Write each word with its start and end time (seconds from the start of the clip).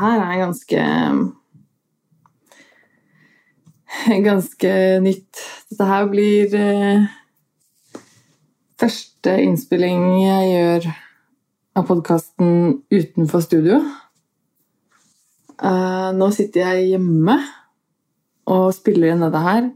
her 0.00 0.24
er 0.24 0.42
ganske 0.44 0.84
Ganske 4.28 4.72
nytt. 5.02 5.40
Dette 5.70 5.86
her 5.88 6.06
blir 6.10 6.54
eh, 6.56 7.08
første 8.80 9.34
innspilling 9.42 10.04
jeg 10.22 10.52
gjør 10.52 10.86
av 11.78 11.88
podkasten 11.88 12.52
utenfor 12.90 13.42
studio. 13.44 13.80
Uh, 15.60 16.08
nå 16.16 16.30
sitter 16.32 16.70
jeg 16.70 16.94
hjemme 16.94 17.36
og 18.50 18.70
spiller 18.74 19.12
inn 19.12 19.26
dette 19.26 19.42
her. 19.44 19.68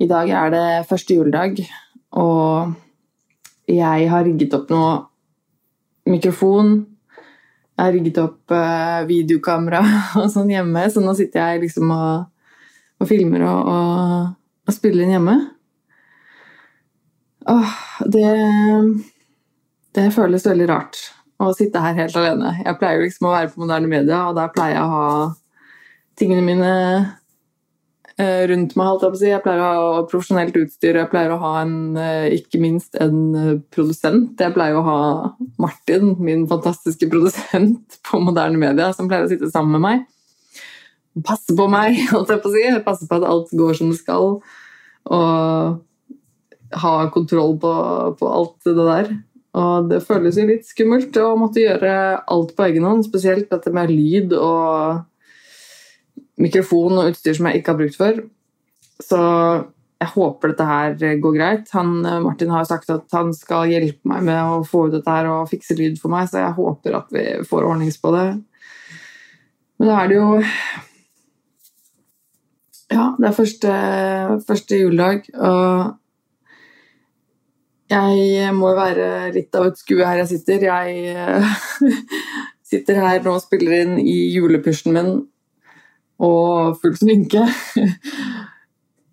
I 0.00 0.08
dag 0.10 0.30
er 0.32 0.54
det 0.54 0.68
første 0.88 1.14
juledag, 1.14 1.60
og 2.16 2.72
jeg 3.70 4.08
har 4.10 4.24
rigget 4.26 4.56
opp 4.56 4.72
noe 4.72 4.94
mikrofon. 6.08 6.93
Jeg 7.74 7.82
har 7.82 7.94
rigget 7.96 8.20
opp 8.22 8.54
eh, 8.54 9.00
videokamera 9.08 9.80
og 10.20 10.28
sånn 10.32 10.52
hjemme, 10.52 10.84
så 10.90 11.02
nå 11.02 11.14
sitter 11.18 11.42
jeg 11.42 11.64
liksom 11.64 11.90
og, 11.94 12.28
og 13.02 13.10
filmer 13.10 13.46
og, 13.48 13.72
og, 13.72 14.28
og, 14.68 14.76
spiller 14.76 15.06
inn 15.06 15.16
hjemme. 15.16 15.34
Åh, 17.50 17.74
det 18.08 18.30
Det 19.94 20.06
føles 20.14 20.46
veldig 20.46 20.70
rart 20.70 21.00
å 21.42 21.50
sitte 21.54 21.82
her 21.82 21.98
helt 21.98 22.16
alene. 22.16 22.54
Jeg 22.62 22.78
pleier 22.80 23.02
liksom 23.02 23.28
å 23.28 23.34
være 23.34 23.50
på 23.52 23.62
moderne 23.62 23.90
media, 23.90 24.22
og 24.28 24.38
der 24.38 24.54
pleier 24.54 24.78
jeg 24.78 24.86
å 24.86 24.94
ha 24.94 25.10
tingene 26.18 26.46
mine 26.46 26.72
Eh, 28.14 28.44
rundt 28.46 28.76
meg. 28.78 28.86
Holdt 28.86 29.08
jeg, 29.08 29.18
si. 29.18 29.28
jeg 29.32 29.42
pleier 29.42 29.58
å 29.58 29.70
ha 29.96 30.02
profesjonelt 30.06 30.54
utstyr, 30.60 31.00
jeg 31.00 31.10
pleier 31.10 31.32
å 31.34 31.40
ha 31.42 31.54
en, 31.64 31.96
eh, 31.98 32.36
ikke 32.36 32.60
minst 32.62 32.94
en 33.02 33.62
produsent. 33.74 34.38
Jeg 34.38 34.54
pleier 34.54 34.78
å 34.78 34.84
ha 34.86 34.98
Martin, 35.60 36.14
min 36.24 36.48
fantastiske 36.50 37.08
produsent 37.10 37.98
på 38.08 38.20
moderne 38.22 38.58
media, 38.60 38.90
som 38.94 39.08
pleier 39.10 39.26
å 39.26 39.30
sitte 39.30 39.50
sammen 39.52 39.78
med 39.78 39.84
meg. 39.84 40.04
Passe 41.24 41.54
på 41.54 41.68
meg, 41.70 42.00
holdt 42.12 42.32
jeg 42.34 42.42
på 42.42 42.50
å 42.50 42.54
si. 42.54 42.64
Passe 42.86 43.08
på 43.10 43.20
at 43.20 43.28
alt 43.28 43.54
går 43.54 43.78
som 43.78 43.92
det 43.92 44.00
skal. 44.00 44.38
Og 45.14 45.82
ha 46.74 46.92
kontroll 47.14 47.54
på, 47.62 47.72
på 48.18 48.30
alt 48.34 48.66
det 48.66 48.74
der. 48.80 49.10
Og 49.54 49.90
det 49.90 50.02
føles 50.02 50.38
jo 50.38 50.48
litt 50.48 50.66
skummelt 50.66 51.14
å 51.22 51.36
måtte 51.38 51.62
gjøre 51.62 51.94
alt 52.34 52.54
på 52.56 52.64
egen 52.66 52.86
hånd, 52.88 53.04
spesielt 53.06 53.52
dette 53.52 53.70
med 53.74 53.92
lyd 53.92 54.34
og 54.34 55.04
mikrofon 56.42 56.98
og 56.98 57.12
utstyr 57.12 57.36
som 57.38 57.46
jeg 57.46 57.60
ikke 57.60 57.74
har 57.74 57.78
brukt 57.78 58.00
før. 58.00 58.18
Så 59.02 59.20
jeg 60.02 60.10
håper 60.10 60.50
dette 60.50 60.66
her 60.68 60.96
går 61.22 61.36
greit. 61.36 61.70
Han, 61.72 61.94
Martin 62.24 62.52
har 62.52 62.66
sagt 62.68 62.90
at 62.92 63.06
han 63.14 63.30
skal 63.36 63.70
hjelpe 63.70 64.10
meg 64.10 64.24
med 64.26 64.40
å 64.42 64.64
få 64.66 64.88
ut 64.88 64.96
dette 64.96 65.14
her 65.14 65.28
og 65.30 65.48
fikse 65.50 65.76
lyd 65.78 66.00
for 66.00 66.12
meg, 66.12 66.28
så 66.28 66.42
jeg 66.42 66.56
håper 66.58 66.98
at 66.98 67.14
vi 67.14 67.24
får 67.48 67.68
ordnings 67.70 68.00
på 68.02 68.12
det. 68.14 68.26
Men 69.78 69.90
da 69.90 70.00
er 70.02 70.10
det 70.10 70.18
jo 70.20 70.28
Ja, 72.94 73.04
det 73.18 73.26
er 73.26 73.36
første, 73.36 73.70
første 74.46 74.78
juledag, 74.78 75.24
og 75.34 75.94
jeg 77.90 78.52
må 78.54 78.70
være 78.76 79.32
litt 79.34 79.54
av 79.56 79.70
et 79.70 79.80
skue 79.80 80.04
her 80.06 80.20
jeg 80.22 80.30
sitter. 80.34 80.66
Jeg 80.68 81.94
sitter 82.70 83.00
her 83.02 83.22
nå 83.24 83.36
og 83.36 83.42
spiller 83.42 83.76
inn 83.82 83.96
i 84.00 84.18
julepysjen 84.34 84.94
min 84.94 85.12
og 86.24 86.78
full 86.80 86.94
sminke. 86.98 87.44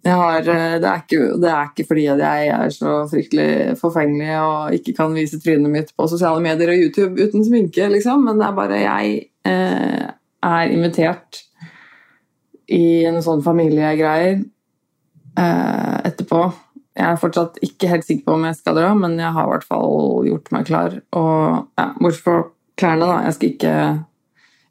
Har, 0.01 0.39
eh, 0.39 0.79
det, 0.81 0.87
er 0.87 1.03
ikke, 1.03 1.19
det, 1.37 1.49
er 1.49 1.67
ikke, 1.69 1.85
fordi 1.85 2.07
jeg 2.07 2.47
er 2.55 2.71
så 2.73 2.93
fryktelig 3.09 3.75
forfengelig 3.77 4.31
og 4.41 4.73
ikke 4.79 4.95
kan 4.97 5.13
vise 5.13 5.37
trynet 5.41 5.69
mitt 5.69 5.91
på 5.93 6.07
sosiale 6.09 6.41
medier 6.41 6.73
og 6.73 6.81
YouTube 6.87 7.21
uten 7.21 7.45
sminke, 7.45 7.85
liksom. 7.93 8.25
men 8.25 8.41
det 8.41 8.47
er 8.47 8.57
bare 8.57 8.81
jeg 8.81 9.13
eh, 9.45 10.09
er 10.41 10.73
invitert 10.73 11.43
i 12.71 13.03
en 13.05 13.21
sånn 13.21 13.45
familiegreier 13.45 14.41
eh, 14.41 15.97
etterpå. 16.09 16.43
Jeg 16.97 17.07
er 17.07 17.21
fortsatt 17.21 17.61
ikke 17.63 17.91
helt 17.91 18.07
sikker 18.07 18.25
på 18.25 18.39
om 18.39 18.47
jeg 18.49 18.57
skal 18.57 18.79
dra, 18.79 18.95
men 18.97 19.19
jeg 19.21 19.35
har 19.35 19.45
i 19.45 19.53
hvert 19.53 19.69
fall 19.69 20.25
gjort 20.27 20.49
meg 20.55 20.65
klar. 20.67 20.97
Og 21.13 21.67
ja, 21.77 21.91
Bortsett 22.01 22.25
fra 22.25 22.39
klærne, 22.81 23.05
da. 23.05 23.19
Jeg 23.27 23.37
skal 23.37 23.53
ikke 23.53 23.75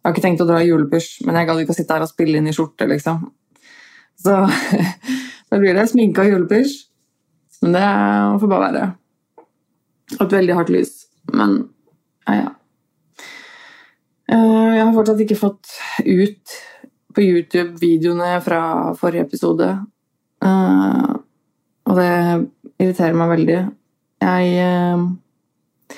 jeg 0.01 0.09
har 0.09 0.15
ikke 0.15 0.25
tenkt 0.25 0.41
å 0.41 0.47
dra 0.49 0.63
i 0.65 0.69
julepysj, 0.71 1.27
men 1.29 1.37
jeg 1.37 1.47
gadd 1.49 1.59
ikke 1.61 1.75
å 1.75 1.77
sitte 1.77 1.93
her 1.93 2.03
og 2.07 2.09
spille 2.09 2.41
inn 2.41 2.49
i 2.49 2.55
skjorte, 2.57 2.87
liksom. 2.89 3.27
Så 4.21 4.37
da 5.51 5.59
blir 5.59 5.77
det 5.77 5.89
sminke 5.91 6.25
og 6.25 6.35
julepysj. 6.35 6.79
Men 7.65 7.77
det 7.77 7.85
får 8.41 8.51
bare 8.51 8.67
være. 8.69 8.87
Og 10.19 10.25
et 10.27 10.39
veldig 10.39 10.57
hardt 10.57 10.73
lys. 10.73 10.95
Men 11.37 11.57
ja, 12.29 12.37
ja. 12.41 12.49
Eh, 14.31 14.69
jeg 14.77 14.85
har 14.85 14.95
fortsatt 14.95 15.23
ikke 15.25 15.39
fått 15.39 15.73
ut 16.07 16.59
på 17.15 17.25
YouTube 17.25 17.81
videoene 17.83 18.37
fra 18.45 18.63
forrige 18.99 19.27
episode. 19.27 19.69
Eh, 20.45 21.11
og 21.91 21.99
det 21.99 22.13
irriterer 22.81 23.19
meg 23.19 23.33
veldig. 23.35 23.59
Jeg, 24.23 24.53
eh, 24.65 25.97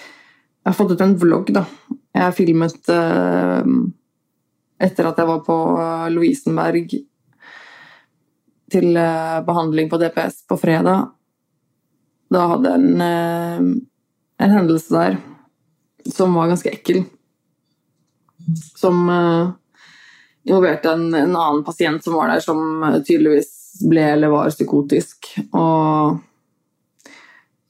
jeg 0.62 0.70
har 0.70 0.78
fått 0.78 0.94
ut 0.94 1.04
en 1.04 1.18
vlogg, 1.18 1.52
da, 1.54 1.66
jeg 2.14 2.36
filmet 2.36 2.90
uh, 2.92 3.64
etter 4.78 5.08
at 5.08 5.16
jeg 5.18 5.26
var 5.26 5.40
på 5.42 5.56
Lovisenberg 6.12 6.92
til 8.72 8.96
uh, 8.96 9.40
behandling 9.46 9.90
på 9.90 9.98
DPS 10.00 10.42
på 10.48 10.58
fredag. 10.60 11.10
Da 12.32 12.46
hadde 12.54 12.72
jeg 12.72 12.80
en, 12.80 13.02
uh, 13.04 13.66
en 14.42 14.56
hendelse 14.56 14.94
der 14.94 15.18
som 16.12 16.34
var 16.34 16.50
ganske 16.50 16.72
ekkel. 16.72 17.04
Som 18.74 19.06
involverte 20.42 20.90
en, 20.90 21.12
en, 21.14 21.36
annen 21.36 21.60
pasient 21.62 22.02
som 22.02 22.16
var 22.16 22.32
der, 22.32 22.40
som 22.42 22.82
tydeligvis 23.06 23.52
ble 23.86 24.02
eller 24.16 24.32
var 24.32 24.50
psykotisk. 24.50 25.28
Og 25.54 26.18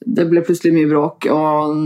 det 0.07 0.25
ble 0.31 0.43
plutselig 0.47 0.73
mye 0.75 0.89
bråk, 0.91 1.29
og 1.31 1.77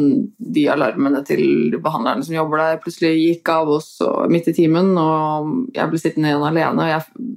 de 0.54 0.68
alarmene 0.72 1.24
til 1.26 1.74
behandlerne 1.82 2.24
som 2.24 2.36
jobber 2.36 2.62
der, 2.62 2.78
plutselig 2.84 3.12
gikk 3.18 3.50
av 3.52 3.74
oss 3.74 3.90
midt 4.32 4.52
i 4.52 4.56
timen, 4.56 4.94
og 5.00 5.74
jeg 5.76 5.90
ble 5.90 6.00
sittende 6.00 6.30
igjen 6.30 6.46
alene. 6.46 6.86
og 6.86 6.92
jeg, 6.94 7.36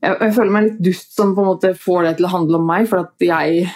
jeg, 0.00 0.16
jeg, 0.16 0.34
føler 0.36 0.54
meg 0.54 0.66
litt 0.66 0.82
dust 0.90 1.14
som 1.16 1.34
på 1.36 1.44
en 1.44 1.50
måte 1.52 1.72
får 1.76 2.06
det 2.06 2.16
til 2.18 2.28
å 2.28 2.34
handle 2.34 2.60
om 2.60 2.68
meg, 2.68 2.88
for 2.90 3.04
at 3.04 3.24
jeg 3.24 3.70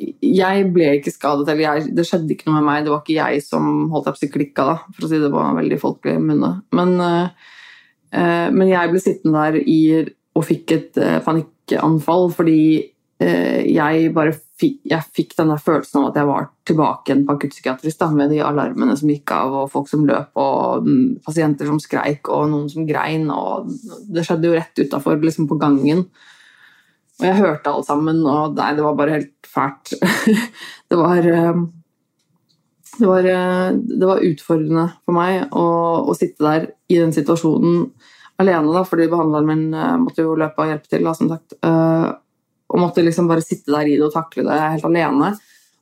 Jeg 0.00 0.68
ble 0.72 0.94
ikke 0.96 1.12
skadet, 1.12 1.48
eller 1.50 1.60
jeg, 1.60 1.90
det 1.96 2.06
skjedde 2.08 2.32
ikke 2.32 2.48
noe 2.48 2.60
med 2.60 2.66
meg. 2.70 2.84
Det 2.86 2.92
var 2.92 3.02
ikke 3.02 3.18
jeg 3.18 3.42
som 3.44 3.64
holdt 3.92 4.06
opp 4.08 4.20
klikka, 4.32 4.64
da, 4.64 4.76
for 4.96 5.04
å 5.04 5.10
si 5.10 5.18
det 5.20 5.28
på 5.32 5.42
veldig 5.58 5.78
folkelig 5.82 6.22
munne. 6.24 6.52
Men, 6.72 6.94
uh, 6.96 8.46
men 8.54 8.70
jeg 8.70 8.92
ble 8.94 9.02
sittende 9.02 9.42
der 9.44 9.58
i, 9.60 9.80
og 10.32 10.46
fikk 10.46 10.72
et 10.72 11.00
uh, 11.02 11.18
panikkanfall 11.26 12.30
fordi 12.32 12.62
jeg 13.20 14.14
bare 14.16 14.32
fikk, 14.60 14.78
jeg 14.88 15.06
fikk 15.16 15.34
denne 15.38 15.56
følelsen 15.60 16.00
av 16.00 16.10
at 16.10 16.18
jeg 16.20 16.28
var 16.28 16.48
tilbake 16.68 17.10
igjen 17.10 17.24
på 17.26 17.36
akuttpsykiatrisk 17.36 18.04
med 18.16 18.32
de 18.32 18.40
alarmene 18.44 18.96
som 18.98 19.10
gikk 19.12 19.32
av, 19.36 19.56
og 19.62 19.72
folk 19.72 19.90
som 19.90 20.06
løp, 20.08 20.30
og 20.40 20.88
pasienter 21.26 21.68
som 21.68 21.80
skreik, 21.82 22.30
og 22.32 22.50
noen 22.52 22.68
som 22.72 22.86
grein. 22.88 23.28
og 23.32 23.70
Det 24.08 24.24
skjedde 24.26 24.50
jo 24.50 24.56
rett 24.56 24.82
utafor, 24.84 25.20
liksom 25.22 25.48
på 25.50 25.58
gangen. 25.60 26.06
Og 27.20 27.26
jeg 27.26 27.40
hørte 27.40 27.72
alt 27.72 27.88
sammen, 27.88 28.22
og 28.24 28.56
nei, 28.56 28.70
det 28.76 28.86
var 28.86 28.96
bare 28.96 29.18
helt 29.18 29.48
fælt. 29.48 29.94
det 30.90 31.00
var 31.00 31.28
eh, 31.34 31.60
det 33.00 33.08
var, 33.08 33.28
eh, 33.32 33.66
det 33.76 34.08
var, 34.08 34.24
utfordrende 34.24 34.86
for 35.04 35.16
meg 35.16 35.52
å, 35.56 35.66
å, 36.08 36.16
sitte 36.16 36.44
der 36.44 36.66
i 36.90 36.98
den 37.00 37.14
situasjonen 37.16 37.86
alene, 38.40 38.72
da, 38.72 38.82
fordi 38.88 39.08
behandleren 39.12 39.48
min 39.48 39.64
måtte 40.00 40.24
jo 40.24 40.32
løpe 40.40 40.64
og 40.64 40.72
hjelpe 40.72 40.88
til. 40.88 41.04
Da, 41.04 41.12
som 41.16 41.28
sagt 41.28 41.58
og 42.70 42.78
måtte 42.78 43.02
liksom 43.02 43.26
bare 43.30 43.42
sitte 43.42 43.72
der 43.74 43.88
i 43.88 43.96
det 43.98 44.06
og 44.06 44.14
takle 44.14 44.46
det 44.46 44.58
helt 44.60 44.86
alene. 44.86 45.32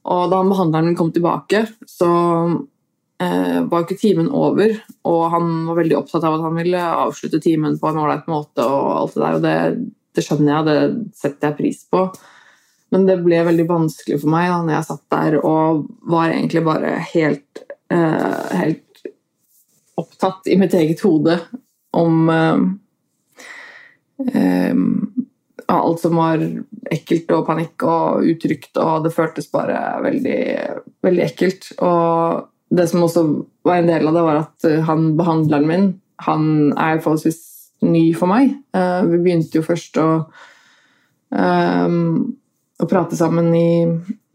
Og 0.09 0.31
da 0.33 0.41
behandleren 0.47 0.89
min 0.89 0.97
kom 0.97 1.11
tilbake, 1.13 1.67
så 1.89 2.09
eh, 3.21 3.61
var 3.69 3.85
ikke 3.85 3.99
timen 4.01 4.31
over. 4.33 4.73
Og 5.09 5.21
han 5.35 5.51
var 5.69 5.81
veldig 5.83 5.99
opptatt 5.99 6.25
av 6.25 6.39
at 6.39 6.47
han 6.47 6.57
ville 6.57 6.81
avslutte 7.05 7.43
timen 7.45 7.77
på 7.81 7.91
en 7.91 8.01
ålreit 8.01 8.27
måte. 8.31 8.65
Og 8.65 8.89
alt 8.95 9.15
det 9.19 9.23
der, 9.25 9.37
og 9.37 9.45
det, 9.45 9.57
det, 10.17 10.25
skjønner 10.25 10.55
jeg, 10.55 10.65
det 10.69 10.79
setter 11.21 11.51
jeg 11.51 11.59
pris 11.61 11.85
på. 11.93 12.07
Men 12.95 13.05
det 13.09 13.19
ble 13.21 13.43
veldig 13.51 13.69
vanskelig 13.69 14.23
for 14.23 14.33
meg 14.33 14.49
da 14.49 14.59
når 14.63 14.79
jeg 14.79 14.89
satt 14.89 15.05
der 15.13 15.33
og 15.43 15.85
var 16.09 16.33
egentlig 16.33 16.63
bare 16.65 16.95
helt, 17.11 17.65
eh, 17.93 18.39
helt 18.63 19.03
opptatt 20.01 20.49
i 20.49 20.57
mitt 20.57 20.73
eget 20.79 21.05
hode 21.05 21.37
om 21.99 22.31
eh, 22.33 22.63
eh 25.69 25.77
alt 25.77 26.01
som 26.01 26.17
var 26.17 26.43
ekkelt 26.91 27.33
og 27.37 27.47
panikk 27.47 27.85
og 27.85 28.25
utrygt, 28.25 28.77
og 28.81 29.05
det 29.05 29.15
føltes 29.15 29.51
bare 29.53 30.01
veldig, 30.05 30.41
veldig 31.05 31.25
ekkelt. 31.27 31.73
Og 31.85 32.49
det 32.71 32.89
som 32.89 33.05
også 33.05 33.25
var 33.69 33.83
en 33.83 33.91
del 33.91 34.09
av 34.09 34.17
det, 34.17 34.25
var 34.25 34.43
at 34.43 34.69
eh, 34.69 34.85
han 34.89 35.11
behandleren 35.19 35.69
min 35.69 35.89
han 36.25 36.73
er 36.75 36.99
forholdsvis 36.99 37.43
ny 37.87 38.09
for 38.19 38.27
meg. 38.27 38.57
Uh, 38.75 39.07
vi 39.07 39.21
begynte 39.23 39.61
jo 39.61 39.63
først 39.63 40.01
å, 40.03 40.07
um, 41.31 42.35
å 42.83 42.89
prate 42.91 43.19
sammen 43.19 43.53
i 43.55 43.69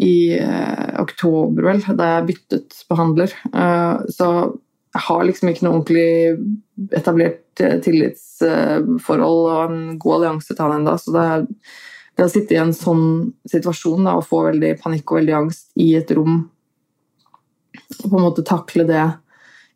i 0.03 0.35
uh, 0.35 0.99
oktober, 1.03 1.63
vel, 1.63 1.81
da 1.95 2.09
jeg 2.09 2.27
byttet 2.31 2.79
behandler. 2.89 3.31
Uh, 3.53 4.03
så 4.11 4.27
jeg 4.93 5.05
har 5.07 5.23
liksom 5.27 5.51
ikke 5.51 5.65
noe 5.65 5.77
ordentlig 5.77 6.97
etablert 6.97 7.42
tillitsforhold 7.57 9.49
og 9.53 9.59
en 9.65 9.97
god 10.01 10.15
allianse 10.19 10.53
til 10.53 10.63
han 10.63 10.79
ennå. 10.79 10.95
Så 11.01 11.13
det, 11.15 11.27
det, 12.15 12.25
å 12.25 12.31
sitte 12.31 12.57
i 12.57 12.61
en 12.61 12.73
sånn 12.77 13.05
situasjon 13.49 14.09
da, 14.09 14.17
og 14.17 14.27
få 14.29 14.45
veldig 14.49 14.75
panikk 14.81 15.13
og 15.13 15.21
veldig 15.21 15.37
angst 15.43 15.69
i 15.81 15.93
et 15.99 16.11
rom 16.17 16.43
og 18.03 18.09
på 18.09 18.17
en 18.17 18.25
måte 18.25 18.45
takle 18.45 18.85
det 18.87 19.03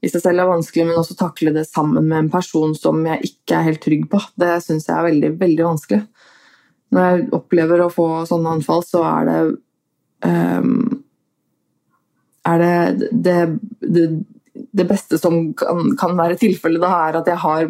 i 0.06 0.10
seg 0.12 0.22
selv 0.22 0.44
er 0.44 0.50
vanskelig, 0.52 0.86
men 0.86 1.00
også 1.00 1.18
takle 1.18 1.52
det 1.56 1.66
sammen 1.66 2.06
med 2.06 2.20
en 2.20 2.30
person 2.30 2.76
som 2.78 3.00
jeg 3.08 3.32
ikke 3.32 3.58
er 3.58 3.66
helt 3.66 3.82
trygg 3.82 4.04
på. 4.12 4.20
Det 4.38 4.52
syns 4.62 4.86
jeg 4.86 4.94
er 4.94 5.08
veldig, 5.08 5.32
veldig 5.40 5.66
vanskelig. 5.66 6.02
Når 6.94 7.08
jeg 7.08 7.26
opplever 7.36 7.82
å 7.84 7.90
få 7.92 8.08
sånne 8.30 8.54
anfall, 8.60 8.86
så 8.86 9.02
er 9.10 9.28
det 9.28 9.40
um, 10.30 11.04
Er 12.48 12.62
det 12.62 13.10
det, 13.12 13.40
det 13.82 14.06
det, 14.72 14.86
beste 14.90 15.20
som 15.22 15.52
kan, 15.58 15.94
kan 16.00 16.18
være 16.18 16.40
tilfellet, 16.42 16.82
da, 16.84 16.92
er 17.08 17.20
at 17.22 17.30
jeg 17.32 17.42
har 17.44 17.70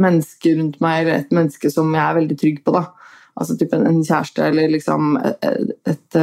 mennesker 0.00 0.58
rundt 0.58 0.78
meg, 0.82 1.02
eller 1.02 1.20
et 1.20 1.34
menneske 1.34 1.70
som 1.72 1.90
jeg 1.94 2.02
er 2.04 2.18
veldig 2.20 2.38
trygg 2.40 2.62
på. 2.64 2.74
da. 2.76 2.86
Altså 3.40 3.56
typ 3.56 3.74
en, 3.76 4.02
kjæreste 4.04 4.46
eller 4.50 4.72
liksom 4.72 5.16
et, 5.22 5.44
et, 5.46 5.90
et, 5.94 6.20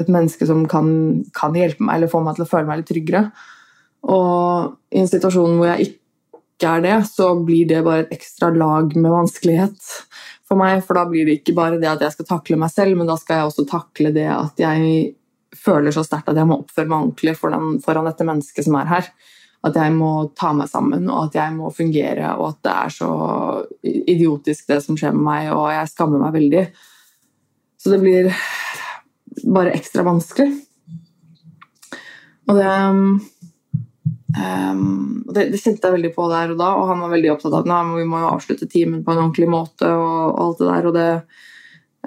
et 0.00 0.10
menneske 0.10 0.46
som 0.48 0.64
kan, 0.70 0.90
kan, 1.36 1.56
hjelpe 1.56 1.84
meg 1.84 1.98
eller 1.98 2.12
få 2.12 2.22
meg 2.24 2.38
til 2.38 2.46
å 2.46 2.50
føle 2.50 2.68
meg 2.68 2.80
litt 2.80 2.90
tryggere. 2.92 3.24
Og 4.08 4.76
i 4.94 5.02
en 5.02 5.10
situasjon 5.10 5.58
hvor 5.58 5.72
jeg 5.72 5.90
ikke 5.90 6.74
er 6.76 6.84
det, 6.84 6.96
så 7.08 7.32
blir 7.44 7.68
det 7.68 7.84
bare 7.84 8.06
et 8.06 8.14
ekstra 8.16 8.50
lag 8.54 8.94
med 8.96 9.12
vanskelighet 9.12 9.94
for 10.48 10.60
meg. 10.60 10.80
For 10.86 10.98
da 10.98 11.06
blir 11.08 11.28
det 11.28 11.40
ikke 11.40 11.56
bare 11.58 11.80
det 11.80 11.90
at 11.90 12.04
jeg 12.04 12.16
skal 12.16 12.30
takle 12.34 12.60
meg 12.60 12.72
selv, 12.72 12.98
men 12.98 13.10
da 13.10 13.16
skal 13.20 13.40
jeg 13.40 13.50
også 13.50 13.66
takle 13.70 14.14
det 14.16 14.28
at 14.32 14.60
jeg 14.62 15.14
føler 15.60 15.94
så 15.94 16.04
sterkt 16.06 16.30
at 16.32 16.38
jeg 16.40 16.48
må 16.48 16.60
oppføre 16.62 16.88
meg 16.88 16.98
ordentlig 17.04 17.36
foran, 17.38 17.76
foran 17.84 18.08
dette 18.08 18.26
mennesket 18.26 18.66
som 18.66 18.78
er 18.80 18.90
her. 18.90 19.10
At 19.66 19.76
jeg 19.76 19.92
må 19.92 20.12
ta 20.38 20.54
meg 20.56 20.70
sammen, 20.72 21.04
og 21.12 21.26
at 21.26 21.36
jeg 21.36 21.52
må 21.52 21.68
fungere, 21.76 22.30
og 22.38 22.46
at 22.54 22.60
det 22.64 22.76
er 22.76 22.94
så 22.94 23.10
idiotisk 23.84 24.70
det 24.72 24.78
som 24.86 24.96
skjer 24.96 25.12
med 25.16 25.26
meg, 25.26 25.50
og 25.52 25.66
jeg 25.74 25.90
skammer 25.92 26.22
meg 26.22 26.32
veldig. 26.38 26.62
Så 27.80 27.92
det 27.92 28.00
blir 28.00 28.30
bare 29.44 29.74
ekstra 29.76 30.06
vanskelig. 30.08 30.48
Og 32.48 32.56
det 32.56 32.72
Um, 34.30 35.24
det, 35.26 35.48
det, 35.50 35.58
kjente 35.58 35.88
jeg 35.88 35.96
veldig 35.96 36.10
på 36.14 36.26
der 36.30 36.52
og 36.52 36.58
da, 36.60 36.68
og 36.78 36.84
han 36.90 37.00
var 37.02 37.10
veldig 37.10 37.32
opptatt 37.32 37.54
av 37.56 37.66
at 37.66 37.88
vi 37.96 38.04
må 38.06 38.20
jo 38.22 38.28
avslutte 38.30 38.68
timen 38.70 39.02
på 39.02 39.10
en 39.10 39.22
ordentlig 39.24 39.48
måte. 39.50 39.88
og, 39.90 40.18
og 40.28 40.42
alt 40.44 40.60
Det 40.60 40.68
der, 40.68 40.86
og 40.86 40.94
det, 40.94 41.08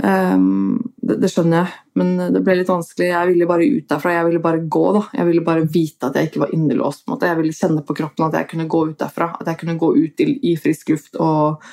um, 0.04 0.76
det, 1.04 1.18
det, 1.24 1.30
skjønner 1.32 1.64
jeg, 1.64 1.80
men 2.00 2.12
det 2.36 2.42
ble 2.44 2.58
litt 2.60 2.70
vanskelig. 2.72 3.10
Jeg 3.10 3.30
ville 3.32 3.48
bare 3.50 3.70
ut 3.70 3.88
derfra. 3.90 4.14
Jeg 4.18 4.28
ville 4.30 4.44
bare 4.44 4.62
gå. 4.76 4.84
da. 4.98 5.02
Jeg 5.20 5.30
ville 5.30 5.46
bare 5.46 5.66
vite 5.70 6.10
at 6.10 6.20
jeg 6.20 6.30
ikke 6.30 6.44
var 6.46 6.54
innelåst. 6.56 7.04
på 7.04 7.12
en 7.12 7.16
måte. 7.16 7.32
Jeg 7.32 7.40
ville 7.42 7.58
kjenne 7.58 7.86
på 7.88 7.98
kroppen 7.98 8.28
at 8.28 8.38
jeg 8.40 8.52
kunne 8.52 8.70
gå 8.72 8.84
ut 8.92 9.00
derfra. 9.00 9.32
At 9.40 9.52
jeg 9.52 9.62
kunne 9.64 9.80
gå 9.82 9.90
ut 9.98 10.24
i, 10.24 10.30
i 10.52 10.56
frisk 10.60 10.94
luft 10.94 11.20
og, 11.20 11.66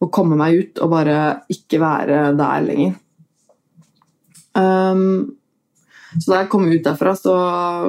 og, 0.00 0.10
komme 0.14 0.38
meg 0.38 0.60
ut 0.60 0.84
og 0.84 0.92
bare 0.92 1.18
ikke 1.52 1.82
være 1.82 2.22
der 2.38 2.68
lenger. 2.68 2.94
Um, 4.56 5.35
så 6.16 6.32
da 6.32 6.38
jeg 6.40 6.50
kom 6.52 6.66
ut 6.68 6.84
derfra, 6.84 7.12
så 7.18 7.34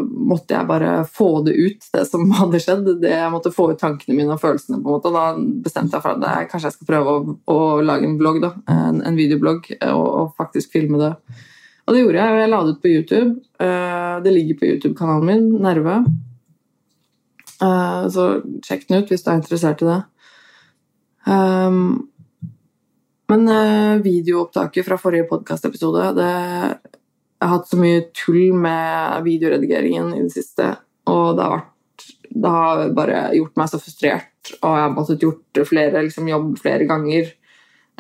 måtte 0.04 0.56
jeg 0.56 0.68
bare 0.70 0.92
få 1.06 1.30
det 1.46 1.54
ut, 1.56 1.90
det 1.94 2.04
som 2.10 2.26
hadde 2.40 2.62
skjedd. 2.64 2.90
Det, 3.02 3.12
jeg 3.14 3.34
måtte 3.34 3.54
få 3.56 3.70
ut 3.72 3.82
tankene 3.82 4.18
mine 4.18 4.36
og 4.36 4.42
følelsene. 4.42 4.82
på 4.82 4.90
en 4.90 4.98
måte, 4.98 5.12
og 5.12 5.18
Da 5.18 5.62
bestemte 5.66 5.98
jeg 5.98 6.06
for 6.06 6.18
at 6.18 6.26
jeg, 6.28 6.50
kanskje 6.52 6.72
jeg 6.72 6.78
skal 6.78 6.90
prøve 6.92 7.14
å, 7.14 7.38
å 7.54 7.60
lage 7.86 8.10
en 8.10 8.18
blogg, 8.20 8.42
da, 8.44 8.54
en, 8.74 9.02
en 9.06 9.20
videoblogg, 9.20 9.72
og, 9.92 10.08
og, 10.08 10.34
faktisk 10.40 10.76
filme 10.76 11.00
det. 11.02 11.14
Og 11.88 11.96
det 11.96 12.04
gjorde 12.04 12.20
jeg, 12.20 12.42
jeg 12.42 12.52
la 12.52 12.62
det 12.64 12.76
ut 12.76 12.84
på 12.84 12.92
YouTube. 12.92 13.30
Eh, 13.64 14.16
det 14.26 14.36
ligger 14.36 14.60
på 14.60 14.72
YouTube-kanalen 14.74 15.30
min, 15.30 15.48
Nerve. 15.64 16.02
Eh, 17.64 18.04
så 18.14 18.28
sjekk 18.66 18.90
den 18.90 19.02
ut 19.02 19.14
hvis 19.14 19.24
du 19.24 19.32
er 19.32 19.40
interessert 19.40 19.84
i 19.86 19.90
det. 19.94 20.02
Um, 21.28 22.08
men 23.28 23.50
eh, 23.52 24.02
videoopptaket 24.04 24.86
fra 24.88 25.00
forrige 25.00 25.28
podkastepisode 25.28 26.12
det 26.16 26.34
jeg 27.38 27.46
har 27.46 27.54
hatt 27.54 27.70
så 27.70 27.78
mye 27.78 28.06
tull 28.18 28.54
med 28.58 29.26
videoredigeringen 29.28 30.14
i 30.16 30.24
det 30.24 30.34
siste, 30.34 30.72
og 31.08 31.38
det 31.38 31.46
har, 31.46 31.60
vært, 31.60 32.08
det 32.34 32.54
har 32.56 32.82
bare 32.98 33.20
gjort 33.38 33.60
meg 33.60 33.70
så 33.70 33.80
frustrert. 33.82 34.54
Og 34.58 34.72
jeg 34.72 34.86
har 34.86 34.96
måttet 34.96 35.26
gjort 35.26 35.62
flere 35.68 36.02
liksom, 36.08 36.32
jobb 36.32 36.56
flere 36.62 36.88
ganger. 36.90 37.30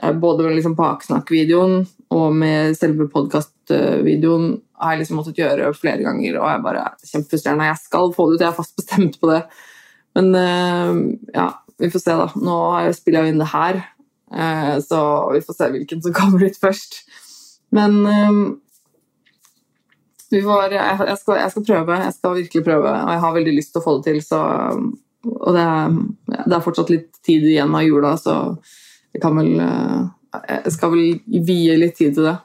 Eh, 0.01 0.13
både 0.18 0.48
med 0.48 0.57
liksom 0.57 0.75
baksnakk-videoen 0.80 1.86
og 2.16 2.36
med 2.39 2.74
selve 2.80 3.07
podkast-videoen 3.13 4.51
har 4.81 4.94
jeg 4.94 5.04
liksom 5.04 5.22
måttet 5.22 5.42
gjøre 5.42 5.72
flere 5.78 6.06
ganger, 6.06 6.38
og 6.40 6.50
jeg 6.50 6.57
er 6.57 6.66
bare 6.66 6.83
kjempefrustrerende. 7.04 7.69
Jeg 7.69 7.83
skal 7.83 8.13
få 8.18 8.28
det 8.28 8.38
ut, 8.38 8.44
jeg 8.44 8.50
er 8.50 8.60
fast 8.60 8.78
bestemt 8.78 9.22
på 9.22 9.31
det. 9.31 9.42
Men 10.18 10.33
eh, 10.42 10.94
ja, 11.38 11.50
vi 11.78 11.94
får 11.94 12.04
se, 12.04 12.19
da. 12.25 12.30
Nå 12.42 12.60
spiller 12.98 13.25
jeg 13.25 13.36
inn 13.36 13.42
det 13.44 13.54
her, 13.54 13.83
eh, 14.33 14.78
så 14.81 15.01
vi 15.36 15.45
får 15.45 15.62
se 15.62 15.74
hvilken 15.78 16.06
som 16.06 16.16
kommer 16.22 16.45
ut 16.48 16.62
først. 16.62 17.04
Men 17.75 18.00
Får, 20.28 20.74
jeg, 20.76 21.18
skal, 21.22 21.38
jeg, 21.40 21.52
skal, 21.54 21.64
prøve. 21.64 22.00
Jeg 22.04 22.16
skal 22.18 22.34
virkelig 22.36 22.64
prøve, 22.66 22.92
og 22.92 23.12
jeg 23.14 23.24
har 23.24 23.36
veldig 23.38 23.54
lyst 23.56 23.72
til 23.72 23.80
å 23.80 23.86
få 23.86 23.94
det 23.98 24.10
til. 24.10 24.20
Så, 24.26 24.40
og 25.32 25.56
det 25.56 25.64
er, 25.64 25.96
det 26.36 26.52
er, 26.52 26.66
fortsatt 26.66 26.92
litt 26.92 27.10
tid 27.24 27.48
igjen 27.48 27.76
av 27.78 27.86
jula, 27.88 28.18
så 28.20 28.36
jeg 29.16 29.24
vel 29.24 29.54
Jeg 29.56 30.74
skal 30.76 30.92
vel 30.92 31.44
vie 31.48 31.78
litt 31.80 31.96
tid 31.98 32.18
til 32.18 32.28
det. 32.28 32.36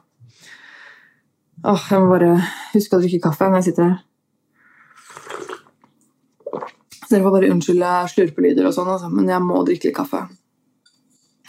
Åh, 1.62 1.82
jeg 1.90 2.02
må 2.02 2.10
bare 2.10 2.30
huske 2.72 2.96
å 2.96 3.02
drikke 3.02 3.22
kaffe 3.22 3.46
når 3.50 3.60
jeg 3.60 3.68
sitter 3.70 3.90
her. 3.90 3.98
Så 7.02 7.10
dere 7.10 7.26
får 7.26 7.34
bare 7.34 7.50
unnskylde 7.52 7.90
slurpelyder 8.14 8.66
og 8.66 8.74
sånn, 8.74 8.88
altså, 8.94 9.10
men 9.12 9.28
jeg 9.30 9.44
må 9.44 9.60
drikke 9.66 9.90
litt 9.90 9.98
kaffe. 9.98 10.22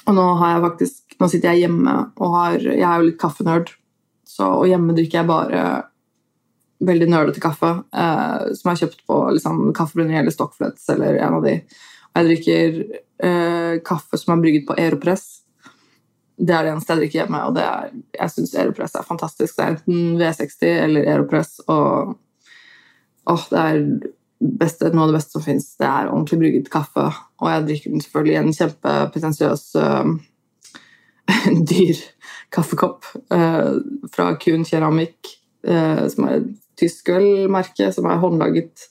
Og 0.03 0.17
nå 0.17 0.25
faktisk 0.41 0.99
Nå 1.21 1.29
sitter 1.31 1.53
jeg 1.53 1.67
hjemme 1.67 1.91
og 2.19 2.33
har 2.33 2.57
Jeg 2.59 2.83
er 2.83 2.99
jo 2.99 3.05
litt 3.07 3.19
kaffenerd, 3.21 3.69
så 4.27 4.49
og 4.57 4.65
hjemme 4.67 4.95
drikker 4.97 5.21
jeg 5.21 5.29
bare 5.29 5.61
veldig 6.87 7.07
nølete 7.11 7.43
kaffe 7.43 7.69
eh, 7.95 8.49
som 8.55 8.69
jeg 8.69 8.71
har 8.71 8.81
kjøpt 8.83 9.05
på 9.09 9.19
liksom, 9.37 9.61
Kaffebrunner 9.77 10.21
eller 10.21 10.35
Stockflets 10.35 10.89
eller 10.93 11.19
en 11.21 11.39
av 11.39 11.45
de. 11.45 11.55
Og 12.13 12.19
jeg 12.19 12.29
drikker 12.29 12.81
eh, 13.27 13.77
kaffe 13.85 14.19
som 14.19 14.35
er 14.35 14.43
brygget 14.43 14.67
på 14.67 14.77
Aeropress. 14.77 15.27
Det 16.37 16.53
er 16.55 16.65
det 16.65 16.73
eneste 16.73 16.93
jeg 16.93 17.03
drikker 17.03 17.19
hjemme, 17.21 17.43
og 17.47 17.61
er, 17.61 17.93
jeg 18.17 18.33
syns 18.33 18.55
Aeropress 18.57 18.97
er 18.97 19.07
fantastisk. 19.07 19.55
Det 19.57 19.63
er 19.63 19.75
enten 19.75 20.19
V60 20.19 20.67
eller 20.71 21.09
Aeropress, 21.13 21.55
og 21.69 22.15
åh, 23.31 23.45
det 23.51 23.63
er 23.63 23.83
beste, 24.59 24.89
noe 24.91 25.05
av 25.05 25.13
det 25.13 25.19
beste 25.19 25.37
som 25.37 25.45
fins. 25.45 25.69
Det 25.79 25.87
er 25.87 26.09
ordentlig 26.09 26.41
brygget 26.41 26.71
kaffe, 26.73 27.05
og 27.39 27.51
jeg 27.51 27.67
drikker 27.69 27.93
den 27.93 28.03
selvfølgelig 28.03 28.33
i 28.33 28.41
en 28.41 28.57
kjempepretensiøs 28.57 29.63
uh, 29.79 30.09
dyr 31.71 32.01
kaffekopp 32.53 33.07
uh, 33.33 33.79
fra 34.13 34.33
Kuhn 34.41 34.65
keramikk, 34.67 35.31
uh, 35.69 36.05
som 36.11 36.27
er 36.29 36.43
tysk 36.79 37.11
ølmerke 37.13 37.91
som 37.93 38.09
er 38.09 38.21
håndlaget, 38.21 38.87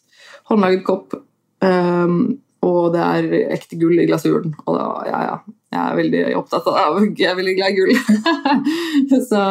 håndlaget 0.51 0.85
kopp. 0.87 1.17
Um, 1.63 2.39
og 2.63 2.93
det 2.95 3.03
er 3.03 3.37
ekte 3.57 3.79
gull 3.81 3.99
i 3.99 4.07
glasuren. 4.07 4.55
Og 4.67 4.77
da, 4.77 4.87
ja, 5.09 5.21
ja, 5.27 5.37
jeg 5.73 5.83
er 5.83 5.99
veldig 5.99 6.23
opptatt 6.39 6.69
av 6.71 6.99
det. 6.99 7.09
Jeg 7.19 7.33
er 7.33 7.39
veldig 7.39 7.57
glad 7.59 7.73
i 7.73 7.79
gull. 7.81 7.95
så 9.31 9.43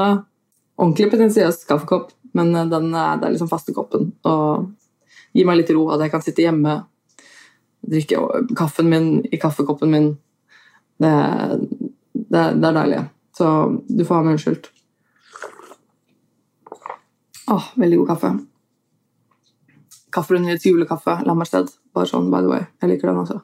ordentlig 0.81 1.09
potensiøs 1.11 1.65
kaffekopp, 1.69 2.13
men 2.37 2.53
den, 2.55 2.91
det 2.93 3.27
er 3.27 3.33
liksom 3.33 3.51
faste 3.51 3.75
koppen. 3.75 4.13
Og 4.27 4.71
gir 5.35 5.47
meg 5.47 5.59
litt 5.59 5.73
ro 5.75 5.89
at 5.91 6.03
jeg 6.05 6.13
kan 6.13 6.23
sitte 6.23 6.45
hjemme, 6.45 6.77
drikke 7.91 8.21
kaffen 8.57 8.91
min 8.91 9.09
i 9.27 9.39
kaffekoppen 9.41 9.91
min. 9.91 10.11
Det, 11.01 11.15
det, 12.13 12.45
det 12.61 12.69
er 12.69 12.77
deilig. 12.77 13.01
Så 13.35 13.47
du 13.89 14.05
får 14.05 14.19
ha 14.19 14.25
meg 14.25 14.37
unnskyldt. 14.37 14.71
Åh, 17.47 17.71
veldig 17.75 17.97
god 17.97 18.07
kaffe. 18.07 18.31
Kafferunderets 20.11 20.65
julekaffe, 20.65 21.17
Lammersted. 21.25 21.71
Bare 21.95 22.09
sånn, 22.09 22.29
by 22.31 22.43
the 22.43 22.51
way. 22.51 22.67
Jeg 22.81 22.93
liker 22.93 23.11
den 23.11 23.21
også. 23.23 23.39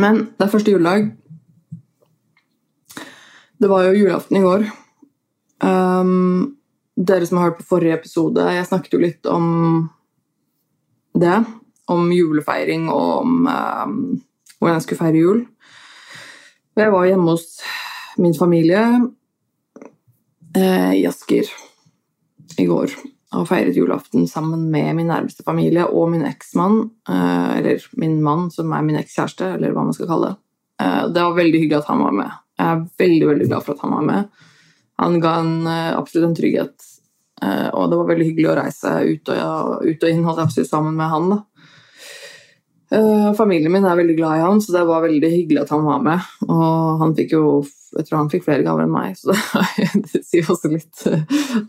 Men 0.00 0.26
det 0.36 0.46
er 0.46 0.52
første 0.52 0.72
juledag. 0.72 1.10
Det 3.56 3.70
var 3.72 3.86
jo 3.86 3.96
julaften 3.96 4.36
i 4.36 4.44
går. 4.44 4.66
Um, 5.64 6.56
dere 6.96 7.26
som 7.26 7.40
har 7.40 7.50
hørt 7.50 7.60
på 7.62 7.70
forrige 7.70 7.96
episode, 7.96 8.44
jeg 8.52 8.68
snakket 8.68 8.96
jo 8.96 9.00
litt 9.00 9.28
om 9.30 9.46
det. 11.16 11.38
Om 11.88 12.10
julefeiring 12.12 12.88
og 12.92 13.10
om 13.22 13.46
um, 13.46 13.98
hvordan 14.58 14.76
jeg 14.76 14.84
skulle 14.84 15.00
feire 15.00 15.22
jul. 15.22 15.44
Jeg 16.76 16.92
var 16.92 17.06
hjemme 17.08 17.30
hos 17.32 17.62
min 18.20 18.36
familie 18.36 18.82
i 20.56 21.02
Asker 21.08 21.50
i 22.56 22.64
går 22.66 22.94
og 23.36 23.46
feiret 23.48 23.76
julaften 23.76 24.26
sammen 24.30 24.68
med 24.70 24.94
min 24.96 25.10
nærmeste 25.10 25.44
familie 25.46 25.86
og 25.86 26.10
min 26.12 26.24
eksmann, 26.28 26.90
eh, 27.08 27.58
eller 27.58 27.86
min 28.00 28.20
mann, 28.22 28.50
som 28.50 28.72
er 28.72 28.84
min 28.86 28.98
ekskjæreste, 29.00 29.54
eller 29.56 29.74
hva 29.74 29.84
man 29.84 29.96
skal 29.96 30.10
kalle 30.10 30.32
det. 30.32 30.36
Eh, 30.82 31.08
det 31.12 31.22
var 31.22 31.38
veldig 31.38 31.62
hyggelig 31.62 31.80
at 31.80 31.90
han 31.90 32.04
var 32.04 32.12
med. 32.12 32.36
Jeg 32.56 32.66
er 32.66 32.84
veldig 33.04 33.30
veldig 33.32 33.48
glad 33.50 33.64
for 33.64 33.74
at 33.74 33.82
han 33.84 33.96
var 33.98 34.06
med. 34.12 34.28
han 34.98 35.20
ga 35.20 35.30
en, 35.42 35.66
absolutt 35.68 36.24
en 36.30 36.34
trygghet. 36.34 36.84
Og 37.76 37.90
det 37.90 37.96
var 37.98 38.06
veldig 38.08 38.26
hyggelig 38.30 38.48
å 38.48 38.54
reise 38.56 38.92
ut 39.04 39.28
og, 39.28 39.82
ut 39.84 40.04
og 40.06 40.08
inn 40.08 40.54
sammen 40.64 40.96
med 40.96 41.10
han. 41.12 41.28
da. 41.28 41.42
Uh, 42.94 43.32
familien 43.34 43.72
min 43.72 43.84
er 43.84 43.98
veldig 43.98 44.14
glad 44.14 44.38
i 44.38 44.44
han, 44.44 44.60
så 44.62 44.70
det 44.76 44.84
var 44.86 45.02
veldig 45.02 45.30
hyggelig 45.32 45.64
at 45.64 45.72
han 45.74 45.82
var 45.86 46.04
med. 46.04 46.28
Og 46.46 47.02
han 47.02 47.16
fikk 47.18 47.34
jo 47.34 47.46
Jeg 47.96 48.06
tror 48.06 48.18
han 48.18 48.30
fikk 48.30 48.44
flere 48.44 48.64
gaver 48.66 48.84
enn 48.84 48.92
meg, 48.92 49.16
så 49.16 49.32
det, 50.12 50.22
sier 50.26 50.50
også 50.52 50.68
litt. 50.68 51.04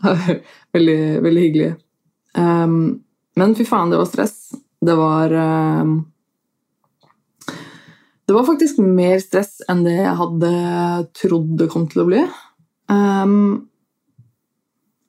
veldig, 0.76 1.00
veldig 1.24 1.44
hyggelig. 1.46 1.70
Um, 2.36 3.00
men 3.38 3.54
fy 3.56 3.64
faen, 3.64 3.90
det 3.90 4.00
var 4.00 4.10
stress. 4.10 4.36
Det 4.84 4.94
var 4.98 5.32
um, 5.32 5.94
Det 8.26 8.36
var 8.36 8.44
faktisk 8.46 8.82
mer 8.84 9.16
stress 9.24 9.62
enn 9.70 9.86
det 9.86 9.96
jeg 9.96 10.18
hadde 10.20 10.52
trodd 11.16 11.54
det 11.62 11.70
kom 11.72 11.88
til 11.88 12.04
å 12.04 12.08
bli. 12.10 12.26
Um, 12.92 13.70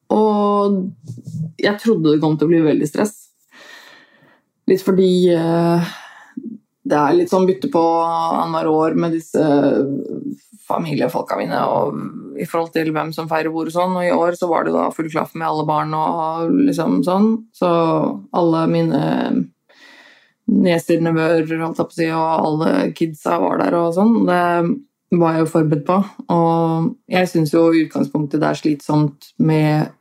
og 0.09 0.79
jeg 1.59 1.77
trodde 1.83 2.13
det 2.13 2.21
kom 2.23 2.37
til 2.37 2.47
å 2.47 2.53
bli 2.53 2.63
veldig 2.65 2.89
stress. 2.89 3.28
Litt 4.69 4.85
fordi 4.85 5.11
uh, 5.33 5.89
det 6.89 6.97
er 6.97 7.17
litt 7.17 7.31
sånn 7.31 7.47
bytte 7.49 7.69
på 7.73 7.83
annethvert 8.05 8.73
år 8.73 8.97
med 8.99 9.15
disse 9.17 9.43
familiefolka 10.69 11.37
mine 11.39 11.59
og 11.65 11.97
i 12.39 12.45
forhold 12.47 12.71
til 12.75 12.91
hvem 12.93 13.11
som 13.15 13.27
feirer 13.29 13.51
hvor 13.53 13.69
og 13.69 13.73
sånn. 13.73 13.95
Og 13.99 14.05
i 14.05 14.13
år 14.15 14.37
så 14.39 14.49
var 14.49 14.65
det 14.65 14.73
da 14.75 14.89
full 14.95 15.09
klaff 15.11 15.33
med 15.35 15.47
alle 15.49 15.65
barn 15.67 15.95
og 15.97 16.51
liksom 16.69 17.01
sånn. 17.05 17.31
Så 17.55 17.69
alle 18.37 18.65
mine 18.71 19.01
nieser, 20.49 21.01
nevøer, 21.05 21.45
si, 21.93 22.07
og 22.09 22.27
alle 22.29 22.91
kidsa 22.97 23.37
var 23.41 23.59
der 23.61 23.77
og 23.77 23.91
sånn. 23.97 24.15
Det 24.29 25.19
var 25.19 25.35
jeg 25.35 25.43
jo 25.43 25.51
forberedt 25.51 25.87
på. 25.89 25.97
Og 26.33 26.91
jeg 27.11 27.31
syns 27.31 27.53
jo 27.53 27.67
i 27.73 27.85
utgangspunktet 27.87 28.41
det 28.41 28.51
er 28.51 28.61
slitsomt 28.61 29.31
med, 29.41 29.91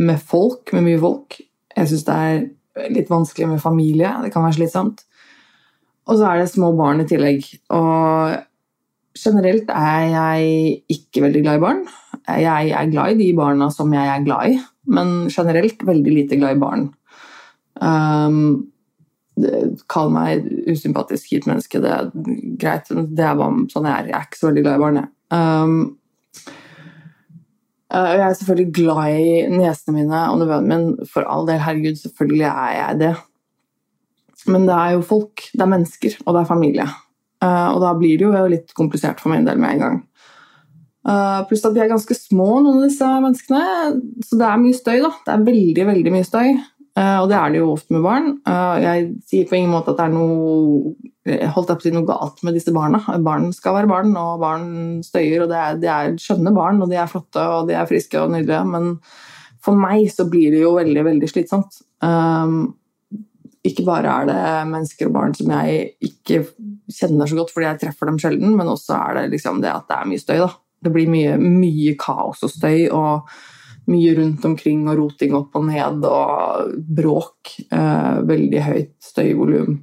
med 0.00 0.24
folk, 0.32 0.74
med 0.76 0.88
mye 0.88 1.00
folk. 1.00 1.40
Jeg 1.76 1.92
syns 1.92 2.08
det 2.08 2.18
er 2.26 2.42
litt 2.90 3.10
vanskelig 3.10 3.48
med 3.50 3.62
familie. 3.62 4.12
Det 4.24 4.32
kan 4.34 4.44
være 4.46 4.58
slitsomt. 4.60 5.04
Og 6.08 6.18
så 6.18 6.26
er 6.26 6.40
det 6.40 6.52
små 6.52 6.72
barn 6.78 7.02
i 7.02 7.08
tillegg. 7.08 7.46
Og 7.76 8.38
generelt 9.18 9.70
er 9.74 10.06
jeg 10.14 10.80
ikke 10.96 11.24
veldig 11.26 11.44
glad 11.44 11.58
i 11.58 11.64
barn. 11.64 11.84
Jeg 12.40 12.74
er 12.76 12.90
glad 12.92 13.14
i 13.14 13.20
de 13.20 13.30
barna 13.36 13.70
som 13.74 13.92
jeg 13.94 14.08
er 14.08 14.26
glad 14.26 14.52
i, 14.52 14.58
men 14.90 15.14
generelt 15.30 15.86
veldig 15.86 16.16
lite 16.16 16.38
glad 16.40 16.56
i 16.56 16.62
barn. 16.62 16.90
Um, 17.80 18.66
Kall 19.88 20.10
meg 20.12 20.44
usympatisk 20.68 21.30
hit 21.32 21.46
menneske, 21.48 21.80
det 21.80 21.90
er 21.94 22.10
greit. 22.60 22.90
Det 22.90 23.24
er 23.24 23.38
bare 23.38 23.70
sånn 23.72 23.88
jeg 23.88 23.94
er. 23.94 24.10
Jeg 24.10 24.18
er 24.18 24.26
ikke 24.28 24.40
så 24.40 24.50
veldig 24.50 24.64
glad 24.66 24.76
i 24.76 24.84
barn, 24.84 25.00
jeg. 25.00 25.10
Um, 25.30 25.78
uh, 27.94 28.12
jeg 28.16 28.24
er 28.26 28.36
selvfølgelig 28.38 28.74
glad 28.76 29.20
i 29.20 29.34
niesene 29.52 29.96
mine 29.96 30.22
og 30.32 30.40
nevøen 30.42 30.68
min, 30.70 30.86
For 31.10 31.26
all 31.26 31.48
del, 31.48 31.62
herregud, 31.62 32.00
selvfølgelig 32.00 32.48
er 32.50 32.74
jeg 32.78 33.00
det. 33.04 33.14
Men 34.50 34.66
det 34.68 34.76
er 34.76 34.96
jo 34.96 35.06
folk, 35.06 35.46
det 35.52 35.64
er 35.64 35.72
mennesker, 35.74 36.20
og 36.24 36.34
det 36.34 36.42
er 36.42 36.52
familie. 36.52 36.86
Uh, 37.40 37.68
og 37.74 37.80
da 37.84 37.94
blir 37.96 38.20
det 38.20 38.28
jo 38.28 38.46
litt 38.52 38.72
komplisert 38.76 39.20
for 39.20 39.32
min 39.32 39.46
del 39.48 39.60
med 39.60 39.76
en 39.76 39.84
gang. 39.84 40.00
Uh, 41.00 41.40
pluss 41.48 41.64
at 41.64 41.72
de 41.72 41.80
er 41.80 41.88
ganske 41.88 42.14
små, 42.16 42.60
noen 42.60 42.82
av 42.82 42.88
disse 42.88 43.08
menneskene. 43.24 43.62
Så 44.26 44.36
det 44.40 44.48
er 44.48 44.60
mye 44.60 44.76
støy, 44.76 44.98
da. 45.04 45.12
Det 45.24 45.34
er 45.34 45.46
veldig, 45.48 45.86
veldig 45.94 46.14
mye 46.16 46.28
støy. 46.28 46.52
Uh, 47.00 47.22
og 47.22 47.30
det 47.30 47.38
er 47.38 47.52
det 47.52 47.62
jo 47.62 47.70
ofte 47.72 47.96
med 47.96 48.04
barn. 48.04 48.26
jeg 48.84 49.06
sier 49.30 49.46
på 49.48 49.56
ingen 49.56 49.72
måte 49.72 49.94
at 49.94 50.00
det 50.02 50.10
er 50.10 50.12
noe 50.12 50.92
holdt 51.28 51.70
jeg 51.70 51.76
på 51.76 51.82
å 51.82 51.84
si 51.84 51.92
noe 51.94 52.08
galt 52.08 52.42
med 52.46 52.56
disse 52.56 52.72
barna. 52.74 53.00
Barn 53.24 53.50
skal 53.56 53.76
være 53.76 53.90
barn, 53.90 54.12
og 54.16 54.40
barn 54.42 54.66
støyer. 55.04 55.44
og 55.44 55.50
det 55.52 55.58
er, 55.58 55.78
det 55.82 55.90
er 55.92 56.16
skjønne 56.20 56.52
barn, 56.56 56.80
og 56.80 56.90
de 56.90 56.98
er 56.98 57.10
flotte 57.10 57.44
og 57.44 57.68
de 57.68 57.76
er 57.76 57.88
friske 57.88 58.20
og 58.20 58.32
nydelige. 58.34 58.62
Men 58.72 58.94
for 59.64 59.76
meg 59.76 60.08
så 60.12 60.26
blir 60.30 60.54
det 60.54 60.62
jo 60.64 60.74
veldig, 60.78 61.04
veldig 61.10 61.30
slitsomt. 61.30 61.82
Um, 62.00 62.72
ikke 63.66 63.84
bare 63.84 64.08
er 64.22 64.30
det 64.30 64.42
mennesker 64.70 65.10
og 65.10 65.16
barn 65.18 65.36
som 65.36 65.52
jeg 65.52 65.92
ikke 66.00 66.42
kjenner 66.90 67.28
så 67.28 67.36
godt 67.36 67.52
fordi 67.52 67.68
jeg 67.68 67.82
treffer 67.82 68.08
dem 68.08 68.18
sjelden, 68.22 68.56
men 68.56 68.72
også 68.72 68.96
er 68.96 69.18
det 69.18 69.30
liksom 69.36 69.60
det 69.60 69.72
at 69.74 69.88
det 69.90 69.98
er 69.98 70.08
mye 70.08 70.22
støy. 70.22 70.38
Da. 70.40 70.50
Det 70.80 70.92
blir 70.94 71.12
mye, 71.12 71.36
mye 71.36 71.96
kaos 72.00 72.40
og 72.46 72.54
støy 72.54 72.88
og 72.88 73.28
mye 73.90 74.14
rundt 74.18 74.44
omkring 74.46 74.86
og 74.88 74.98
roting 75.00 75.34
opp 75.38 75.58
og 75.58 75.66
ned 75.68 76.06
og 76.08 76.74
bråk. 77.00 77.54
Eh, 77.70 78.16
veldig 78.30 78.64
høyt 78.66 78.94
støyvolum. 79.04 79.78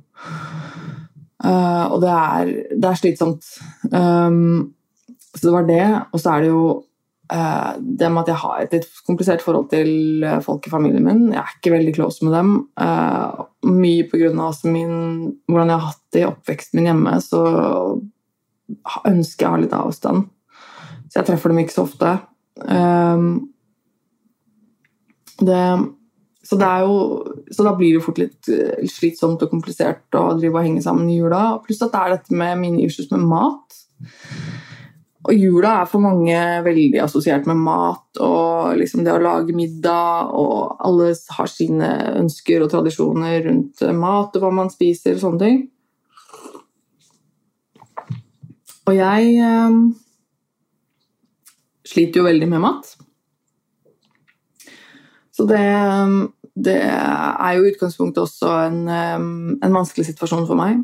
Eh, 1.43 1.85
og 1.91 2.01
det 2.03 2.15
er, 2.15 2.51
det 2.73 2.91
er 2.91 2.99
slitsomt. 2.99 3.53
Um, 3.91 4.73
så 5.35 5.43
det 5.43 5.53
var 5.53 5.67
det. 5.69 5.85
Og 6.11 6.21
så 6.21 6.33
er 6.33 6.45
det 6.45 6.53
jo 6.53 6.63
Eh, 7.33 7.71
det 7.79 8.07
med 8.09 8.21
at 8.23 8.29
jeg 8.31 8.39
har 8.39 8.59
et 8.61 8.75
litt 8.77 8.99
komplisert 9.07 9.43
forhold 9.43 9.67
til 9.73 10.23
eh, 10.23 10.39
folk 10.43 10.67
i 10.67 10.71
familien 10.71 11.03
min. 11.03 11.25
Jeg 11.33 11.41
er 11.41 11.57
ikke 11.57 11.73
veldig 11.73 11.93
close 11.97 12.23
med 12.23 12.35
dem. 12.37 12.53
Eh, 12.79 13.41
mye 13.67 14.07
pga. 14.07 14.31
hvordan 14.31 15.67
jeg 15.67 15.75
har 15.75 15.87
hatt 15.89 16.03
det 16.13 16.23
i 16.23 16.29
oppveksten 16.29 16.79
min 16.79 16.89
hjemme, 16.91 17.17
så 17.23 17.43
ønsker 19.07 19.43
jeg 19.43 19.49
å 19.49 19.55
ha 19.55 19.61
litt 19.63 19.75
avstand. 19.75 20.29
Så 21.07 21.19
jeg 21.19 21.29
treffer 21.29 21.51
dem 21.51 21.61
ikke 21.63 21.75
så 21.75 21.87
ofte. 21.87 22.15
Det, 25.37 25.63
så, 26.47 26.57
jo, 26.57 26.93
så, 27.51 27.65
da 27.65 27.73
blir 27.77 27.97
det 27.97 28.03
fort 28.05 28.21
litt 28.21 28.49
slitsomt 28.89 29.43
og 29.43 29.51
komplisert 29.51 30.17
å 30.17 30.29
drive 30.37 30.55
og 30.55 30.65
henge 30.65 30.85
sammen 30.85 31.09
i 31.11 31.19
jula. 31.19 31.59
Pluss 31.65 31.83
at 31.85 31.93
det 31.93 32.03
er 32.03 32.15
dette 32.15 32.39
med 32.39 32.57
mine 32.61 32.85
issues 32.87 33.11
med 33.13 33.25
mat. 33.27 33.81
Og 35.27 35.35
jula 35.35 35.81
er 35.81 35.87
for 35.91 35.99
mange 35.99 36.35
veldig 36.63 37.01
assosiert 37.03 37.47
med 37.49 37.59
mat 37.59 38.19
og 38.23 38.77
liksom 38.79 39.03
det 39.03 39.11
å 39.11 39.21
lage 39.21 39.55
middag, 39.55 40.29
og 40.31 40.77
alle 40.87 41.09
har 41.35 41.49
sine 41.51 41.89
ønsker 42.21 42.63
og 42.63 42.71
tradisjoner 42.71 43.41
rundt 43.49 43.83
mat 43.97 44.37
og 44.37 44.45
hva 44.45 44.53
man 44.61 44.71
spiser 44.71 45.17
og 45.17 45.23
sånne 45.25 45.41
ting. 45.43 45.59
Og 48.87 48.95
jeg 48.95 49.33
eh, 49.43 49.81
sliter 51.91 52.21
jo 52.21 52.27
veldig 52.29 52.47
med 52.53 52.63
mat. 52.63 52.93
Så 55.37 55.45
det, 55.45 55.61
det 56.57 56.79
er 56.81 57.51
jo 57.57 57.65
i 57.65 57.73
utgangspunktet 57.73 58.23
også 58.23 58.53
en, 58.65 58.79
en 59.61 59.75
vanskelig 59.75 60.07
situasjon 60.07 60.47
for 60.49 60.57
meg. 60.57 60.79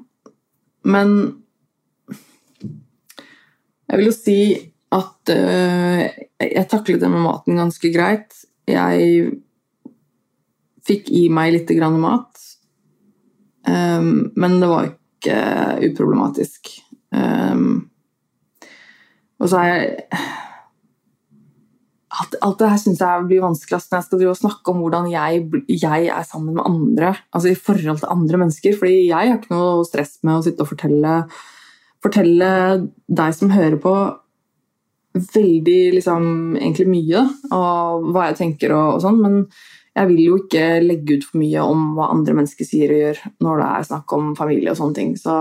Men 0.85 1.15
jeg 3.89 3.99
vil 3.99 4.09
jo 4.09 4.15
si 4.15 4.39
at 4.93 5.33
uh, 5.33 6.03
jeg 6.37 6.69
taklet 6.69 7.01
det 7.01 7.09
med 7.09 7.25
maten 7.25 7.57
ganske 7.57 7.89
greit. 7.93 8.35
Jeg 8.69 9.31
fikk 10.85 11.09
i 11.15 11.25
meg 11.33 11.55
litt 11.55 11.73
grann 11.73 11.97
mat, 12.01 12.41
um, 13.65 14.29
men 14.37 14.59
det 14.61 14.69
var 14.69 14.89
ikke 14.91 15.37
uproblematisk. 15.89 16.75
Um, 17.13 17.89
og 19.41 19.49
så 19.49 19.61
er 19.63 19.71
jeg 19.71 20.23
alt, 22.13 22.35
alt 22.45 22.59
det 22.61 22.69
her 22.69 22.81
syns 22.81 23.01
jeg 23.01 23.25
blir 23.29 23.41
vanskeligst 23.43 23.93
når 23.93 24.03
jeg 24.03 24.35
skal 24.35 24.39
snakke 24.43 24.73
om 24.73 24.83
hvordan 24.83 25.09
jeg, 25.11 25.47
jeg, 25.71 26.09
er 26.13 26.27
sammen 26.27 26.57
med 26.57 26.67
andre. 26.67 27.13
Altså 27.33 27.51
i 27.51 27.57
forhold 27.57 28.01
til 28.01 28.13
andre 28.13 28.41
mennesker. 28.43 28.77
Fordi 28.77 28.99
jeg 29.07 29.31
har 29.31 29.39
ikke 29.39 29.53
noe 29.55 29.87
stress 29.87 30.19
med 30.21 30.37
å 30.37 30.45
sitte 30.45 30.65
og 30.65 30.71
fortelle 30.73 31.23
fortelle 32.03 32.49
deg 33.07 33.35
som 33.37 33.53
hører 33.53 33.79
på, 33.79 33.93
veldig 35.13 35.81
liksom, 35.93 36.23
egentlig 36.57 36.87
mye 36.89 37.19
og 37.53 38.07
hva 38.13 38.31
jeg 38.31 38.39
tenker 38.39 38.73
og, 38.73 38.95
og 38.95 39.03
sånn, 39.03 39.19
men 39.21 39.35
jeg 39.93 40.09
vil 40.09 40.21
jo 40.23 40.37
ikke 40.41 40.63
legge 40.81 41.19
ut 41.19 41.27
for 41.27 41.37
mye 41.37 41.65
om 41.69 41.91
hva 41.97 42.09
andre 42.15 42.33
mennesker 42.39 42.65
sier 42.65 42.89
og 42.95 43.01
gjør 43.03 43.19
når 43.45 43.61
det 43.61 43.67
er 43.69 43.85
snakk 43.91 44.15
om 44.17 44.31
familie 44.37 44.73
og 44.73 44.79
sånne 44.79 44.97
ting. 44.97 45.11
Så 45.21 45.35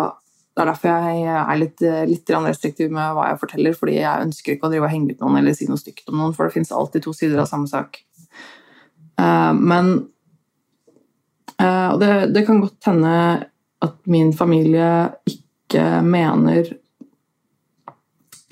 det 0.52 0.60
er 0.60 0.68
derfor 0.68 0.90
jeg 0.92 1.22
er 1.32 1.58
litt, 1.60 1.82
litt 2.10 2.32
restriktiv 2.44 2.90
med 2.92 3.14
hva 3.16 3.30
jeg 3.30 3.40
forteller, 3.40 3.76
fordi 3.76 3.94
jeg 4.02 4.26
ønsker 4.26 4.54
ikke 4.54 4.68
å 4.68 4.72
drive 4.72 4.84
og 4.84 4.92
henge 4.92 5.14
ut 5.14 5.22
noen 5.24 5.38
eller 5.40 5.56
si 5.56 5.68
noe 5.68 5.80
stygt 5.80 6.10
om 6.12 6.18
noen, 6.20 6.34
for 6.36 6.44
det 6.44 6.56
fins 6.58 6.74
alltid 6.76 7.06
to 7.06 7.14
sider 7.16 7.40
av 7.40 7.48
samme 7.48 7.70
sak. 7.70 8.02
Uh, 9.16 9.52
men 9.56 9.94
uh, 11.56 11.92
det, 12.00 12.12
det, 12.34 12.44
kan 12.44 12.60
godt 12.60 12.90
hende 12.90 13.14
at 13.82 13.96
min 14.12 14.32
familie 14.36 14.92
ikke 15.32 16.02
mener 16.04 16.68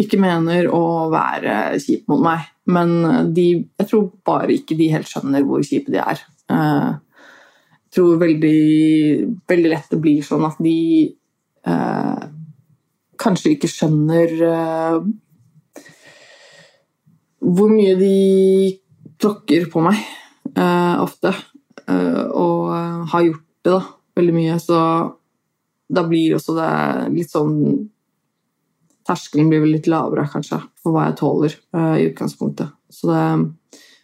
ikke 0.00 0.20
mener 0.20 0.68
å 0.72 1.10
være 1.12 1.76
kjip 1.82 2.08
mot 2.10 2.22
meg. 2.24 2.48
Men 2.70 3.32
de, 3.34 3.46
jeg 3.80 3.88
tror 3.90 4.08
bare 4.26 4.54
ikke 4.54 4.76
de 4.78 4.90
helt 4.94 5.08
skjønner 5.10 5.44
hvor 5.46 5.64
kjipe 5.66 5.92
de 5.92 6.00
er. 6.00 6.22
Eh, 6.50 6.90
jeg 7.80 7.96
tror 7.96 8.20
veldig, 8.20 8.60
veldig 9.50 9.72
lett 9.72 9.90
det 9.92 10.00
blir 10.02 10.22
sånn 10.24 10.46
at 10.46 10.60
de 10.62 10.76
eh, 11.66 12.24
kanskje 13.20 13.54
ikke 13.54 13.70
skjønner 13.70 14.34
eh, 14.48 14.98
hvor 17.40 17.72
mye 17.72 17.94
de 17.98 18.16
tråkker 19.20 19.68
på 19.72 19.84
meg 19.84 20.00
eh, 20.54 20.96
ofte. 21.00 21.34
Eh, 21.86 22.24
og 22.30 23.08
har 23.12 23.26
gjort 23.26 23.46
det 23.64 23.74
da, 23.74 23.80
veldig 24.18 24.36
mye. 24.36 24.58
Så 24.62 24.80
da 25.90 26.04
blir 26.06 26.36
også 26.36 26.56
det 26.58 26.74
litt 27.16 27.32
sånn 27.32 27.56
terskelen 29.10 29.48
blir 29.50 29.64
vel 29.64 29.74
litt 29.74 29.88
lavere, 29.90 30.28
kanskje, 30.30 30.60
for 30.78 30.94
hva 30.94 31.08
jeg 31.08 31.16
tåler 31.18 31.54
uh, 31.74 31.96
i 31.98 32.04
utgangspunktet. 32.10 32.70
Så 32.92 33.08
det, 33.08 33.22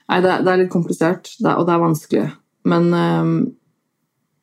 nei, 0.09 0.19
det, 0.25 0.33
det 0.43 0.51
er 0.51 0.63
litt 0.65 0.73
komplisert, 0.73 1.31
det, 1.39 1.53
og 1.53 1.69
det 1.69 1.75
er 1.75 1.83
vanskelig. 1.85 2.25
Men 2.67 2.89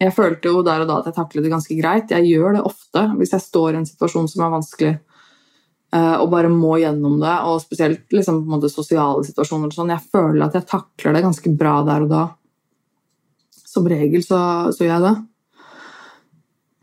jeg 0.04 0.16
følte 0.16 0.52
jo 0.52 0.62
der 0.66 0.84
og 0.84 0.90
da 0.90 1.00
at 1.00 1.10
jeg 1.10 1.18
taklet 1.18 1.46
det 1.46 1.52
ganske 1.54 1.76
greit. 1.80 2.12
Jeg 2.12 2.30
gjør 2.30 2.58
det 2.58 2.68
ofte 2.68 3.08
hvis 3.18 3.34
jeg 3.36 3.46
står 3.46 3.74
i 3.74 3.82
en 3.82 3.90
situasjon 3.90 4.30
som 4.32 4.46
er 4.46 4.54
vanskelig 4.54 4.94
uh, 5.96 6.16
og 6.20 6.30
bare 6.34 6.52
må 6.52 6.78
gjennom 6.82 7.20
det, 7.22 7.36
og 7.48 7.62
spesielt 7.64 8.16
liksom, 8.16 8.42
på 8.44 8.50
en 8.50 8.56
måte, 8.58 8.72
sosiale 8.74 9.26
situasjoner. 9.28 9.74
Sånn. 9.76 9.94
Jeg 9.94 10.10
føler 10.14 10.48
at 10.48 10.58
jeg 10.58 10.70
takler 10.70 11.18
det 11.18 11.26
ganske 11.28 11.54
bra 11.60 11.76
der 11.88 12.08
og 12.08 12.14
da. 12.14 12.24
Som 13.74 13.88
regel 13.90 14.26
så, 14.26 14.40
så 14.74 14.86
gjør 14.86 14.96
jeg 14.96 15.06
det. 15.08 15.14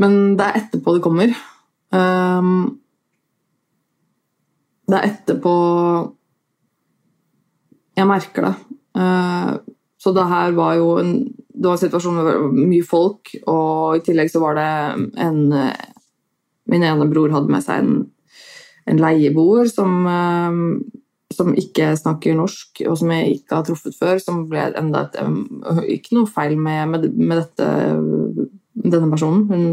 Men 0.00 0.16
det 0.38 0.46
er 0.46 0.62
etterpå 0.62 0.96
det 0.96 1.04
kommer. 1.04 1.34
Um, 1.90 2.80
det 4.90 4.98
er 4.98 5.08
etterpå 5.08 5.52
Jeg 7.98 8.08
merker 8.08 8.46
det. 8.46 8.54
Uh, 8.96 9.58
så 10.00 10.14
det 10.16 10.24
her 10.30 10.54
var 10.56 10.78
jo 10.78 10.94
en, 11.02 11.12
det 11.60 11.68
var 11.68 11.76
en 11.76 11.82
situasjon 11.82 12.16
med 12.16 12.54
mye 12.70 12.86
folk, 12.88 13.34
og 13.52 13.98
i 13.98 14.04
tillegg 14.06 14.32
så 14.32 14.40
var 14.42 14.56
det 14.56 14.70
en 15.20 15.42
Min 16.70 16.84
ene 16.86 17.08
bror 17.10 17.32
hadde 17.34 17.50
med 17.50 17.64
seg 17.64 17.80
en, 17.82 17.94
en 18.86 19.00
leieboer 19.00 19.66
som, 19.66 20.04
uh, 20.06 21.00
som 21.34 21.54
ikke 21.58 21.88
snakker 21.98 22.36
norsk, 22.38 22.84
og 22.86 22.94
som 23.00 23.10
jeg 23.10 23.40
ikke 23.40 23.56
har 23.56 23.64
truffet 23.66 23.96
før. 23.98 24.20
Som 24.22 24.44
ble 24.50 24.68
enda 24.78 25.08
et, 25.08 25.18
Ikke 25.96 26.14
noe 26.14 26.30
feil 26.30 26.54
med, 26.54 26.92
med, 26.92 27.08
med 27.16 27.40
dette, 27.40 27.66
denne 28.84 29.10
personen. 29.10 29.48
Hun 29.50 29.66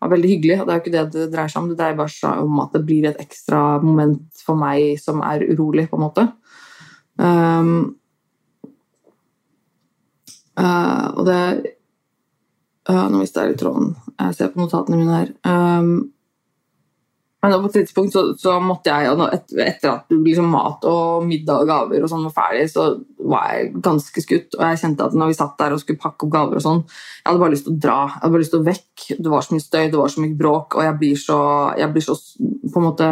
var 0.00 0.12
veldig 0.14 0.32
hyggelig. 0.32 0.60
og 0.60 0.66
Det 0.66 0.72
er 0.72 0.78
jo 0.78 0.84
ikke 0.84 0.96
det 0.96 1.06
det 1.14 1.30
dreier 1.34 1.52
seg 1.52 1.62
om. 1.62 1.70
Det 1.70 1.78
dreier 1.78 1.98
bare 1.98 2.34
om 2.42 2.60
at 2.64 2.76
det 2.76 2.84
blir 2.88 3.08
et 3.08 3.22
ekstra 3.22 3.62
moment 3.84 4.44
for 4.44 4.58
meg 4.58 4.98
som 5.02 5.22
er 5.26 5.44
urolig, 5.50 5.88
på 5.90 6.00
en 6.00 6.06
måte. 6.06 6.26
Um, 7.20 7.99
uh, 10.60 11.06
og 11.16 11.26
det 11.28 11.42
uh, 12.90 13.06
Nå 13.10 13.20
mister 13.20 13.44
jeg 13.44 13.54
litt 13.54 13.62
tråden. 13.62 13.94
Jeg 14.16 14.36
ser 14.36 14.52
på 14.52 14.62
notatene 14.62 15.00
mine 15.00 15.20
her. 15.20 15.34
Um, 15.48 16.10
men 17.40 17.54
på 17.56 17.70
et 17.70 17.76
tidspunkt 17.78 18.12
så, 18.12 18.22
så 18.36 18.58
måtte 18.60 18.92
jeg, 18.92 19.14
etter 19.64 19.88
at 19.94 20.10
liksom 20.12 20.50
mat 20.52 20.84
og 20.88 21.24
middag 21.24 21.62
og 21.62 21.70
gaver 21.70 22.02
og 22.04 22.10
sånn 22.12 22.26
var 22.26 22.34
ferdig, 22.36 22.66
så 22.68 22.84
var 23.32 23.54
jeg 23.54 23.70
ganske 23.80 24.24
skutt. 24.24 24.58
Og 24.58 24.64
jeg 24.66 24.80
kjente 24.82 25.06
at 25.06 25.16
når 25.16 25.30
vi 25.30 25.38
satt 25.38 25.54
der 25.62 25.72
og 25.72 25.80
skulle 25.80 26.02
pakke 26.02 26.26
opp 26.26 26.34
gaver 26.34 26.60
og 26.60 26.64
sånn, 26.66 26.82
jeg 26.90 27.28
hadde 27.30 27.40
bare 27.40 27.54
lyst 27.54 27.66
til 27.68 27.78
å 27.78 27.80
dra. 27.86 27.96
Jeg 28.10 28.18
hadde 28.18 28.34
bare 28.34 28.44
lyst 28.44 28.54
til 28.56 28.60
å 28.60 28.68
vekk. 28.68 29.06
Det 29.16 29.32
var 29.32 29.46
så 29.46 29.56
mye 29.56 29.64
støy, 29.64 29.80
det 29.86 30.02
var 30.02 30.12
så 30.12 30.24
mye 30.24 30.36
bråk, 30.42 30.76
og 30.76 30.84
jeg 30.84 30.98
blir 31.00 31.22
så, 31.22 31.40
jeg 31.80 31.94
blir 31.94 32.06
så 32.10 32.18
på 32.74 32.82
en 32.82 32.86
måte 32.90 33.10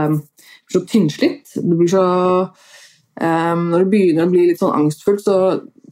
så 0.69 0.85
tynnslitt. 0.93 1.55
Det 1.57 1.79
blir 1.81 1.89
så 1.95 2.05
um, 2.45 3.65
Når 3.73 3.79
det 3.79 3.91
begynner 3.95 4.29
å 4.29 4.35
bli 4.35 4.45
litt 4.51 4.61
sånn 4.61 4.77
angstfullt, 4.77 5.25
så, 5.25 5.39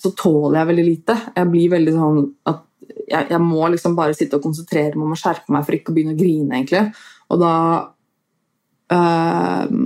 så 0.03 0.13
tåler 0.19 0.61
jeg 0.61 0.71
veldig 0.71 0.87
lite. 0.87 1.19
Jeg 1.37 1.51
blir 1.53 1.75
veldig 1.75 1.97
sånn 1.97 2.23
at 2.53 2.63
jeg, 3.07 3.29
jeg 3.33 3.43
må 3.43 3.67
liksom 3.73 3.97
bare 3.99 4.17
sitte 4.17 4.39
og 4.39 4.47
konsentrere 4.47 4.95
meg 4.95 5.07
om 5.09 5.15
å 5.15 5.21
skjerpe 5.21 5.53
meg 5.55 5.67
for 5.67 5.77
ikke 5.77 5.93
å 5.93 5.97
begynne 5.97 6.17
å 6.17 6.21
grine, 6.21 6.59
egentlig. 6.59 6.83
Og 7.33 7.41
da 7.43 7.55
øh, 8.95 9.77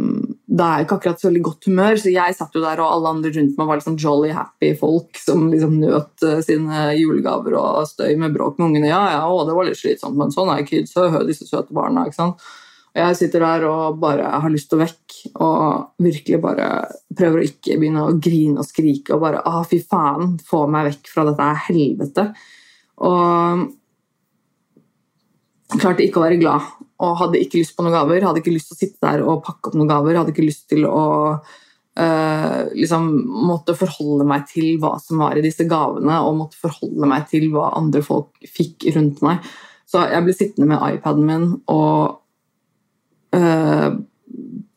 da 0.50 0.66
er 0.66 0.80
jeg 0.80 0.86
ikke 0.86 0.96
akkurat 0.98 1.20
så 1.20 1.28
veldig 1.28 1.42
godt 1.46 1.66
humør, 1.68 1.98
så 2.00 2.10
jeg 2.10 2.34
satt 2.34 2.56
jo 2.56 2.62
der, 2.64 2.80
og 2.82 2.94
alle 2.96 3.12
andre 3.14 3.30
rundt 3.36 3.58
meg 3.58 3.68
var 3.68 3.78
liksom 3.78 3.98
jolly 4.02 4.32
happy 4.34 4.72
folk 4.78 5.20
som 5.22 5.44
liksom 5.52 5.76
nøt 5.78 6.24
uh, 6.26 6.40
sine 6.42 6.88
julegaver 6.98 7.54
og 7.60 7.86
støy 7.86 8.16
med 8.18 8.34
bråk 8.34 8.58
med 8.58 8.66
ungene. 8.66 8.88
Ja, 8.90 9.02
ja, 9.14 9.20
å, 9.30 9.44
det 9.46 9.54
var 9.54 9.68
litt 9.68 9.78
slitsomt, 9.78 10.18
men 10.18 10.34
sånn 10.34 10.50
er 10.50 10.66
kids. 10.66 10.96
Hør 10.98 11.22
disse 11.28 11.46
søte 11.46 11.76
barna. 11.76 12.08
ikke 12.08 12.18
sant? 12.18 12.50
Og 12.90 12.98
jeg 12.98 13.18
sitter 13.20 13.44
der 13.44 13.64
og 13.70 13.98
bare 14.02 14.30
har 14.42 14.50
lyst 14.50 14.70
til 14.70 14.80
å 14.80 14.82
vekk, 14.82 15.18
og 15.46 16.02
virkelig 16.02 16.40
bare 16.42 16.68
prøver 17.16 17.38
å 17.38 17.46
ikke 17.46 17.78
begynne 17.78 18.06
å 18.06 18.16
grine 18.18 18.58
og 18.58 18.66
skrike 18.66 19.14
og 19.14 19.22
bare 19.22 19.44
Å, 19.46 19.62
fy 19.68 19.78
faen, 19.84 20.34
få 20.42 20.64
meg 20.70 20.88
vekk 20.90 21.12
fra 21.12 21.26
dette 21.28 21.50
helvete. 21.68 22.26
Og 23.06 23.68
klarte 25.78 26.02
ikke 26.02 26.18
å 26.18 26.26
være 26.26 26.40
glad 26.40 26.66
og 27.00 27.16
hadde 27.16 27.40
ikke 27.40 27.60
lyst 27.60 27.76
på 27.76 27.84
noen 27.84 27.96
gaver. 27.96 28.26
Hadde 28.26 28.42
ikke 28.42 28.52
lyst 28.52 28.72
til 28.72 28.76
å 28.76 28.80
sitte 28.82 29.06
der 29.06 29.24
og 29.24 29.42
pakke 29.46 29.70
opp 29.70 29.76
noen 29.78 29.88
gaver. 29.90 30.18
Hadde 30.18 30.34
ikke 30.34 30.44
lyst 30.44 30.66
til 30.72 30.84
å 30.88 31.04
uh, 31.38 32.60
liksom 32.76 33.08
måtte 33.48 33.76
forholde 33.78 34.26
meg 34.28 34.44
til 34.50 34.76
hva 34.82 34.96
som 35.00 35.22
var 35.24 35.38
i 35.38 35.44
disse 35.44 35.64
gavene, 35.70 36.20
og 36.26 36.36
måtte 36.42 36.60
forholde 36.60 37.08
meg 37.08 37.28
til 37.30 37.48
hva 37.54 37.70
andre 37.78 38.04
folk 38.04 38.36
fikk 38.44 38.90
rundt 38.96 39.22
meg. 39.24 39.46
Så 39.90 40.04
jeg 40.06 40.26
ble 40.26 40.36
sittende 40.36 40.68
med 40.70 40.98
iPaden 40.98 41.24
min 41.26 41.46
og 41.72 42.19
uh, 43.36 43.98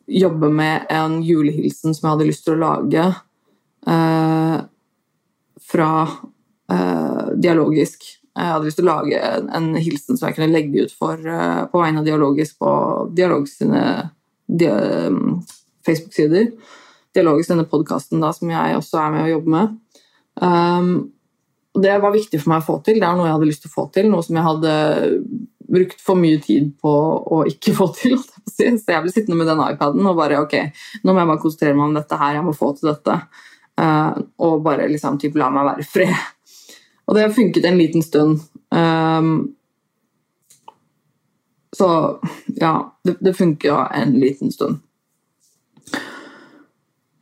jobbe 0.06 0.50
med 0.52 0.86
en 0.92 1.20
julehilsen 1.24 1.94
som 1.94 2.06
jeg 2.06 2.12
hadde 2.12 2.28
lyst 2.28 2.44
til 2.46 2.56
å 2.56 2.62
lage 2.62 3.08
uh, 3.88 4.58
fra 5.64 5.90
dialogisk 7.34 8.04
jeg 8.34 8.50
hadde 8.50 8.66
lyst 8.66 8.80
til 8.80 8.88
å 8.88 8.96
lage 8.96 9.18
en 9.54 9.66
hilsen 9.78 10.18
som 10.18 10.26
jeg 10.26 10.36
kunne 10.36 10.50
legge 10.50 10.86
ut 10.86 10.94
for, 10.98 11.20
uh, 11.22 11.66
på 11.70 11.78
vegne 11.78 12.02
av 12.02 12.06
Dialogisk 12.08 12.58
på 12.58 12.70
Dialogisk 13.14 13.62
sine 13.62 13.82
di 14.44 14.66
um, 14.66 15.38
Facebook-sider. 15.86 16.48
Dialogisk 17.14 17.52
denne 17.52 17.68
podkasten 17.70 18.24
som 18.34 18.50
jeg 18.50 18.78
også 18.80 18.98
er 19.00 19.12
med 19.14 19.22
å 19.22 19.32
jobbe 19.36 19.54
med. 19.54 19.76
Um, 20.42 20.88
det 21.78 21.94
var 22.02 22.14
viktig 22.14 22.40
for 22.42 22.50
meg 22.50 22.64
å 22.64 22.66
få 22.66 22.80
til. 22.86 22.98
Det 22.98 23.06
er 23.06 23.14
noe 23.14 23.28
jeg 23.28 23.36
hadde 23.36 23.50
lyst 23.52 23.62
til 23.62 23.70
å 23.70 23.76
få 23.76 23.86
til. 23.94 24.10
Noe 24.10 24.26
som 24.26 24.38
jeg 24.38 24.48
hadde 24.48 24.74
brukt 25.70 26.00
for 26.04 26.18
mye 26.20 26.40
tid 26.42 26.72
på 26.82 26.92
å 27.36 27.40
ikke 27.48 27.74
få 27.76 27.88
til. 27.96 28.18
Så 28.50 28.68
jeg 28.68 28.84
ble 28.84 29.12
sittende 29.12 29.38
med 29.40 29.48
den 29.50 29.62
iPaden 29.64 30.06
og 30.06 30.18
bare 30.18 30.42
ok, 30.44 30.54
nå 31.02 31.12
må 31.12 31.22
jeg 31.22 31.30
bare 31.32 31.42
konsentrere 31.42 31.76
meg 31.78 31.88
om 31.88 31.98
dette 31.98 32.20
her. 32.20 32.38
Jeg 32.38 32.46
må 32.46 32.54
få 32.56 32.70
til 32.78 32.92
dette. 32.92 33.18
Uh, 33.80 34.22
og 34.46 34.62
bare 34.62 34.86
liksom 34.90 35.18
typ, 35.18 35.36
la 35.40 35.50
meg 35.50 35.66
være 35.66 35.82
i 35.82 35.88
fred. 35.88 36.16
Og 37.04 37.16
det 37.16 37.24
har 37.26 37.36
funket 37.36 37.66
en 37.68 37.80
liten 37.80 38.04
stund. 38.04 38.44
Um, 38.74 39.54
så 41.74 42.20
ja, 42.46 42.74
det, 43.02 43.34
funker 43.34 43.68
jo 43.68 43.78
en 43.94 44.14
liten 44.20 44.52
stund. 44.54 44.78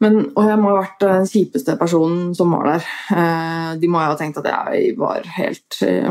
Men, 0.02 0.18
og 0.34 0.48
jeg 0.48 0.58
må 0.58 0.72
ha 0.72 0.80
vært 0.80 1.02
den 1.04 1.28
kjipeste 1.30 1.76
personen 1.80 2.32
som 2.36 2.52
var 2.56 2.66
der. 2.72 2.88
Eh, 3.14 3.68
de 3.80 3.88
må 3.88 4.02
jo 4.02 4.10
ha 4.10 4.18
tenkt 4.18 4.40
at 4.42 4.48
jeg 4.50 4.96
var 4.98 5.28
helt 5.38 5.78
eh, 5.86 6.10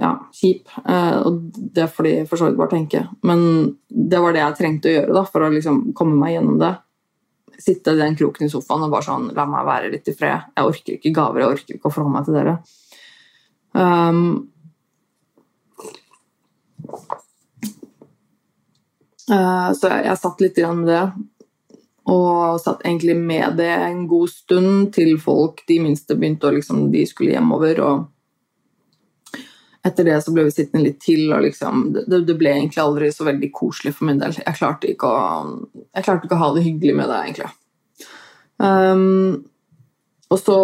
ja, 0.00 0.12
kjip. 0.36 0.68
Eh, 0.84 1.16
og 1.24 1.40
det 1.74 1.88
får 1.94 2.06
de 2.06 2.14
for 2.28 2.40
så 2.40 2.48
vidt 2.48 2.60
bare 2.60 2.74
tenke. 2.74 3.06
Men 3.26 3.42
det 3.88 4.20
var 4.20 4.36
det 4.36 4.44
jeg 4.44 4.58
trengte 4.58 4.90
å 4.90 4.96
gjøre 4.98 5.16
da, 5.16 5.24
for 5.28 5.46
å 5.46 5.52
liksom 5.54 5.82
komme 5.96 6.18
meg 6.20 6.36
gjennom 6.36 6.60
det 6.60 6.74
sitte 7.60 7.90
i 7.90 7.98
den 7.98 8.16
kroken 8.16 8.46
i 8.46 8.50
sofaen 8.50 8.86
og 8.86 8.94
bare 8.94 9.06
sånn 9.06 9.26
La 9.36 9.46
meg 9.48 9.66
være 9.68 9.90
litt 9.92 10.08
i 10.08 10.14
fred. 10.16 10.46
Jeg 10.56 10.70
orker 10.70 10.96
ikke 10.96 11.14
gaver, 11.16 11.42
jeg 11.42 11.56
orker 11.56 11.76
ikke 11.76 11.90
å 11.90 11.94
forholde 11.94 12.14
meg 12.14 12.28
til 12.28 12.38
dere. 12.38 12.54
Um, 13.70 14.22
uh, 19.28 19.68
så 19.76 19.92
jeg, 19.92 20.06
jeg 20.08 20.20
satt 20.22 20.46
litt 20.46 20.62
med 20.80 20.88
det. 20.90 21.04
Og 22.10 22.56
satt 22.58 22.80
egentlig 22.82 23.14
med 23.20 23.60
det 23.60 23.70
en 23.70 24.06
god 24.10 24.32
stund 24.32 24.88
til 24.96 25.12
folk, 25.22 25.60
de 25.68 25.76
minste, 25.84 26.16
begynte 26.18 26.48
å 26.48 26.56
liksom 26.56 26.88
De 26.94 27.04
skulle 27.06 27.36
hjemover. 27.36 27.84
og 27.84 28.08
etter 29.86 30.04
det 30.04 30.18
så 30.20 30.32
ble 30.34 30.44
vi 30.46 30.52
sittende 30.52 30.84
litt 30.84 30.98
til, 31.00 31.30
og 31.32 31.44
liksom, 31.46 31.86
det, 31.96 32.22
det, 32.28 32.36
ble 32.38 32.52
egentlig 32.52 32.82
aldri 32.82 33.08
så 33.14 33.24
veldig 33.28 33.48
koselig 33.54 33.94
for 33.96 34.10
min 34.10 34.20
del. 34.20 34.36
Jeg 34.36 34.58
klarte 34.58 34.90
ikke 34.90 35.08
å, 35.08 35.20
klarte 36.02 36.28
ikke 36.28 36.36
å 36.36 36.42
ha 36.42 36.50
det 36.56 36.64
hyggelig 36.66 36.96
med 36.98 37.08
det, 37.08 37.20
egentlig. 37.24 37.52
Um, 38.60 39.38
og 40.30 40.36
så 40.36 40.58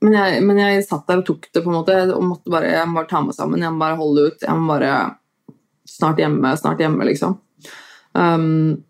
men 0.00 0.14
jeg, 0.16 0.40
men 0.48 0.58
jeg, 0.62 0.84
satt 0.86 1.04
der 1.10 1.20
og 1.20 1.26
tok 1.28 1.50
det, 1.50 1.60
på 1.60 1.68
en 1.68 1.76
måte, 1.76 1.96
og 2.14 2.24
måtte 2.24 2.52
bare, 2.52 2.70
jeg 2.72 2.88
må 2.88 2.96
bare 3.02 3.10
ta 3.10 3.20
meg 3.20 3.36
sammen. 3.36 3.60
Jeg 3.60 3.74
må 3.74 3.82
bare 3.82 3.98
holde 4.00 4.30
ut. 4.30 4.46
Jeg 4.46 4.56
må 4.56 4.70
bare 4.74 4.92
Snart 5.90 6.20
hjemme, 6.22 6.52
snart 6.54 6.78
hjemme, 6.78 7.02
liksom. 7.08 7.32
Um, 8.14 8.84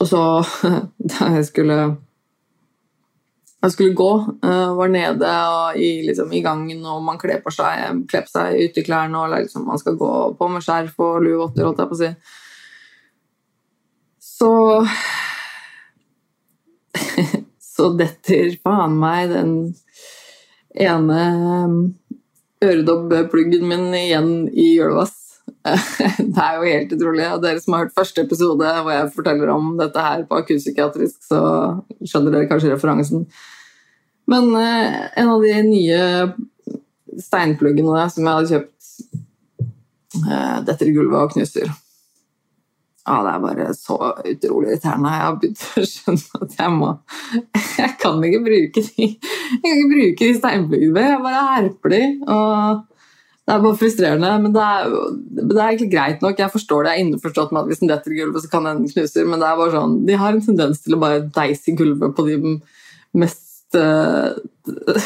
og 0.00 0.06
så, 0.08 0.20
da 1.10 1.26
jeg 1.34 1.44
skulle 1.50 1.76
jeg 3.62 3.74
skulle 3.74 3.96
gå. 3.98 4.10
Uh, 4.44 4.76
var 4.78 4.88
nede 4.92 5.30
i, 5.76 5.90
liksom, 6.06 6.32
i, 6.32 6.42
gangen, 6.44 6.84
og 6.86 7.02
man 7.04 7.18
kler 7.18 7.40
på 7.42 7.50
seg, 7.54 8.04
kler 8.10 8.26
på 8.26 8.34
seg 8.34 8.58
uteklærne, 8.68 9.18
og 9.18 9.34
liksom, 9.34 9.66
man 9.66 9.80
skal 9.80 9.98
gå 9.98 10.12
på 10.38 10.50
med 10.52 10.64
skjerf 10.64 10.94
og 11.02 11.22
luevotter, 11.24 11.66
holdt 11.66 11.82
jeg 11.82 11.90
på 11.90 11.98
å 11.98 12.02
si. 12.02 12.10
Så 14.38 14.52
Så 17.78 17.92
detter 17.94 18.56
faen 18.58 18.96
meg 18.98 19.28
den 19.30 19.50
ene 20.74 21.18
um, 21.62 21.76
øredobbpluggen 22.64 23.68
min 23.70 23.94
igjen 23.94 24.32
i 24.50 24.72
gulvet. 24.80 25.14
Det 26.34 26.44
er 26.44 26.58
jo 26.58 26.66
helt 26.68 26.92
utrolig. 26.96 27.26
Og 27.32 27.42
dere 27.44 27.62
som 27.62 27.74
har 27.74 27.86
hørt 27.86 27.96
første 27.96 28.24
episode 28.24 28.72
hvor 28.82 28.92
jeg 28.94 29.12
forteller 29.14 29.52
om 29.54 29.72
dette 29.80 30.04
her 30.04 30.24
på 30.28 30.40
akuttpsykiatrisk, 30.42 31.18
så 31.30 31.40
skjønner 32.02 32.34
dere 32.34 32.50
kanskje 32.50 32.72
referansen. 32.74 33.26
Men 34.28 34.50
eh, 34.60 35.00
en 35.22 35.32
av 35.32 35.44
de 35.44 35.56
nye 35.64 36.00
steinpluggene 37.18 38.06
som 38.12 38.24
jeg 38.24 38.38
hadde 38.38 38.54
kjøpt 38.54 38.88
eh, 40.28 40.56
detter 40.68 40.90
i 40.90 40.96
gulvet 40.96 41.22
og 41.22 41.36
knuser. 41.36 41.70
Ja, 43.08 43.22
det 43.24 43.30
er 43.32 43.40
bare 43.40 43.66
så 43.72 43.96
utrolig 44.20 44.74
irriterende. 44.74 45.14
Jeg 45.14 45.24
har 45.24 45.36
begynt 45.40 45.62
å 45.80 45.84
skjønne 45.88 46.42
at 46.44 46.56
jeg 46.58 46.74
må 46.74 46.90
Jeg 47.78 47.94
kan 48.02 48.24
ikke 48.26 48.42
bruke 48.44 48.82
de 48.84 49.06
Jeg 49.06 49.62
kan 49.62 49.78
ikke 49.78 49.92
bruke 49.94 50.26
de 50.26 50.34
steinpluggene. 50.36 51.06
Jeg 51.14 51.22
bare 51.24 51.46
herper 51.54 51.94
de. 51.94 52.02
Og 52.28 52.97
det 53.48 53.54
er 53.54 53.62
bare 53.64 53.78
frustrerende. 53.80 54.30
Men 54.44 54.52
det 54.52 54.60
er, 54.62 54.90
det 55.38 55.56
er 55.56 55.62
egentlig 55.70 55.88
greit 55.94 56.24
nok. 56.24 56.40
Jeg 56.42 56.52
forstår 56.52 56.84
det. 56.84 56.90
Jeg 56.90 57.00
er 57.00 57.06
innforstått 57.06 57.54
med 57.54 57.62
at 57.62 57.70
hvis 57.70 57.80
den 57.80 57.88
detter 57.88 58.12
i 58.12 58.18
gulvet, 58.18 58.44
så 58.44 58.50
kan 58.52 58.68
den 58.68 58.82
knuser. 58.90 59.24
Men 59.24 59.40
det 59.40 59.48
er 59.48 59.56
bare 59.56 59.72
sånn 59.72 59.94
De 60.04 60.18
har 60.20 60.34
en 60.34 60.44
tendens 60.44 60.82
til 60.84 60.96
å 60.96 61.00
bare 61.00 61.22
deise 61.32 61.72
i 61.72 61.76
gulvet 61.78 62.12
på 62.16 62.26
de 62.26 62.36
mest 63.16 63.78
uh, 63.78 64.36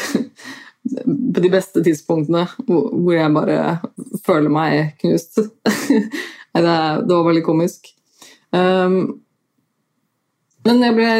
På 1.33 1.43
de 1.45 1.51
beste 1.53 1.79
tidspunktene 1.85 2.41
hvor 2.67 3.13
jeg 3.15 3.31
bare 3.31 3.77
føler 4.25 4.51
meg 4.51 4.97
knust. 4.99 5.39
det, 5.39 6.59
det 6.59 7.13
var 7.13 7.29
veldig 7.29 7.45
komisk. 7.47 7.93
Um, 8.51 9.21
men 10.67 10.83
jeg 10.83 10.97
ble 10.97 11.13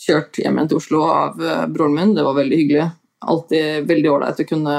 kjørt 0.00 0.40
hjem 0.40 0.56
igjen 0.56 0.72
til 0.72 0.80
Oslo 0.80 1.04
av 1.04 1.36
uh, 1.36 1.66
broren 1.68 1.98
min. 1.98 2.16
Det 2.16 2.24
var 2.24 2.40
veldig 2.40 2.62
hyggelig. 2.62 2.88
Alltid 3.20 3.84
veldig 3.84 4.08
ålreit 4.14 4.38
å 4.40 4.48
kunne 4.48 4.74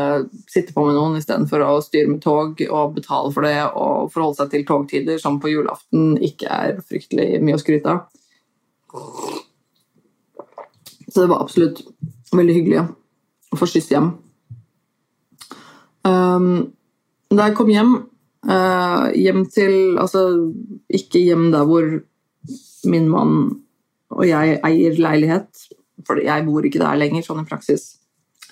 sitte 0.50 0.74
på 0.74 0.86
med 0.88 0.96
noen 0.98 1.20
istedenfor 1.20 1.62
å 1.62 1.76
styre 1.86 2.10
med 2.10 2.24
tog 2.24 2.64
og 2.72 2.96
betale 2.96 3.30
for 3.36 3.46
det 3.46 3.58
og 3.70 4.10
forholde 4.14 4.40
seg 4.40 4.50
til 4.54 4.66
togtider, 4.66 5.22
som 5.22 5.38
på 5.42 5.52
julaften 5.52 6.16
ikke 6.26 6.50
er 6.50 6.82
fryktelig 6.82 7.38
mye 7.46 7.60
å 7.60 7.62
skryte 7.62 7.94
av. 7.94 8.00
Så 11.12 11.22
det 11.22 11.30
var 11.30 11.44
absolutt 11.44 11.84
veldig 12.34 12.58
hyggelig 12.58 12.82
å 13.52 13.60
få 13.60 13.70
skyss 13.70 13.92
hjem. 13.94 14.10
Um, 16.08 16.72
da 17.30 17.50
jeg 17.50 17.58
kom 17.60 17.70
hjem, 17.70 17.92
uh, 18.50 19.12
hjem 19.14 19.44
til 19.54 20.00
Altså 20.02 20.24
ikke 20.90 21.22
hjem 21.22 21.52
der 21.54 21.68
hvor 21.70 21.92
min 22.90 23.06
mann 23.12 23.36
og 24.12 24.26
jeg 24.26 24.58
eier 24.66 24.98
leilighet, 25.00 25.68
for 26.08 26.20
jeg 26.20 26.44
bor 26.48 26.66
ikke 26.66 26.82
der 26.82 26.98
lenger, 27.00 27.24
sånn 27.24 27.46
i 27.46 27.48
praksis. 27.48 28.01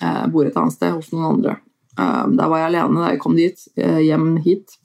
Jeg 0.00 0.32
bor 0.32 0.48
et 0.48 0.56
annet 0.56 0.76
sted, 0.76 0.94
hos 0.96 1.10
noen 1.12 1.28
andre. 1.34 1.56
Um, 2.00 2.36
der 2.38 2.48
var 2.48 2.62
jeg 2.62 2.70
alene 2.70 3.02
da 3.02 3.12
jeg 3.12 3.20
kom 3.22 3.36
dit, 3.36 3.64
uh, 3.80 4.00
hjem 4.00 4.28
hit. 4.44 4.76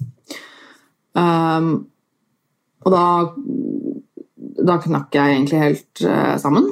Um, 1.15 1.87
og 2.85 2.91
da 2.91 3.05
Da 4.65 4.75
knakk 4.81 5.13
jeg 5.13 5.35
egentlig 5.35 5.59
helt 5.61 6.01
uh, 6.03 6.35
sammen. 6.41 6.67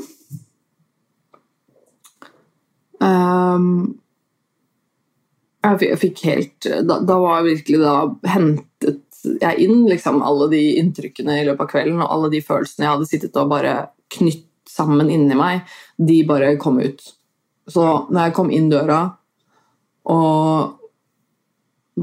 Um, 3.04 3.68
jeg 5.64 6.00
fikk 6.00 6.22
helt 6.28 6.66
da, 6.88 6.98
da, 7.04 7.18
var 7.22 7.44
virkelig 7.46 7.80
da 7.84 7.96
hentet 8.34 9.04
jeg 9.24 9.60
inn 9.64 9.86
liksom, 9.88 10.22
alle 10.26 10.50
de 10.52 10.62
inntrykkene 10.82 11.38
i 11.40 11.46
løpet 11.48 11.64
av 11.64 11.70
kvelden, 11.72 12.02
og 12.04 12.12
alle 12.12 12.32
de 12.34 12.42
følelsene 12.44 12.88
jeg 12.88 12.94
hadde 12.96 13.10
sittet 13.12 13.40
og 13.40 13.52
bare 13.54 13.76
knytt 14.16 14.50
sammen 14.70 15.12
inni 15.12 15.38
meg, 15.38 15.68
de 15.96 16.18
bare 16.28 16.56
kom 16.60 16.82
ut. 16.84 17.04
Så 17.70 17.84
når 18.12 18.28
jeg 18.28 18.36
kom 18.36 18.52
inn 18.52 18.70
døra 18.72 19.02
og 20.12 20.80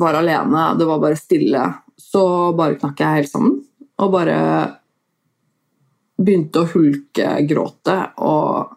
var 0.01 0.18
alene, 0.20 0.70
det 0.79 0.87
var 0.88 1.01
bare 1.03 1.18
stille, 1.18 1.64
så 2.01 2.25
bare 2.57 2.79
knakk 2.81 3.01
jeg 3.03 3.20
helt 3.20 3.33
sammen. 3.33 3.57
Og 4.01 4.12
bare 4.14 4.37
begynte 6.20 6.62
å 6.62 6.68
hulke, 6.70 7.33
gråte 7.49 7.96
og 8.20 8.77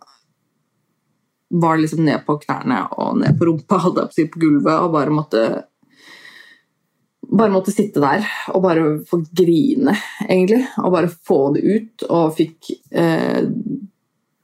var 1.54 1.78
liksom 1.78 2.02
ned 2.08 2.24
på 2.26 2.39
knærne 2.41 2.80
og 2.98 3.19
ned 3.22 3.38
på 3.38 3.46
rumpa, 3.46 3.78
hadde 3.84 4.08
jeg 4.17 4.32
på, 4.34 4.41
gulvet, 4.41 4.74
og 4.74 4.93
bare 4.96 5.13
måtte 5.13 5.43
bare 7.34 7.54
måtte 7.54 7.74
sitte 7.74 8.02
der 8.04 8.26
og 8.54 8.63
bare 8.65 8.84
få 9.10 9.22
grine, 9.36 9.96
egentlig. 10.28 10.63
Og 10.82 10.91
bare 10.93 11.10
få 11.10 11.39
det 11.56 11.63
ut. 11.63 12.06
Og 12.10 12.34
fikk 12.38 12.74
eh, 12.91 13.41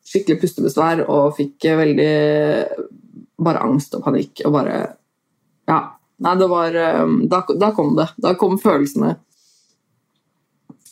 skikkelig 0.10 0.42
pustebesvær 0.42 1.04
og 1.06 1.36
fikk 1.38 1.70
veldig 1.80 2.14
bare 3.40 3.64
angst 3.64 3.96
og 3.96 4.04
panikk 4.08 4.44
og 4.46 4.56
bare 4.58 4.78
Ja. 5.70 5.80
Nei, 6.20 6.36
det 6.36 6.48
var 6.52 6.76
eh, 6.76 7.12
Da, 7.32 7.44
da 7.56 7.72
kom 7.72 7.94
det. 7.96 8.10
Da 8.20 8.34
kom 8.36 8.58
følelsene. 8.60 9.16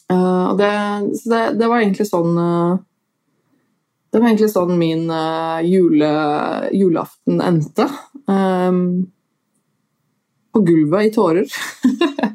Uh, 0.08 0.56
det, 0.56 0.70
så 1.20 1.30
det, 1.34 1.40
det, 1.60 1.68
var 1.68 1.82
egentlig 1.82 2.06
sånn 2.08 2.38
uh, 2.40 2.78
det 4.08 4.22
var 4.22 4.30
egentlig 4.30 4.48
sånn 4.54 4.78
min 4.80 5.10
uh, 5.12 5.60
jule, 5.68 6.12
julaften 6.72 7.42
endte. 7.44 7.90
Um, 8.32 9.10
på 10.56 10.64
gulvet 10.64 11.10
i 11.10 11.12
tårer. 11.12 11.52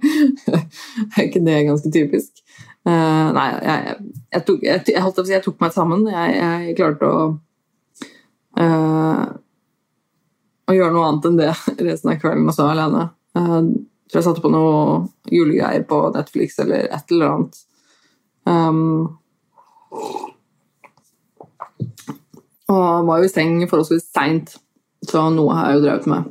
er 1.16 1.24
ikke 1.24 1.40
det 1.46 1.62
ganske 1.70 1.94
typisk? 1.94 2.44
Uh, 2.82 3.28
nei, 3.36 3.46
jeg, 3.62 3.96
jeg, 4.34 4.44
tok, 4.48 4.64
jeg, 4.66 4.82
jeg, 4.90 5.42
tok, 5.44 5.58
meg 5.62 5.74
sammen. 5.74 6.02
Jeg, 6.10 6.74
klarte 6.78 7.06
å 7.06 7.22
uh, 8.58 9.24
å 10.66 10.76
gjøre 10.76 10.94
noe 10.94 11.08
annet 11.08 11.28
enn 11.28 11.40
det 11.40 11.50
resten 11.88 12.12
av 12.12 12.20
kvelden 12.22 12.50
også 12.52 12.68
alene. 12.72 13.08
Uh, 13.36 13.72
tror 14.08 14.20
jeg 14.20 14.26
satte 14.28 14.44
på 14.44 14.52
noe 14.52 15.06
julegreier 15.32 15.86
på 15.88 16.02
Netflix 16.16 16.58
eller 16.62 16.88
et 16.92 17.14
eller 17.14 17.30
annet. 17.30 17.62
Um, 18.42 19.18
og 22.72 23.06
var 23.06 23.20
jo 23.20 23.28
i 23.28 23.32
seng 23.32 23.60
forholdsvis 23.70 24.08
seint, 24.10 24.56
så 25.08 25.28
noe 25.32 25.54
har 25.56 25.70
jeg 25.70 25.78
jo 25.78 25.84
drevet 25.86 26.10
med. 26.10 26.30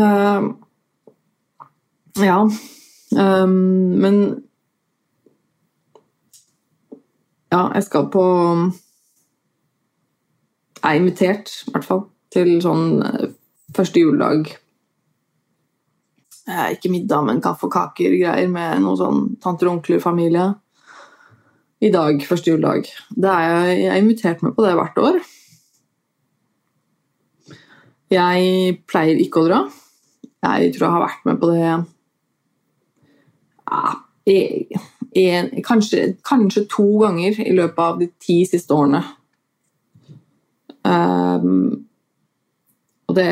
Uh, 0.00 0.52
ja 2.20 2.38
um, 2.44 3.52
Men 4.00 4.14
Ja, 7.52 7.66
jeg 7.74 7.82
skal 7.84 8.06
på 8.12 8.22
Jeg 10.82 10.88
er 10.88 10.94
invitert, 10.98 11.50
i 11.66 11.70
hvert 11.74 11.86
fall, 11.86 12.00
til 12.32 12.48
sånn 12.64 13.02
eh, 13.06 13.28
første 13.76 14.00
juledag. 14.00 14.40
Ikke 16.72 16.90
middag, 16.90 17.22
men 17.28 17.42
kaffe 17.44 17.66
og 17.68 17.74
kaker-greier 17.74 18.48
med 18.50 18.80
noen 18.82 18.98
sånn 18.98 19.20
tanter 19.44 19.68
og 19.68 19.74
onkler-familie 19.76 20.46
i 21.86 21.90
dag, 21.94 22.18
første 22.26 22.50
juledag. 22.50 22.82
Det 23.14 23.30
er 23.30 23.42
jeg, 23.44 23.76
jeg 23.84 23.92
er 23.92 24.00
invitert 24.00 24.42
med 24.42 24.52
på 24.56 24.64
det 24.66 24.74
hvert 24.78 24.98
år. 25.04 25.16
Jeg 28.12 28.40
pleier 28.90 29.16
ikke 29.22 29.40
å 29.44 29.46
dra. 29.46 29.60
Jeg 30.42 30.72
tror 30.74 30.84
jeg 30.88 30.94
har 30.96 31.04
vært 31.04 31.22
med 31.28 31.36
på 31.38 31.46
det 31.52 31.62
ja, 31.62 31.78
en, 35.14 35.50
kanskje, 35.64 36.14
kanskje, 36.24 36.66
to 36.72 36.86
ganger 37.02 37.40
i 37.44 37.52
løpet 37.52 37.82
av 37.84 37.98
de 38.00 38.08
ti 38.22 38.42
siste 38.48 38.74
årene. 38.74 39.02
Um, 40.82 41.84
og 43.08 43.16
det 43.18 43.26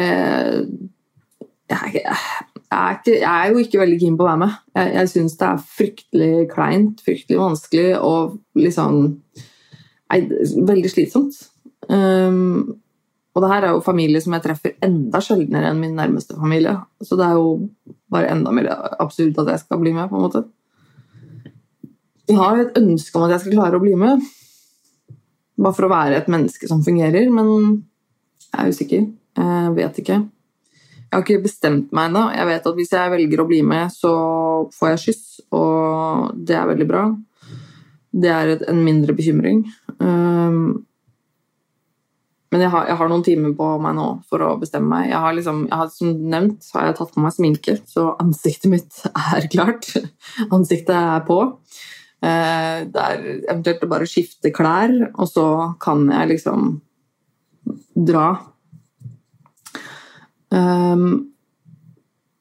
jeg, 1.71 2.03
er 2.03 2.97
ikke, 2.99 3.15
jeg, 3.15 3.31
er 3.31 3.49
jo 3.51 3.63
ikke 3.63 3.81
veldig 3.81 3.99
keen 4.01 4.19
på 4.19 4.27
å 4.27 4.29
være 4.29 4.43
med. 4.43 4.59
Jeg, 4.77 4.93
jeg 4.99 5.13
syns 5.15 5.39
det 5.41 5.49
er 5.49 5.65
fryktelig 5.79 6.35
kleint, 6.53 7.01
fryktelig 7.07 7.41
vanskelig 7.41 7.89
og 7.99 8.37
liksom 8.59 9.01
nei, 10.11 10.21
Veldig 10.69 10.91
slitsomt. 10.91 11.39
Um, 11.91 12.77
og 13.31 13.45
det 13.45 13.51
her 13.53 13.67
er 13.67 13.75
jo 13.77 13.83
familie 13.85 14.21
som 14.23 14.35
jeg 14.35 14.45
treffer 14.45 14.73
enda 14.85 15.21
sjeldnere 15.23 15.71
enn 15.71 15.81
min 15.81 15.95
nærmeste 15.99 16.35
familie. 16.39 16.75
Så 17.03 17.19
det 17.19 17.29
er 17.29 17.39
jo 17.39 17.53
bare 18.11 18.33
enda 18.35 18.53
mer 18.55 18.69
absurd 18.99 19.39
at 19.39 19.53
jeg 19.55 19.63
skal 19.63 19.81
bli 19.83 19.95
med, 19.95 20.11
på 20.11 20.19
en 20.19 20.25
måte. 20.27 20.43
Jeg 22.31 22.39
har 22.39 22.61
et 22.61 22.77
ønske 22.79 23.19
om 23.19 23.27
at 23.27 23.35
jeg 23.35 23.43
skal 23.45 23.57
klare 23.57 23.79
å 23.79 23.83
bli 23.83 23.97
med. 23.99 24.23
Bare 25.61 25.77
for 25.77 25.89
å 25.89 25.93
være 25.93 26.21
et 26.21 26.29
menneske 26.31 26.69
som 26.71 26.85
fungerer, 26.87 27.27
men 27.33 27.49
jeg 28.51 28.61
er 28.63 28.71
usikker. 28.71 29.09
Jeg 29.41 29.73
vet 29.77 29.99
ikke. 30.03 30.19
Jeg 31.11 31.17
har 31.17 31.25
ikke 31.25 31.43
bestemt 31.43 31.91
meg 31.97 32.11
ennå. 32.11 32.29
Jeg 32.37 32.47
vet 32.47 32.69
at 32.71 32.77
hvis 32.79 32.93
jeg 32.95 33.11
velger 33.11 33.43
å 33.43 33.49
bli 33.51 33.65
med, 33.67 33.91
så 33.91 34.13
får 34.77 34.93
jeg 34.93 35.03
skyss, 35.05 35.25
og 35.59 36.37
det 36.39 36.55
er 36.55 36.71
veldig 36.71 36.87
bra. 36.87 37.03
Det 38.11 38.31
er 38.31 38.53
et, 38.55 38.63
en 38.71 38.79
mindre 38.85 39.17
bekymring. 39.19 39.65
Um, 39.99 40.85
men 42.51 42.65
jeg 42.65 42.71
har, 42.71 42.87
jeg 42.91 42.99
har, 42.99 43.11
noen 43.11 43.27
timer 43.27 43.53
på 43.59 43.67
meg 43.83 43.95
nå 43.99 44.07
for 44.31 44.43
å 44.43 44.55
bestemme 44.59 44.91
meg. 44.91 45.11
Jeg 45.13 45.23
har 45.23 45.35
liksom, 45.35 45.65
jeg 45.69 45.83
har, 45.83 45.91
som 45.95 46.15
nevnt 46.33 46.71
har 46.75 46.89
jeg 46.89 46.99
tatt 46.99 47.13
på 47.15 47.23
meg 47.23 47.35
sminke, 47.35 47.77
så 47.91 48.09
ansiktet 48.23 48.71
mitt 48.71 49.03
er 49.35 49.51
klart. 49.51 49.91
Ansiktet 50.49 50.95
er 50.95 51.27
på. 51.27 51.43
Uh, 52.21 52.87
det 52.93 53.01
er 53.01 53.27
eventuelt 53.49 53.85
å 53.87 53.91
bare 53.91 54.09
skifte 54.09 54.53
klær, 54.53 54.93
og 55.15 55.29
så 55.31 55.47
kan 55.81 56.05
jeg 56.13 56.35
liksom 56.35 56.73
dra 57.97 58.29
Um, 60.51 61.31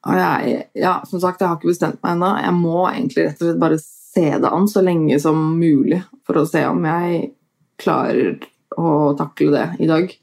jeg, 0.09 0.53
ja, 0.79 0.95
som 1.05 1.21
sagt, 1.21 1.41
jeg 1.41 1.49
har 1.51 1.59
ikke 1.59 1.69
bestemt 1.69 1.99
meg 2.01 2.15
ennå. 2.15 2.31
Jeg 2.41 2.55
må 2.57 2.77
egentlig 2.89 3.25
rett 3.27 3.41
og 3.43 3.49
slett 3.49 3.61
bare 3.61 3.81
se 3.83 4.25
det 4.41 4.49
an 4.49 4.65
så 4.71 4.81
lenge 4.85 5.19
som 5.21 5.37
mulig 5.59 6.01
for 6.25 6.41
å 6.41 6.47
se 6.49 6.63
om 6.65 6.81
jeg 6.87 7.19
klarer 7.79 8.39
å 8.79 9.13
takle 9.19 9.51
det 9.53 9.67
i 9.85 9.89
dag. 9.89 10.15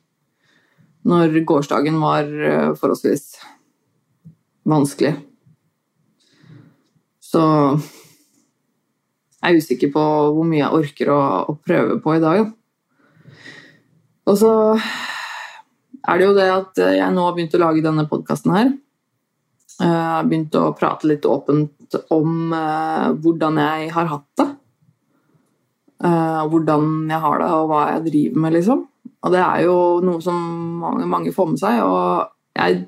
Når 1.06 1.38
gårsdagen 1.46 2.00
var 2.02 2.26
eh, 2.26 2.72
forholdsvis 2.74 3.28
vanskelig. 4.66 5.12
Så 7.22 7.44
jeg 9.46 9.54
er 9.54 9.62
usikker 9.62 9.90
på 9.94 10.04
hvor 10.34 10.46
mye 10.46 10.58
jeg 10.64 10.74
orker 10.74 11.10
å, 11.14 11.20
å 11.52 11.52
prøve 11.62 12.00
på 12.02 12.16
i 12.16 12.22
dag. 12.22 12.48
Og 14.26 14.38
så 14.40 14.50
er 14.74 16.18
det 16.18 16.26
jo 16.26 16.34
det 16.34 16.46
at 16.50 16.82
jeg 16.98 17.14
nå 17.14 17.28
har 17.28 17.36
begynt 17.36 17.54
å 17.54 17.62
lage 17.62 17.84
denne 17.84 18.06
podkasten 18.10 18.54
her. 18.56 18.72
Jeg 19.76 19.92
har 19.92 20.26
begynt 20.26 20.56
å 20.58 20.72
prate 20.74 21.06
litt 21.06 21.26
åpent 21.28 21.98
om 22.14 22.50
uh, 22.50 23.12
hvordan 23.22 23.60
jeg 23.62 23.90
har 23.94 24.10
hatt 24.10 24.28
det. 24.40 24.48
Uh, 26.02 26.42
hvordan 26.50 27.06
jeg 27.12 27.22
har 27.22 27.40
det, 27.40 27.50
og 27.54 27.70
hva 27.70 27.82
jeg 27.92 28.06
driver 28.08 28.42
med, 28.42 28.56
liksom. 28.58 28.82
Og 29.22 29.34
det 29.34 29.42
er 29.44 29.64
jo 29.66 29.78
noe 30.06 30.22
som 30.24 30.36
mange, 30.82 31.06
mange 31.10 31.34
får 31.34 31.52
med 31.52 31.62
seg. 31.62 31.82
Og 31.86 32.58
jeg 32.58 32.82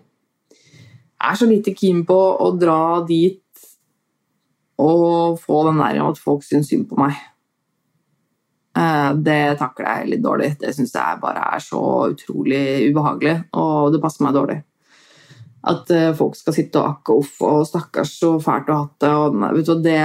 er 1.18 1.38
så 1.38 1.48
lite 1.50 1.74
keen 1.78 2.02
på 2.08 2.18
å 2.18 2.50
dra 2.58 2.80
dit 3.06 3.42
og 4.78 5.40
få 5.42 5.64
den 5.68 5.82
der 5.82 6.00
at 6.04 6.20
folk 6.22 6.46
syns 6.46 6.70
synd 6.70 6.86
på 6.90 6.98
meg. 7.00 7.18
Uh, 8.78 9.10
det 9.26 9.58
takler 9.58 9.88
jeg 9.90 10.10
litt 10.12 10.24
dårlig. 10.24 10.52
Det 10.60 10.70
syns 10.76 10.94
jeg 10.94 11.20
bare 11.22 11.42
er 11.56 11.62
så 11.62 11.82
utrolig 12.12 12.62
ubehagelig, 12.90 13.36
og 13.58 13.92
det 13.94 14.02
passer 14.02 14.26
meg 14.26 14.36
dårlig. 14.36 14.58
At 15.68 15.90
uh, 15.90 16.14
folk 16.18 16.38
skal 16.38 16.54
sitte 16.54 16.78
og 16.80 16.92
akke 16.92 17.16
off 17.18 17.38
og 17.42 17.66
stakkars 17.66 18.14
så 18.20 18.36
fælt 18.42 18.70
og 18.70 18.76
ha 18.76 18.82
hatt 18.84 18.98
det. 19.02 19.14
Og, 19.18 19.38
vet 19.56 19.70
du, 19.70 19.74
det, 19.82 20.02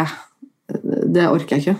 det 1.14 1.28
orker 1.30 1.58
jeg 1.58 1.68
ikke. 1.68 1.80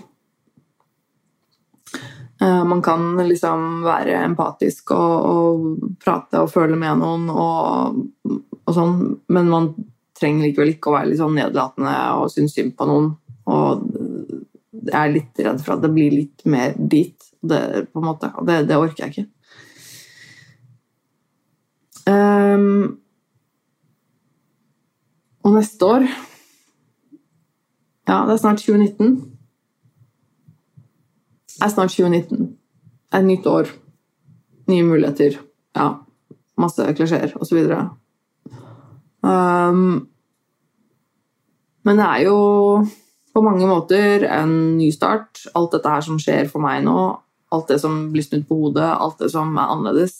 Uh, 2.44 2.62
man 2.68 2.84
kan 2.86 3.16
liksom 3.26 3.82
være 3.86 4.20
empatisk 4.28 4.94
og, 4.94 5.26
og, 5.34 5.90
prate 6.04 6.44
og 6.44 6.52
føle 6.52 6.78
med 6.78 7.00
noen 7.02 7.30
og, 7.32 8.00
og, 8.28 8.72
sånn, 8.76 8.98
men 9.34 9.50
man 9.50 9.70
trenger 10.24 10.48
likevel 10.48 10.74
ikke 10.74 10.90
å 10.90 10.96
være 10.96 11.12
litt 11.12 11.20
sånn 11.20 11.36
nedlatende 11.38 11.94
og 12.18 12.32
synes 12.32 12.56
synd 12.56 12.74
på 12.80 12.88
noen. 12.88 13.12
Og 13.52 13.84
jeg 14.84 15.00
er 15.00 15.14
litt 15.14 15.40
redd 15.46 15.62
for 15.64 15.76
at 15.76 15.84
det 15.84 15.92
blir 15.94 16.16
litt 16.16 16.44
mer 16.50 16.76
dit, 16.78 17.30
det, 17.44 17.62
på 17.92 18.02
en 18.02 18.08
måte. 18.08 18.32
Og 18.40 18.48
det, 18.48 18.64
det 18.70 18.80
orker 18.80 19.06
jeg 19.06 19.14
ikke. 19.14 19.30
Um, 22.04 22.98
og 25.48 25.54
neste 25.56 25.88
år 25.88 26.04
Ja, 28.04 28.18
det 28.28 28.34
er 28.34 28.42
snart 28.42 28.60
2019. 28.60 29.14
Det 31.54 31.64
er 31.64 31.72
snart 31.72 31.94
2019. 31.96 32.50
Det 32.52 33.16
er 33.16 33.22
et 33.22 33.30
nytt 33.30 33.48
år. 33.48 33.72
Nye 34.68 34.84
muligheter. 34.84 35.38
Ja, 35.76 35.88
masse 36.60 36.90
klisjeer 36.98 37.32
osv. 37.40 37.62
Um, 39.24 40.10
men 41.84 42.00
det 42.00 42.08
er 42.08 42.26
jo 42.28 42.38
på 43.34 43.42
mange 43.44 43.68
måter 43.68 44.28
en 44.30 44.78
ny 44.78 44.92
start. 44.94 45.46
Alt 45.58 45.74
dette 45.76 45.90
her 45.90 46.04
som 46.06 46.20
skjer 46.22 46.50
for 46.52 46.64
meg 46.64 46.84
nå, 46.86 46.98
alt 47.54 47.72
det 47.72 47.80
som 47.82 48.08
blir 48.14 48.26
snudd 48.26 48.46
på 48.50 48.58
hodet, 48.60 48.88
alt 48.94 49.22
det 49.22 49.32
som 49.34 49.56
er 49.58 49.74
annerledes. 49.74 50.16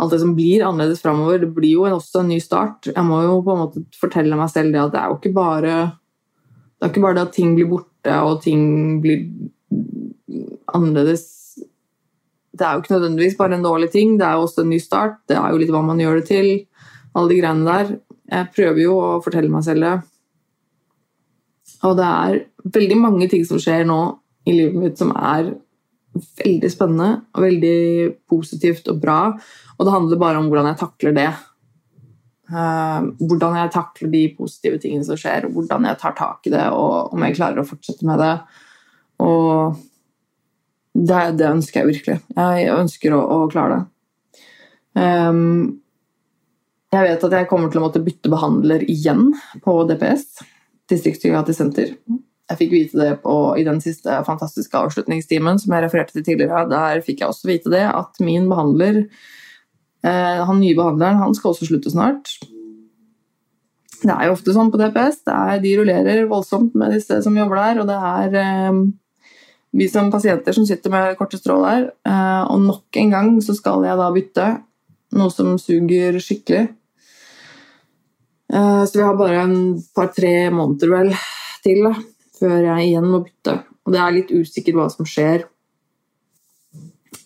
Alt 0.00 0.14
det 0.14 0.20
som 0.22 0.32
blir 0.36 0.64
annerledes 0.64 1.02
framover, 1.02 1.42
det 1.42 1.50
blir 1.54 1.74
jo 1.74 1.88
også 1.90 2.22
en 2.22 2.30
ny 2.32 2.38
start. 2.42 2.88
Jeg 2.88 3.04
må 3.06 3.20
jo 3.26 3.40
på 3.44 3.54
en 3.54 3.64
måte 3.66 3.82
fortelle 4.00 4.38
meg 4.38 4.52
selv 4.52 4.72
det 4.72 4.80
at 4.82 4.94
det 4.94 5.02
er 5.02 5.10
jo 5.10 5.18
ikke 5.18 5.34
bare 5.36 5.74
det 6.80 6.86
er 6.86 6.92
ikke 6.94 7.02
bare 7.04 7.18
det 7.18 7.26
at 7.26 7.34
ting 7.36 7.50
blir 7.58 7.68
borte 7.68 8.14
og 8.24 8.38
ting 8.40 8.62
blir 9.02 9.26
annerledes 10.72 11.26
Det 12.56 12.64
er 12.64 12.72
jo 12.72 12.80
ikke 12.80 12.94
nødvendigvis 12.94 13.36
bare 13.36 13.56
en 13.56 13.64
dårlig 13.64 13.90
ting, 13.92 14.16
det 14.18 14.26
er 14.26 14.38
jo 14.38 14.46
også 14.46 14.64
en 14.64 14.70
ny 14.72 14.78
start. 14.80 15.20
Det 15.28 15.36
er 15.36 15.52
jo 15.52 15.60
litt 15.60 15.70
hva 15.72 15.80
man 15.84 16.00
gjør 16.00 16.18
det 16.18 16.26
til. 16.28 16.48
Alle 17.16 17.30
de 17.30 17.38
greiene 17.38 17.64
der. 17.64 17.92
Jeg 18.30 18.48
prøver 18.56 18.80
jo 18.82 18.96
å 19.00 19.20
fortelle 19.24 19.48
meg 19.52 19.64
selv 19.64 19.86
det. 19.86 19.94
Og 21.86 21.96
det 21.96 22.06
er 22.06 22.40
veldig 22.76 22.98
mange 23.00 23.28
ting 23.30 23.44
som 23.48 23.60
skjer 23.60 23.86
nå 23.88 24.00
i 24.48 24.54
livet 24.56 24.80
mitt 24.80 25.00
som 25.00 25.12
er 25.16 25.52
veldig 26.40 26.70
spennende 26.72 27.10
og 27.36 27.44
veldig 27.44 27.76
positivt 28.30 28.88
og 28.92 28.98
bra. 29.02 29.20
Og 29.78 29.86
det 29.86 29.94
handler 29.94 30.20
bare 30.20 30.40
om 30.40 30.50
hvordan 30.50 30.70
jeg 30.72 30.80
takler 30.82 31.16
det. 31.16 31.28
Uh, 32.50 33.12
hvordan 33.20 33.60
jeg 33.60 33.72
takler 33.76 34.10
de 34.10 34.24
positive 34.34 34.80
tingene 34.82 35.06
som 35.06 35.18
skjer, 35.20 35.46
og 35.46 35.54
hvordan 35.54 35.86
jeg 35.86 36.00
tar 36.00 36.16
tak 36.18 36.48
i 36.48 36.52
det, 36.52 36.64
og 36.74 37.14
om 37.14 37.22
jeg 37.22 37.36
klarer 37.38 37.62
å 37.62 37.68
fortsette 37.68 38.08
med 38.08 38.18
det. 38.20 38.32
Og 39.22 39.78
det, 40.98 41.20
det 41.38 41.46
ønsker 41.46 41.80
jeg 41.80 41.90
virkelig. 41.92 42.18
Jeg 42.34 42.74
ønsker 42.74 43.14
å, 43.14 43.22
å 43.22 43.46
klare 43.52 43.78
det. 43.78 43.86
Um, 44.98 45.78
jeg 46.90 47.06
vet 47.06 47.24
at 47.28 47.34
jeg 47.38 47.46
kommer 47.46 47.70
til 47.70 47.78
å 47.78 47.84
måtte 47.84 48.02
bytte 48.02 48.32
behandler 48.32 48.82
igjen 48.90 49.28
på 49.62 49.76
DPS 49.86 50.40
distriktspsykiatrisk 50.90 51.58
senter. 51.58 51.94
Jeg 52.50 52.58
fikk 52.58 52.72
vite 52.74 52.98
det 52.98 53.10
på, 53.22 53.34
i 53.60 53.64
den 53.66 53.78
siste 53.82 54.16
fantastiske 54.26 54.74
avslutningstimen 54.74 55.60
som 55.62 55.74
jeg 55.74 55.84
refererte 55.84 56.16
til 56.16 56.24
tidligere. 56.26 56.64
Der 56.70 57.02
fikk 57.06 57.22
jeg 57.22 57.30
også 57.30 57.50
vite 57.50 57.70
det, 57.70 57.84
at 57.86 58.18
min 58.24 58.48
behandler, 58.50 59.04
eh, 60.02 60.40
han 60.48 60.58
nye 60.58 60.74
behandleren, 60.74 61.20
han 61.22 61.36
skal 61.38 61.52
også 61.52 61.68
slutte 61.70 61.92
snart. 61.94 62.32
Det 64.00 64.10
er 64.10 64.26
jo 64.26 64.34
ofte 64.34 64.54
sånn 64.56 64.72
på 64.72 64.80
DPS. 64.80 65.20
Er, 65.28 65.60
de 65.62 65.76
rullerer 65.78 66.24
voldsomt 66.30 66.74
med 66.78 66.96
disse 66.96 67.20
som 67.22 67.36
jobber 67.36 67.60
der, 67.60 67.82
og 67.82 67.90
det 67.90 68.00
er 68.10 68.36
eh, 68.42 68.82
vi 69.70 69.86
som 69.88 70.10
pasienter 70.10 70.56
som 70.56 70.66
sitter 70.66 70.90
med 70.90 71.14
korte 71.20 71.38
strå 71.38 71.60
der. 71.62 71.86
Eh, 72.08 72.42
og 72.50 72.66
nok 72.66 72.98
en 72.98 73.14
gang 73.14 73.32
så 73.44 73.54
skal 73.54 73.86
jeg 73.86 74.00
da 74.00 74.10
bytte, 74.14 74.48
noe 75.14 75.30
som 75.34 75.54
suger 75.60 76.18
skikkelig. 76.22 76.66
Eh, 78.52 78.84
så 78.84 78.98
vi 78.98 79.04
har 79.04 79.16
bare 79.16 79.42
en 79.42 79.82
par-tre 79.94 80.50
måneder 80.50 80.90
vel 80.90 81.12
til 81.62 81.84
da, 81.86 81.92
før 82.38 82.56
jeg 82.64 82.88
igjen 82.88 83.06
må 83.06 83.22
bytte. 83.22 83.60
Og 83.86 83.94
det 83.94 84.00
er 84.02 84.14
litt 84.16 84.32
usikkert 84.34 84.78
hva 84.78 84.86
som 84.90 85.06
skjer, 85.06 85.44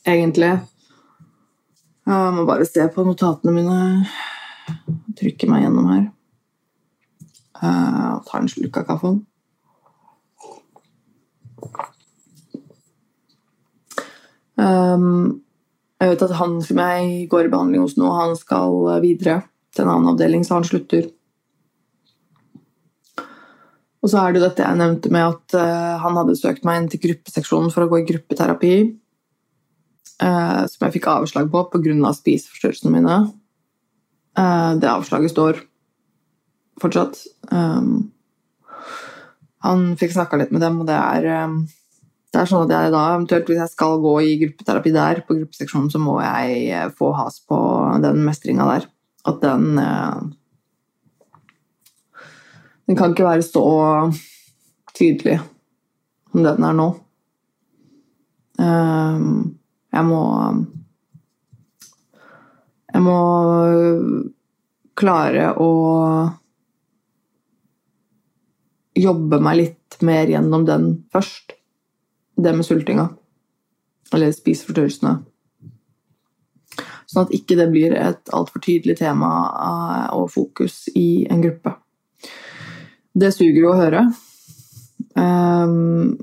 egentlig. 0.04 0.52
Jeg 2.04 2.34
må 2.36 2.44
bare 2.44 2.66
se 2.68 2.84
på 2.92 3.06
notatene 3.06 3.54
mine. 3.56 3.78
Trykke 5.16 5.48
meg 5.48 5.64
gjennom 5.64 5.88
her. 5.88 6.02
Og 7.64 8.26
ta 8.28 8.40
en 8.40 8.50
slurk 8.50 8.76
av 8.82 8.90
kaffen. 8.90 9.22
Um, 14.60 15.40
jeg 15.98 16.12
vet 16.12 16.24
at 16.28 16.36
han 16.38 16.60
som 16.62 16.78
jeg 16.84 17.24
går 17.32 17.48
i 17.48 17.52
behandling 17.56 17.82
hos 17.82 17.96
nå, 17.98 18.12
han 18.12 18.36
skal 18.38 19.00
videre 19.02 19.40
til 19.74 19.84
en 19.84 19.92
annen 19.92 20.14
avdeling, 20.14 20.46
så 20.46 20.58
han 20.58 20.66
slutter. 20.66 21.10
Og 24.04 24.10
så 24.12 24.20
er 24.20 24.32
det 24.32 24.40
jo 24.40 24.44
dette 24.44 24.64
jeg 24.66 24.76
nevnte 24.76 25.10
med 25.14 25.30
at 25.32 25.56
uh, 25.56 25.94
han 26.02 26.18
hadde 26.20 26.36
søkt 26.36 26.66
meg 26.68 26.82
inn 26.82 26.90
til 26.92 27.00
gruppeseksjonen 27.06 27.72
for 27.72 27.86
å 27.86 27.90
gå 27.90 28.02
i 28.02 28.08
gruppeterapi, 28.10 28.74
uh, 30.20 30.64
som 30.68 30.84
jeg 30.84 30.98
fikk 30.98 31.08
avslag 31.14 31.48
på 31.52 31.64
pga. 31.72 31.94
Av 32.04 32.18
spiseforstyrrelsene 32.18 32.92
mine. 32.92 33.20
Uh, 34.36 34.76
det 34.76 34.90
avslaget 34.90 35.32
står 35.32 35.62
fortsatt. 36.82 37.22
Um, 37.48 38.10
han 39.64 39.94
fikk 39.96 40.12
snakka 40.12 40.36
litt 40.36 40.52
med 40.52 40.60
dem, 40.60 40.82
og 40.82 40.90
det 40.90 40.98
er, 41.00 41.46
um, 41.46 41.62
det 42.34 42.42
er 42.42 42.50
sånn 42.50 42.66
at 42.66 42.74
jeg 42.76 42.92
da 42.92 43.04
eventuelt 43.14 43.48
hvis 43.48 43.62
jeg 43.62 43.72
skal 43.72 44.02
gå 44.04 44.14
i 44.20 44.36
gruppeterapi 44.42 44.92
der, 44.92 45.22
på 45.24 45.38
gruppeseksjonen, 45.38 45.88
så 45.88 46.02
må 46.02 46.18
jeg 46.20 46.90
få 46.98 47.14
has 47.16 47.40
på 47.48 47.56
den 48.04 48.20
mestringa 48.26 48.68
der. 48.74 48.90
At 49.24 49.40
den 49.42 49.78
Den 52.84 52.96
kan 52.98 53.14
ikke 53.14 53.24
være 53.24 53.42
så 53.42 53.64
tydelig 54.92 55.38
som 56.34 56.42
den 56.42 56.66
er 56.66 56.74
nå. 56.76 56.88
Ehm, 58.58 59.28
jeg 59.94 60.04
må 60.08 60.22
Jeg 62.94 63.02
må 63.02 63.18
klare 64.94 65.48
å 65.58 65.70
jobbe 68.94 69.40
meg 69.42 69.56
litt 69.58 69.96
mer 70.06 70.30
gjennom 70.30 70.66
den 70.68 70.84
først. 71.10 71.56
Det 72.38 72.52
med 72.54 72.66
sultinga. 72.66 73.08
Eller 74.14 74.30
spiseforstyrrelsene. 74.34 75.16
Sånn 77.14 77.28
at 77.28 77.34
ikke 77.36 77.54
det 77.54 77.68
blir 77.70 77.94
et 77.94 78.30
altfor 78.34 78.58
tydelig 78.64 78.96
tema 78.98 79.30
eh, 79.54 80.06
og 80.18 80.32
fokus 80.34 80.88
i 80.98 81.24
en 81.30 81.44
gruppe. 81.44 81.76
Det 83.14 83.30
suger 83.30 83.60
jo 83.60 83.70
å 83.70 83.78
høre. 83.78 84.08
Um, 85.14 86.16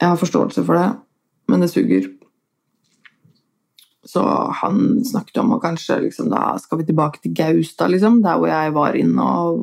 jeg 0.00 0.08
har 0.08 0.16
forståelse 0.16 0.64
for 0.64 0.80
det, 0.80 0.86
men 1.52 1.60
det 1.60 1.68
suger. 1.74 2.08
Så 4.08 4.24
han 4.62 5.04
snakket 5.04 5.42
om 5.42 5.52
å 5.52 5.60
kanskje 5.60 6.00
liksom, 6.06 6.32
da 6.32 6.54
skal 6.60 6.80
vi 6.80 6.88
tilbake 6.88 7.20
til 7.20 7.36
Gaustad, 7.36 7.92
liksom, 7.92 8.22
der 8.24 8.40
hvor 8.40 8.48
jeg 8.48 8.72
var 8.72 8.96
inne 8.96 9.28
og 9.44 9.62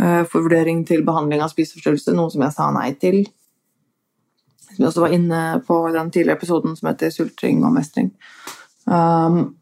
uh, 0.00 0.24
for 0.24 0.46
vurdering 0.46 0.86
til 0.88 1.04
behandling 1.04 1.44
av 1.44 1.52
spiseforstyrrelse, 1.52 2.16
noe 2.16 2.32
som 2.32 2.48
jeg 2.48 2.56
sa 2.56 2.72
nei 2.72 2.90
til. 2.96 3.26
Som 4.70 4.80
jeg 4.80 4.88
også 4.88 5.04
var 5.04 5.16
inne 5.20 5.42
på 5.68 5.82
i 5.90 5.96
den 5.96 6.12
tidligere 6.12 6.40
episoden 6.40 6.76
som 6.76 6.88
heter 6.88 7.12
'Sultring 7.12 7.60
og 7.68 7.76
mestring'. 7.76 8.14
Um, 8.86 9.56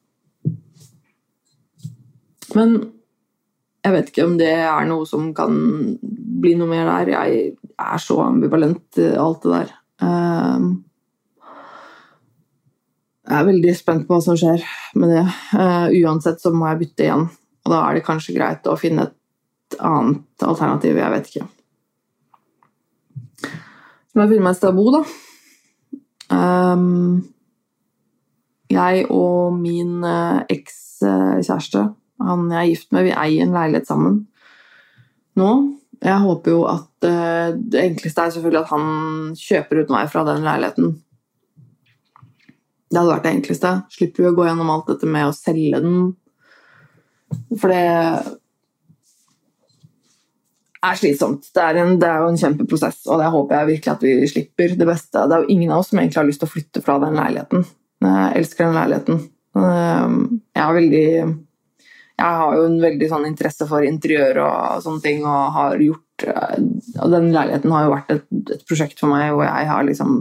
men 2.55 2.75
jeg 3.85 3.93
vet 3.93 4.11
ikke 4.11 4.27
om 4.29 4.37
det 4.41 4.53
er 4.55 4.89
noe 4.89 5.05
som 5.09 5.33
kan 5.37 5.55
bli 6.01 6.55
noe 6.57 6.71
mer 6.71 6.89
der. 6.89 7.13
Jeg 7.13 7.55
er 7.75 8.03
så 8.03 8.21
ambivalent 8.25 9.01
i 9.01 9.11
alt 9.21 9.45
det 9.45 9.55
der. 9.55 9.73
Um, 10.05 10.69
jeg 13.25 13.41
er 13.41 13.49
veldig 13.49 13.75
spent 13.77 14.07
på 14.07 14.17
hva 14.17 14.25
som 14.25 14.39
skjer 14.39 14.65
med 15.01 15.13
det. 15.13 15.25
Uh, 15.57 15.89
uansett 16.05 16.41
så 16.41 16.53
må 16.55 16.69
jeg 16.71 16.83
bytte 16.85 17.07
igjen. 17.07 17.29
Og 17.65 17.73
da 17.73 17.83
er 17.83 17.97
det 17.97 18.07
kanskje 18.07 18.37
greit 18.37 18.67
å 18.69 18.77
finne 18.77 19.09
et 19.09 19.79
annet 19.81 20.45
alternativ. 20.45 20.99
Jeg 21.01 21.15
vet 21.15 21.31
ikke. 21.31 21.47
Så 23.45 24.19
må 24.19 24.27
jeg 24.27 24.35
finne 24.35 24.47
meg 24.47 24.53
et 24.53 24.61
sted 24.61 24.71
å 24.71 24.77
bo, 24.77 24.91
da. 24.95 25.05
Um, 26.35 27.34
jeg 28.75 29.07
og 29.13 29.57
min 29.59 30.03
uh, 30.05 30.43
ekskjæreste 30.51 31.89
han 32.25 32.45
jeg 32.53 32.61
er 32.61 32.71
gift 32.71 32.93
med, 32.95 33.09
vi 33.09 33.17
eier 33.17 33.45
en 33.45 33.57
leilighet 33.57 33.89
sammen 33.91 34.21
nå. 35.39 35.51
Jeg 36.05 36.21
håper 36.21 36.53
jo 36.53 36.61
at 36.69 37.07
uh, 37.09 37.55
Det 37.57 37.81
enkleste 37.81 38.23
er 38.23 38.35
selvfølgelig 38.35 38.61
at 38.61 38.71
han 38.75 39.33
kjøper 39.39 39.83
ut 39.83 39.93
meg 39.95 40.11
fra 40.13 40.23
den 40.29 40.45
leiligheten. 40.47 40.93
Det 42.91 43.01
hadde 43.01 43.11
vært 43.11 43.27
det 43.27 43.33
enkleste. 43.35 43.73
Slipper 43.91 44.23
vi 44.23 44.31
å 44.31 44.37
gå 44.37 44.47
gjennom 44.47 44.71
alt 44.71 44.91
dette 44.93 45.09
med 45.11 45.27
å 45.27 45.35
selge 45.35 45.81
den. 45.83 46.13
For 47.59 47.73
det 47.73 47.81
er 50.85 51.01
slitsomt. 51.01 51.49
Det 51.57 51.65
er, 51.65 51.81
en, 51.83 51.97
det 51.99 52.07
er, 52.07 52.21
jo 52.23 52.31
en 52.31 52.39
kjempeprosess, 52.39 53.01
og 53.09 53.19
det 53.23 53.33
håper 53.35 53.57
jeg 53.57 53.71
virkelig 53.73 53.95
at 53.95 54.05
vi 54.05 54.29
slipper. 54.31 54.77
Det 54.79 54.89
beste, 54.89 55.25
det 55.25 55.37
er 55.37 55.47
jo 55.47 55.57
ingen 55.57 55.73
av 55.73 55.83
oss 55.83 55.91
som 55.91 55.99
egentlig 55.99 56.21
har 56.21 56.29
lyst 56.29 56.45
til 56.45 56.51
å 56.51 56.55
flytte 56.55 56.85
fra 56.85 57.01
den 57.03 57.19
leiligheten. 57.19 57.67
Jeg 58.05 58.43
elsker 58.43 58.69
den 58.69 58.79
leiligheten. 58.79 59.25
Eh, 59.59 60.15
jeg 60.55 60.65
er 60.65 60.79
veldig 60.81 61.09
jeg 62.15 62.39
har 62.39 62.53
jo 62.55 62.67
en 62.69 62.77
veldig 62.79 63.07
sånn 63.11 63.25
interesse 63.27 63.67
for 63.67 63.83
interiør 63.87 64.39
og 64.45 64.83
sånne 64.85 65.03
ting, 65.03 65.25
og 65.27 65.55
har 65.57 65.81
gjort 65.83 66.27
eh, 66.31 66.61
Og 67.03 67.09
den 67.11 67.33
leiligheten 67.35 67.75
har 67.75 67.87
jo 67.87 67.95
vært 67.95 68.13
et, 68.15 68.29
et 68.55 68.69
prosjekt 68.69 69.03
for 69.03 69.11
meg 69.11 69.33
hvor 69.35 69.49
jeg 69.49 69.71
har 69.71 69.89
liksom 69.89 70.21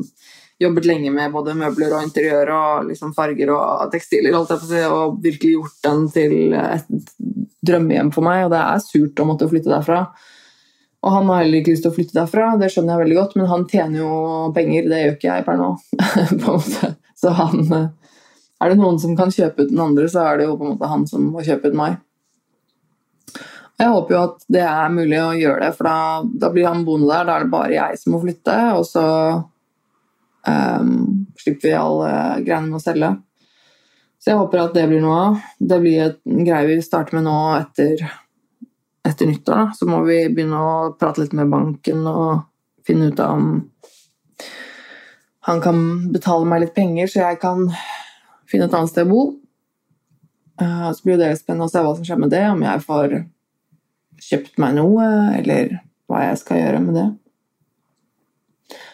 jobbet 0.63 0.87
lenge 0.87 1.11
med 1.13 1.33
både 1.33 1.55
møbler 1.57 1.93
og 1.97 2.05
interiør 2.05 2.51
og 2.55 2.89
liksom 2.89 3.13
farger 3.17 3.51
og 3.53 3.89
tekstiler, 3.93 4.35
og 4.37 5.17
virkelig 5.23 5.57
gjort 5.57 5.79
den 5.85 6.05
til 6.13 6.53
et 6.55 6.91
drømmehjem 7.65 8.11
for 8.15 8.25
meg, 8.25 8.45
og 8.45 8.53
det 8.53 8.61
er 8.61 8.83
surt 8.83 9.19
å 9.19 9.27
måtte 9.27 9.49
flytte 9.49 9.71
derfra. 9.71 10.05
Og 11.03 11.11
han 11.11 11.27
har 11.27 11.41
heller 11.41 11.59
ikke 11.59 11.73
lyst 11.73 11.83
til 11.83 11.91
å 11.91 11.95
flytte 11.97 12.15
derfra, 12.15 12.53
det 12.59 12.69
skjønner 12.71 12.95
jeg 12.95 13.03
veldig 13.03 13.17
godt, 13.17 13.35
men 13.35 13.49
han 13.51 13.65
tjener 13.67 13.99
jo 13.99 14.13
penger, 14.55 14.87
det 14.87 15.01
gjør 15.01 15.17
ikke 15.17 15.29
jeg 15.29 15.45
per 15.47 15.59
nå. 15.59 15.69
på 16.45 16.55
en 16.55 16.63
måte. 16.63 16.93
Så 17.19 17.33
han 17.35 17.59
er 18.63 18.71
det 18.71 18.79
noen 18.79 18.99
som 19.01 19.15
kan 19.19 19.31
kjøpe 19.33 19.65
ut 19.65 19.71
den 19.73 19.83
andre, 19.83 20.07
så 20.11 20.23
er 20.29 20.39
det 20.39 20.47
jo 20.47 20.55
på 20.55 20.65
en 20.65 20.75
måte 20.75 20.91
han 20.91 21.03
som 21.09 21.25
må 21.33 21.43
kjøpe 21.43 21.71
ut 21.71 21.75
meg. 21.75 21.99
Jeg 23.81 23.89
håper 23.89 24.15
jo 24.15 24.21
at 24.21 24.45
det 24.53 24.63
er 24.63 24.93
mulig 24.93 25.19
å 25.19 25.33
gjøre 25.35 25.65
det, 25.65 25.71
for 25.75 25.89
da, 25.89 25.97
da 26.45 26.51
blir 26.53 26.69
han 26.69 26.85
boende 26.87 27.09
der. 27.09 27.27
Da 27.27 27.35
er 27.35 27.43
det 27.43 27.51
bare 27.51 27.75
jeg 27.75 27.99
som 27.99 28.15
må 28.15 28.21
flytte, 28.21 28.57
og 28.77 28.85
så 28.87 29.05
um, 30.47 30.91
slipper 31.41 31.67
vi 31.67 31.75
alle 31.75 32.11
greiene 32.45 32.69
med 32.69 32.79
å 32.79 32.83
selge. 32.83 33.11
Så 34.23 34.31
jeg 34.31 34.39
håper 34.39 34.61
at 34.61 34.77
det 34.77 34.85
blir 34.87 35.01
noe 35.03 35.17
av. 35.19 35.39
Det 35.59 35.79
blir 35.83 36.13
en 36.13 36.45
greie 36.47 36.69
vi 36.69 36.77
starter 36.85 37.17
med 37.17 37.27
nå 37.27 37.37
etter, 37.57 38.05
etter 39.07 39.29
nyttår. 39.29 39.55
Da. 39.55 39.71
Så 39.75 39.87
må 39.89 40.01
vi 40.07 40.21
begynne 40.29 40.59
å 40.59 40.73
prate 40.99 41.23
litt 41.23 41.35
med 41.37 41.51
banken 41.51 42.05
og 42.09 42.43
finne 42.87 43.11
ut 43.11 43.21
om 43.23 43.53
han 45.43 45.59
kan 45.63 45.79
betale 46.13 46.47
meg 46.47 46.63
litt 46.63 46.75
penger, 46.75 47.09
så 47.11 47.19
jeg 47.19 47.39
kan 47.41 47.65
finne 48.47 48.69
et 48.69 48.75
annet 48.77 48.91
sted 48.93 49.09
å 49.09 49.11
bo. 49.11 49.23
Eh, 50.61 50.87
så 50.95 51.03
blir 51.03 51.19
det 51.19 51.33
spennende 51.35 51.67
å 51.67 51.71
se 51.71 51.83
hva 51.83 51.91
som 51.97 52.07
skjer 52.07 52.21
med 52.21 52.31
det, 52.31 52.45
om 52.47 52.63
jeg 52.63 52.83
får 52.85 53.17
kjøpt 54.23 54.61
meg 54.63 54.77
noe, 54.77 55.09
eller 55.35 55.75
hva 56.07 56.23
jeg 56.29 56.39
skal 56.39 56.61
gjøre 56.61 56.81
med 56.85 56.95
det. 56.95 57.05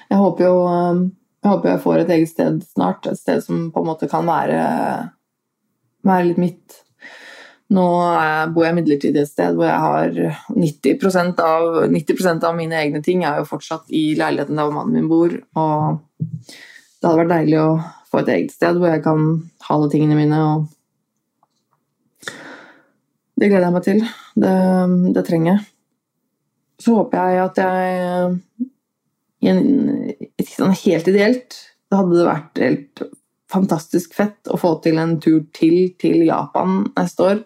Jeg 0.09 0.21
håper 0.23 0.47
jo 0.47 0.55
eh, 0.71 1.05
jeg 1.39 1.53
håper 1.53 1.71
jeg 1.71 1.83
får 1.85 2.01
et 2.01 2.09
eget 2.15 2.31
sted 2.33 2.63
snart, 2.73 3.05
et 3.07 3.19
sted 3.19 3.43
som 3.45 3.69
på 3.71 3.83
en 3.83 3.87
måte 3.87 4.09
kan 4.11 4.25
være, 4.27 4.59
være 6.07 6.25
litt 6.31 6.41
mitt. 6.41 6.79
Nå 7.69 7.85
bor 8.55 8.65
jeg 8.65 8.75
midlertidig 8.79 9.21
et 9.21 9.29
sted 9.29 9.53
hvor 9.53 9.67
jeg 9.67 9.81
har 9.83 10.15
90% 10.55 11.41
av, 11.45 11.67
90% 11.93 12.47
av 12.49 12.55
mine 12.57 12.79
egne 12.79 13.01
ting 13.05 13.21
er 13.21 13.37
jo 13.37 13.49
fortsatt 13.51 13.91
i 13.93 14.17
leiligheten 14.17 14.57
der 14.57 14.71
mannen 14.73 14.95
min 14.97 15.09
bor. 15.11 15.35
Og 15.37 15.99
det 16.17 17.05
hadde 17.05 17.19
vært 17.21 17.35
deilig 17.35 17.59
å 17.61 17.69
få 18.09 18.23
et 18.23 18.31
eget 18.33 18.55
sted 18.55 18.79
hvor 18.79 18.89
jeg 18.89 19.03
kan 19.05 19.19
ha 19.67 19.75
alle 19.75 19.89
tingene 19.93 20.17
mine. 20.17 20.39
Og 20.49 20.57
det 23.39 23.51
gleder 23.51 23.67
jeg 23.69 23.75
meg 23.77 23.85
til. 23.85 24.01
Det, 24.39 24.55
det 25.15 25.23
trenger 25.29 25.49
jeg. 25.53 25.61
Så 26.79 26.95
håper 26.95 27.17
jeg 27.19 27.39
at 27.43 27.57
jeg 27.59 27.85
Ikke 30.39 30.53
sånn 30.53 30.77
helt 30.79 31.09
ideelt 31.11 31.57
Det 31.89 31.97
hadde 31.99 32.27
vært 32.27 32.61
helt 32.63 33.01
fantastisk 33.51 34.13
fett 34.15 34.47
å 34.47 34.59
få 34.61 34.75
til 34.83 34.99
en 35.01 35.15
tur 35.21 35.41
til 35.55 35.95
til 35.99 36.21
Japan 36.27 36.83
neste 36.93 37.23
år. 37.25 37.39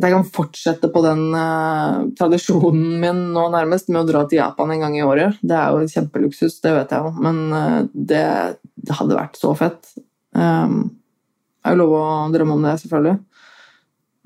At 0.00 0.06
jeg 0.06 0.14
kan 0.14 0.28
fortsette 0.32 0.88
på 0.88 1.02
den 1.04 1.26
uh, 1.36 2.06
tradisjonen 2.16 3.00
min 3.02 3.18
nå 3.34 3.42
nærmest 3.52 3.90
med 3.92 4.00
å 4.00 4.06
dra 4.08 4.22
til 4.24 4.40
Japan 4.40 4.70
en 4.72 4.84
gang 4.86 4.94
i 4.96 5.02
året. 5.04 5.36
Det 5.44 5.56
er 5.58 5.74
jo 5.76 5.90
kjempeluksus, 5.92 6.54
det 6.64 6.72
vet 6.72 6.94
jeg 6.94 7.04
jo, 7.04 7.10
men 7.20 7.40
uh, 7.52 7.80
det, 7.92 8.22
det, 8.80 8.94
hadde 8.96 9.18
vært 9.18 9.36
så 9.36 9.52
fett. 9.58 9.92
Um, 10.32 10.94
jeg 11.60 11.68
har 11.68 11.76
jo 11.76 11.82
lov 11.82 11.92
å 11.98 12.06
drømme 12.32 12.56
om 12.56 12.64
det, 12.64 12.78
selvfølgelig. 12.80 13.18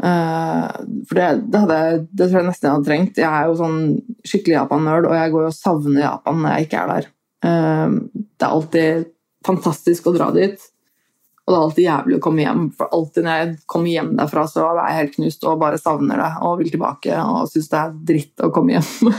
Uh, 0.04 0.68
for 1.10 1.18
det, 1.18 1.26
det, 1.42 1.64
hadde, 1.64 1.80
det, 2.06 2.28
tror 2.28 2.38
jeg 2.38 2.48
nesten 2.52 2.68
jeg 2.68 2.76
hadde 2.76 2.90
trengt. 2.92 3.18
Jeg 3.24 3.30
er 3.32 3.50
jo 3.50 3.58
sånn 3.58 3.80
skikkelig 4.22 4.60
Japan-nerd, 4.60 5.10
og 5.10 5.18
jeg 5.18 5.34
går 5.34 5.48
jo 5.48 5.50
og 5.50 5.58
savner 5.58 6.06
Japan 6.06 6.38
når 6.38 6.54
jeg 6.54 6.68
ikke 6.68 6.84
er 6.84 6.94
der. 6.94 7.10
det 7.44 8.46
er 8.46 8.52
alltid 8.52 9.10
fantastisk 9.44 10.06
å 10.06 10.14
dra 10.14 10.30
dit. 10.38 10.70
Og 11.44 11.52
det 11.52 11.56
er 11.56 11.64
alltid 11.66 11.84
jævlig 11.84 12.16
å 12.16 12.22
komme 12.24 12.44
hjem, 12.44 12.62
for 12.72 12.92
alltid 12.96 13.26
når 13.26 13.40
jeg 13.40 13.56
kommer 13.68 13.92
hjem 13.92 14.14
derfra, 14.16 14.46
så 14.48 14.64
er 14.70 14.78
jeg 14.80 14.98
helt 15.00 15.16
knust 15.18 15.42
og 15.44 15.58
bare 15.60 15.80
savner 15.80 16.22
det 16.22 16.30
og 16.40 16.56
vil 16.62 16.70
tilbake 16.72 17.18
og 17.20 17.50
syns 17.52 17.68
det 17.72 17.80
er 17.82 17.98
dritt 18.12 18.44
å 18.44 18.52
komme 18.54 18.78
hjem. 18.78 19.12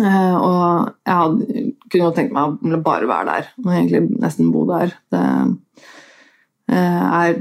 Eh, 0.00 0.36
og 0.40 0.92
jeg 1.04 1.16
hadde, 1.18 1.62
kunne 1.92 2.06
jo 2.06 2.12
tenkt 2.16 2.32
meg 2.32 2.62
å 2.64 2.78
bare 2.80 3.08
være 3.10 3.26
der, 3.28 3.48
og 3.60 3.72
egentlig 3.74 4.22
nesten 4.22 4.52
bo 4.54 4.62
der. 4.70 4.94
Det 5.12 5.24
eh, 6.72 7.02
er 7.18 7.34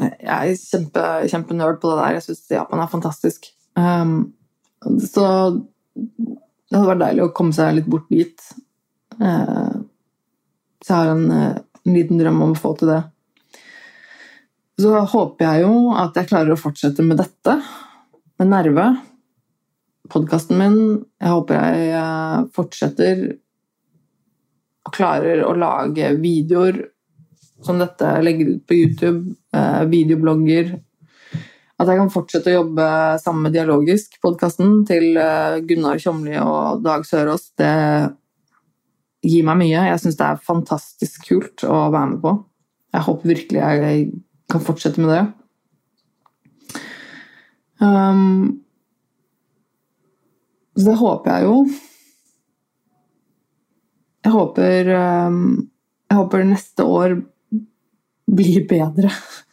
Jeg 0.00 0.52
er 0.54 0.60
kjempe, 0.60 1.06
kjempenerd 1.32 1.80
på 1.82 1.90
det 1.90 1.96
der. 1.98 2.14
Jeg 2.14 2.24
syns 2.28 2.52
Japan 2.54 2.80
er 2.84 2.92
fantastisk. 2.92 3.48
Um, 3.74 4.30
så 5.02 5.24
det 5.50 6.78
hadde 6.78 6.86
vært 6.92 7.02
deilig 7.02 7.24
å 7.26 7.32
komme 7.36 7.56
seg 7.56 7.74
litt 7.76 7.90
bort 7.90 8.06
dit. 8.08 8.46
Uh, 9.18 9.82
så 10.80 10.94
jeg 10.94 10.94
har 10.94 11.10
en 11.12 11.26
en 11.86 11.96
liten 11.96 12.20
drøm 12.20 12.42
om 12.44 12.54
å 12.54 12.60
få 12.60 12.74
til 12.78 12.92
det. 12.92 13.02
Så 14.80 14.94
håper 15.12 15.44
jeg 15.44 15.64
jo 15.66 15.92
at 15.98 16.16
jeg 16.16 16.30
klarer 16.30 16.54
å 16.54 16.60
fortsette 16.60 17.04
med 17.04 17.20
dette, 17.20 17.58
med 18.40 18.48
Nerve, 18.48 18.86
podkasten 20.10 20.56
min. 20.60 20.78
Jeg 21.20 21.34
håper 21.34 21.58
jeg 21.58 21.90
eh, 21.98 22.36
fortsetter 22.56 23.24
og 24.86 24.94
klarer 24.96 25.44
å 25.44 25.52
lage 25.58 26.14
videoer 26.20 26.80
som 27.60 27.80
dette, 27.80 28.14
legger 28.24 28.54
ut 28.54 28.62
på 28.66 28.78
YouTube, 28.78 29.34
eh, 29.52 29.82
videoblogger. 29.90 30.72
At 31.80 31.88
jeg 31.88 32.00
kan 32.00 32.12
fortsette 32.12 32.52
å 32.52 32.58
jobbe 32.60 32.86
sammen 33.20 33.46
med 33.46 33.54
Dialogisk, 33.56 34.16
podkasten 34.24 34.80
til 34.88 35.16
eh, 35.20 35.60
Gunnar 35.68 36.00
Tjomli 36.00 36.36
og 36.40 36.80
Dag 36.84 37.04
Sørås. 37.08 37.50
Det 37.60 37.74
gir 39.24 39.44
meg 39.46 39.60
mye. 39.60 39.84
Jeg 39.90 40.00
syns 40.02 40.18
det 40.18 40.26
er 40.26 40.46
fantastisk 40.46 41.28
kult 41.28 41.64
å 41.66 41.82
være 41.92 42.08
med 42.14 42.22
på. 42.24 42.34
Jeg 42.94 43.06
håper 43.06 43.32
virkelig 43.34 43.60
jeg 43.60 44.08
kan 44.50 44.64
fortsette 44.64 45.02
med 45.02 45.12
det. 45.14 45.22
Um, 47.80 48.60
så 50.76 50.90
det 50.90 50.98
håper 51.00 51.30
jeg 51.30 51.48
jo. 51.48 51.54
Jeg 54.20 54.32
håper 54.34 54.90
um, 55.00 55.70
Jeg 56.10 56.18
håper 56.18 56.44
neste 56.44 56.84
år 56.84 57.14
blir 58.30 58.66
bedre. 58.68 59.10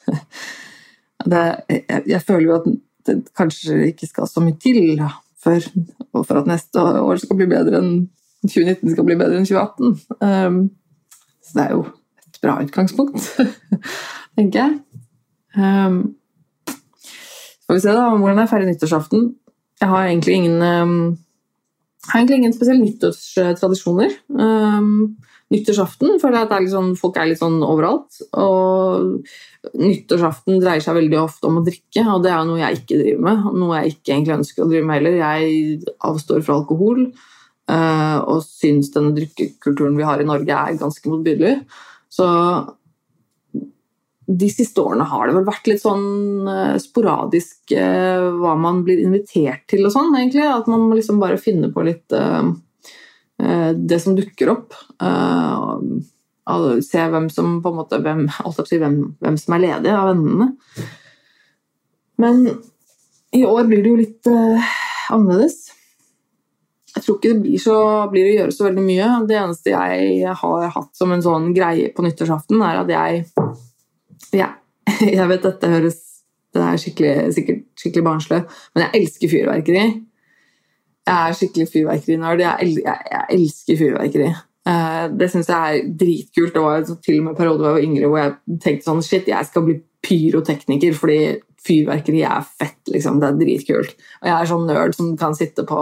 det, 1.31 1.45
jeg, 1.69 2.03
jeg, 2.07 2.21
føler 2.25 2.45
jo 2.45 2.57
at 2.57 2.67
det 3.07 3.15
kanskje 3.37 3.79
ikke 3.91 4.09
skal 4.09 4.29
så 4.29 4.43
mye 4.43 4.57
til 4.61 4.99
for, 5.41 5.63
for 6.19 6.41
at 6.41 6.49
neste 6.49 6.81
år 6.81 7.21
skal 7.21 7.39
bli 7.39 7.49
bedre 7.49 7.81
enn 7.81 7.93
2019 8.45 8.93
skal 8.93 9.07
bli 9.07 9.17
bedre 9.19 9.39
enn 9.39 9.47
2018. 9.47 9.97
Um, 10.21 10.59
så 11.43 11.57
det 11.57 11.63
er 11.65 11.75
jo 11.75 11.83
et 12.27 12.39
bra 12.43 12.57
utgangspunkt, 12.63 13.29
tenker 14.37 14.59
jeg. 14.61 14.79
Um, 15.57 16.01
så 16.67 17.71
får 17.71 17.79
vi 17.79 17.85
se 17.85 17.95
da, 17.95 18.09
hvordan 18.13 18.43
jeg 18.43 18.51
feirer 18.51 18.69
nyttårsaften. 18.69 19.31
Jeg 19.81 19.89
har 19.91 20.09
egentlig 20.09 20.37
ingen 20.37 20.61
um, 20.61 20.99
har 22.07 22.19
egentlig 22.19 22.37
ingen 22.37 22.53
spesielle 22.55 22.85
nyttårstradisjoner. 22.85 24.13
Um, 24.31 25.17
nyttårsaften 25.51 26.19
føler 26.21 26.39
jeg 26.39 26.47
at 26.47 26.53
er 26.55 26.67
sånn, 26.71 26.93
folk 26.99 27.17
er 27.19 27.29
litt 27.31 27.41
sånn 27.41 27.57
overalt. 27.65 28.21
Og 28.39 29.73
nyttårsaften 29.75 30.61
dreier 30.63 30.83
seg 30.83 30.95
veldig 30.99 31.19
ofte 31.19 31.49
om 31.49 31.59
å 31.59 31.65
drikke, 31.67 32.05
og 32.13 32.23
det 32.23 32.31
er 32.31 32.45
noe 32.47 32.61
jeg 32.61 32.81
ikke 32.81 33.01
driver 33.01 33.25
med. 33.27 33.49
Noe 33.59 33.81
jeg 33.81 33.95
ikke 33.95 34.13
egentlig 34.13 34.37
ønsker 34.37 34.63
å 34.63 34.69
drive 34.71 34.87
med 34.87 34.99
heller. 34.99 35.19
Jeg 35.23 35.97
avstår 36.11 36.45
fra 36.45 36.61
alkohol 36.61 37.09
og 37.67 38.37
syns 38.45 38.93
denne 38.93 39.11
drikkekulturen 39.11 39.97
vi 39.97 40.05
har 40.07 40.21
i 40.23 40.27
Norge 40.27 40.55
er 40.55 40.77
ganske 40.79 41.09
motbydelig. 41.11 41.57
Så 42.07 42.27
de 44.27 44.47
siste 44.51 44.79
årene 44.79 45.07
har 45.07 45.27
det 45.27 45.35
vel 45.35 45.47
vært 45.47 45.67
litt 45.67 45.81
sånn 45.83 46.47
uh, 46.47 46.79
sporadisk 46.79 47.75
uh, 47.75 48.29
hva 48.39 48.55
man 48.59 48.81
blir 48.87 48.99
invitert 49.03 49.65
til 49.71 49.83
og 49.87 49.93
sånn, 49.93 50.15
egentlig. 50.15 50.43
At 50.47 50.67
man 50.71 50.85
må 50.87 50.95
liksom 50.95 51.19
bare 51.19 51.39
finne 51.39 51.69
på 51.75 51.83
litt 51.87 52.15
Eh, 53.43 53.69
det 53.69 53.99
som 53.99 54.15
dukker 54.15 54.49
opp. 54.49 54.73
Eh, 55.01 56.81
se 56.81 57.03
hvem 57.11 57.29
som 57.29 57.59
på 57.61 57.69
en 57.69 57.79
måte 57.81 57.99
hvem, 58.01 58.25
si, 58.69 58.79
hvem, 58.81 58.99
hvem 59.21 59.37
som 59.37 59.57
er 59.57 59.65
ledig 59.65 59.93
av 59.93 60.11
vennene. 60.11 60.51
Men 62.17 62.47
i 63.35 63.43
år 63.45 63.67
blir 63.69 63.83
det 63.83 63.91
jo 63.91 63.99
litt 63.99 64.29
annerledes. 65.13 65.66
Jeg 67.07 67.13
tror 67.13 67.19
ikke 67.21 67.29
det 67.31 67.43
blir, 67.45 67.59
så, 67.63 67.75
blir 68.11 68.25
å 68.27 68.31
gjøre 68.35 68.51
så 68.51 68.65
veldig 68.65 68.81
mye. 68.83 69.05
Det 69.29 69.37
eneste 69.39 69.71
jeg 69.71 70.33
har 70.41 70.73
hatt 70.73 70.89
som 70.99 71.13
en 71.15 71.23
sånn 71.23 71.53
greie 71.55 71.93
på 71.95 72.03
nyttårsaften, 72.03 72.59
er 72.67 72.81
at 72.81 72.91
jeg 72.91 73.23
ja, 74.35 74.49
Jeg 75.19 75.29
vet 75.29 75.45
dette 75.45 75.71
høres 75.71 76.03
det 76.57 76.65
er 76.65 76.81
skikkelig, 76.81 77.13
sikkert 77.35 77.63
skikkelig 77.77 78.03
barnslig, 78.07 78.41
men 78.73 78.83
jeg 78.85 79.01
elsker 79.01 79.31
fyrverkeri. 79.31 79.85
Jeg 81.07 81.15
er 81.15 81.35
skikkelig 81.37 81.67
fyrverkerinerd. 81.71 82.43
Jeg, 82.43 82.69
jeg, 82.81 83.09
jeg 83.13 83.37
elsker 83.37 83.79
fyrverkeri. 83.79 84.29
Uh, 84.67 85.03
det 85.15 85.29
syns 85.31 85.51
jeg 85.51 85.79
er 85.79 85.91
dritkult. 86.01 86.55
Det 86.55 86.63
var 86.63 86.87
til 86.87 87.19
og 87.21 87.27
med 87.29 87.37
periode 87.37 87.63
da 87.63 87.69
jeg 87.69 87.77
var 87.77 87.85
yngre 87.85 88.11
hvor 88.11 88.21
jeg 88.23 88.61
tenkte 88.63 88.89
sånn 88.89 89.03
Shit, 89.05 89.29
jeg 89.31 89.47
skal 89.47 89.67
bli 89.67 89.77
pyrotekniker 90.03 90.97
fordi 90.97 91.19
fyrverkeri 91.67 92.23
er 92.27 92.47
fett. 92.47 92.81
liksom, 92.91 93.21
Det 93.21 93.29
er 93.29 93.39
dritkult. 93.39 93.95
Og 94.21 94.31
jeg 94.31 94.35
er 94.35 94.49
sånn 94.51 94.67
nerd 94.67 94.97
som 94.97 95.13
kan 95.19 95.37
sitte 95.37 95.67
på, 95.67 95.81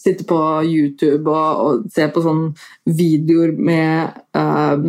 sitte 0.00 0.24
på 0.28 0.38
YouTube 0.64 1.28
og, 1.28 1.60
og, 1.64 1.88
se 1.92 2.06
på 2.12 2.22
sånne 2.24 2.94
videoer 2.96 3.52
med 3.56 4.14
uh, 4.36 4.80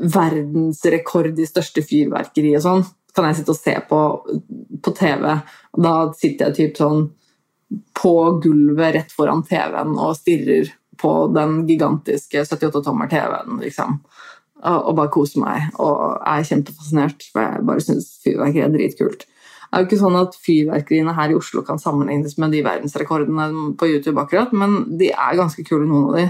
verdensrekord 0.00 1.38
i 1.38 1.46
største 1.48 1.84
fyrverkeri 1.86 2.56
og 2.58 2.64
sånn. 2.66 2.84
Kan 3.14 3.26
jeg 3.28 3.40
sitte 3.40 3.54
og 3.54 3.60
se 3.60 3.76
på 3.88 4.00
på 4.82 4.92
TV. 4.96 5.24
Og 5.76 5.84
da 5.84 5.94
sitter 6.16 6.50
jeg 6.50 6.58
typ 6.58 6.80
sånn 6.80 7.08
på 8.00 8.14
gulvet 8.42 8.94
rett 8.96 9.12
foran 9.14 9.44
TV-en 9.46 9.94
og 9.98 10.16
stirrer 10.18 10.72
på 11.00 11.12
den 11.32 11.62
gigantiske 11.68 12.42
78-tommer-TV-en, 12.44 13.60
liksom. 13.62 14.00
Og, 14.60 14.90
bare 14.92 15.12
koser 15.12 15.40
meg 15.40 15.78
og 15.80 16.18
er 16.28 16.44
kjempefascinert. 16.44 17.24
For 17.32 17.46
jeg 17.46 17.66
bare 17.68 17.84
syns 17.84 18.10
fyrverkeri 18.24 18.66
er 18.66 18.74
dritkult. 18.74 19.24
Det 19.70 19.78
er 19.78 19.84
jo 19.84 19.86
ikke 19.86 20.00
sånn 20.00 20.18
at 20.18 20.34
Fyrverkeriene 20.42 21.12
her 21.14 21.30
i 21.30 21.36
Oslo 21.38 21.62
kan 21.62 21.78
sammenlignes 21.78 22.34
med 22.42 22.50
de 22.50 22.64
verdensrekordene 22.66 23.44
på 23.78 23.86
YouTube, 23.86 24.18
akkurat, 24.18 24.50
men 24.50 24.80
de 24.98 25.12
er 25.14 25.38
ganske 25.38 25.62
kule, 25.62 25.86
noen 25.86 26.08
av 26.08 26.16
de. 26.18 26.24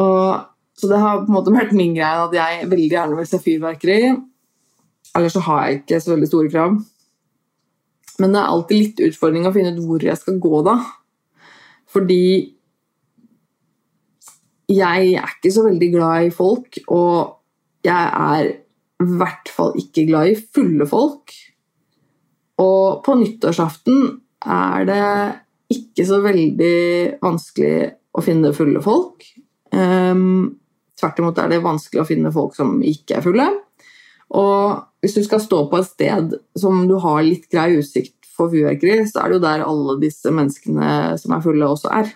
Og, 0.00 0.46
så 0.80 0.88
det 0.88 1.02
har 1.02 1.20
på 1.20 1.28
en 1.28 1.36
måte 1.36 1.52
vært 1.52 1.74
min 1.76 1.92
greie 1.92 2.22
at 2.22 2.32
jeg 2.32 2.70
veldig 2.70 2.88
gjerne 2.94 3.18
vil 3.18 3.28
se 3.28 3.42
fyrverkeri. 3.44 3.98
Ellers 5.12 5.36
så 5.36 5.44
har 5.44 5.66
jeg 5.66 5.82
ikke 5.82 6.00
så 6.00 6.14
veldig 6.14 6.30
store 6.30 6.54
krav. 6.54 6.80
Men 8.22 8.32
det 8.32 8.40
er 8.40 8.54
alltid 8.54 8.80
litt 8.80 9.04
utfordring 9.10 9.44
å 9.48 9.52
finne 9.52 9.74
ut 9.76 9.84
hvor 9.84 10.08
jeg 10.08 10.16
skal 10.20 10.40
gå, 10.40 10.64
da. 10.64 10.78
Fordi 11.92 12.24
jeg 14.72 15.12
er 15.12 15.36
ikke 15.36 15.52
så 15.52 15.68
veldig 15.68 15.92
glad 15.92 16.26
i 16.30 16.34
folk, 16.34 16.80
og 16.88 17.84
jeg 17.84 18.12
er 18.32 18.52
i 19.02 19.14
hvert 19.18 19.50
fall 19.52 19.74
ikke 19.76 20.06
glad 20.08 20.32
i 20.32 20.38
fulle 20.40 20.86
folk. 20.88 21.34
Og 22.62 23.02
på 23.04 23.16
nyttårsaften 23.18 24.04
er 24.42 24.86
det 24.88 25.02
ikke 25.72 26.06
så 26.06 26.20
veldig 26.22 26.78
vanskelig 27.22 27.76
å 28.12 28.24
finne 28.24 28.52
fulle 28.56 28.82
folk. 28.84 29.24
Um, 29.72 30.58
tvert 31.00 31.20
imot 31.22 31.38
er 31.40 31.52
det 31.52 31.62
vanskelig 31.64 32.02
å 32.02 32.08
finne 32.08 32.32
folk 32.34 32.56
som 32.56 32.80
ikke 32.84 33.18
er 33.18 33.26
fulle. 33.26 33.48
Og 34.38 34.82
hvis 35.02 35.16
du 35.18 35.22
skal 35.26 35.42
stå 35.44 35.64
på 35.68 35.80
et 35.80 35.88
sted 35.88 36.34
som 36.58 36.84
du 36.88 36.96
har 37.02 37.22
litt 37.24 37.48
grei 37.52 37.72
utsikt 37.80 38.16
for 38.32 38.52
fyrverkeri, 38.52 39.02
så 39.08 39.22
er 39.22 39.30
det 39.30 39.38
jo 39.38 39.44
der 39.44 39.64
alle 39.66 39.98
disse 40.00 40.32
menneskene 40.32 40.90
som 41.20 41.36
er 41.36 41.44
fulle, 41.44 41.68
også 41.68 41.92
er. 41.92 42.12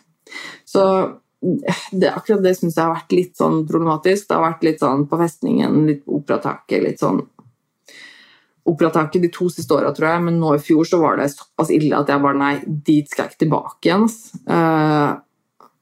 Så 0.68 0.82
det, 1.40 2.08
akkurat 2.10 2.42
det 2.44 2.54
syns 2.56 2.76
jeg 2.78 2.82
har 2.86 2.94
vært 2.94 3.14
litt 3.14 3.34
sånn 3.38 3.64
problematisk. 3.68 4.28
Det 4.28 4.36
har 4.36 4.46
vært 4.46 4.64
litt 4.66 4.82
sånn 4.82 5.04
på 5.10 5.18
festningen, 5.20 5.82
litt 5.88 6.04
på 6.06 6.20
Operataket, 6.20 6.82
litt 6.86 7.02
sånn 7.02 7.20
Operataket 8.66 9.22
de 9.22 9.30
to 9.32 9.48
siste 9.52 9.74
åra, 9.76 9.92
tror 9.94 10.08
jeg, 10.10 10.24
men 10.26 10.40
nå 10.40 10.56
i 10.56 10.62
fjor 10.62 10.88
så 10.88 10.98
var 11.02 11.20
det 11.20 11.30
såpass 11.34 11.70
ille 11.74 11.94
at 11.98 12.10
jeg 12.10 12.22
bare 12.24 12.40
Nei, 12.40 12.54
dit 12.66 13.06
skal 13.10 13.26
jeg 13.26 13.34
ikke 13.34 13.44
tilbake 13.44 13.88
igjen. 13.90 14.08
Uh, 14.50 15.14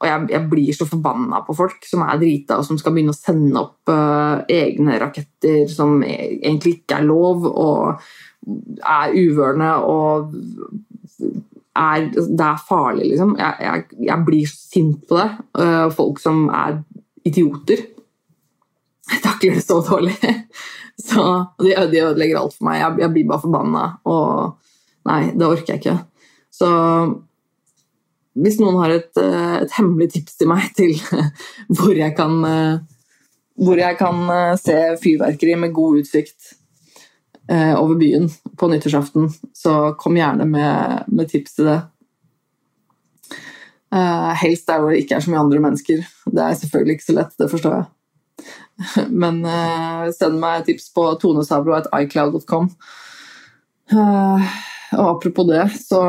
og 0.05 0.09
jeg, 0.11 0.27
jeg, 0.35 0.49
blir 0.51 0.77
så 0.77 0.87
forbanna 0.89 1.41
på 1.47 1.57
folk 1.57 1.87
som 1.89 2.03
er 2.05 2.21
drita 2.21 2.59
og 2.61 2.67
som 2.67 2.79
skal 2.81 2.93
begynne 2.93 3.15
å 3.15 3.17
sende 3.17 3.63
opp 3.63 3.93
uh, 3.93 4.43
egne 4.53 4.99
raketter 5.01 5.65
som 5.73 6.03
e-, 6.05 6.35
egentlig 6.43 6.81
ikke 6.81 6.99
er 6.99 7.09
lov, 7.09 7.47
og 7.49 8.03
er 8.85 9.15
uvørende 9.17 9.71
og 9.89 10.35
er, 11.75 12.11
Det 12.13 12.45
er 12.45 12.67
farlig, 12.69 13.09
liksom. 13.15 13.33
Jeg, 13.41 13.55
jeg, 13.65 14.05
jeg 14.07 14.25
blir 14.27 14.51
så 14.51 14.61
sint 14.75 15.09
på 15.09 15.19
det. 15.19 15.31
Uh, 15.59 15.89
folk 15.95 16.21
som 16.23 16.45
er 16.55 16.83
idioter. 17.27 17.83
Jeg 19.13 19.23
takler 19.27 19.59
det 19.59 19.67
så 19.67 19.81
dårlig. 19.85 20.17
Så 21.05 21.23
de, 21.59 21.73
de 21.91 22.03
ødelegger 22.07 22.39
alt 22.39 22.55
for 22.55 22.69
meg. 22.69 22.79
Jeg, 22.79 23.01
jeg 23.03 23.13
blir 23.13 23.25
bare 23.27 23.43
forbanna. 23.43 23.87
Og 24.07 25.09
nei, 25.11 25.23
det 25.35 25.49
orker 25.49 25.75
jeg 25.75 25.83
ikke. 25.83 25.97
Så 26.55 26.69
hvis 28.35 28.59
noen 28.59 28.81
har 28.83 28.95
et, 28.95 29.13
eh, 29.21 29.55
et, 29.63 29.73
hemmelig 29.79 30.11
tips 30.17 30.39
til 30.41 30.51
meg 30.51 30.67
til 30.79 30.95
hvor 31.77 31.95
jeg 31.95 32.15
kan, 32.19 32.37
eh, 32.49 32.83
hvor 33.63 33.79
jeg 33.79 33.99
kan 34.01 34.23
eh, 34.35 34.59
se 34.61 34.77
fyrverkeri 35.03 35.57
med 35.61 35.75
god 35.75 36.03
utsikt 36.03 36.55
over 37.45 37.99
byen 38.01 38.31
på 38.57 38.71
nyttårsaften, 38.73 39.27
så 39.53 39.93
kom 40.01 40.15
gjerne 40.17 40.47
med, 40.49 41.11
med 41.13 41.29
tips 41.29 41.59
til 41.59 41.67
det. 41.69 41.75
helst 44.41 44.65
der 44.67 44.81
hvor 44.81 44.95
det 44.95 45.03
ikke 45.03 45.19
er 45.19 45.27
så 45.27 45.29
mye 45.29 45.43
andre 45.43 45.61
mennesker. 45.61 46.01
Det 46.25 46.41
er 46.41 46.57
selvfølgelig 46.57 46.97
ikke 46.97 47.05
så 47.05 47.17
lett, 47.19 47.37
det 47.37 47.51
forstår 47.53 47.77
jeg. 47.77 47.85
Men 49.23 49.41
send 50.17 50.41
meg 50.43 50.67
tips 50.67 50.89
på 50.97 51.07
tonesabro.icloud.com. 51.23 52.69
og 53.95 55.09
apropos 55.09 55.47
det, 55.49 55.67
så 55.79 56.01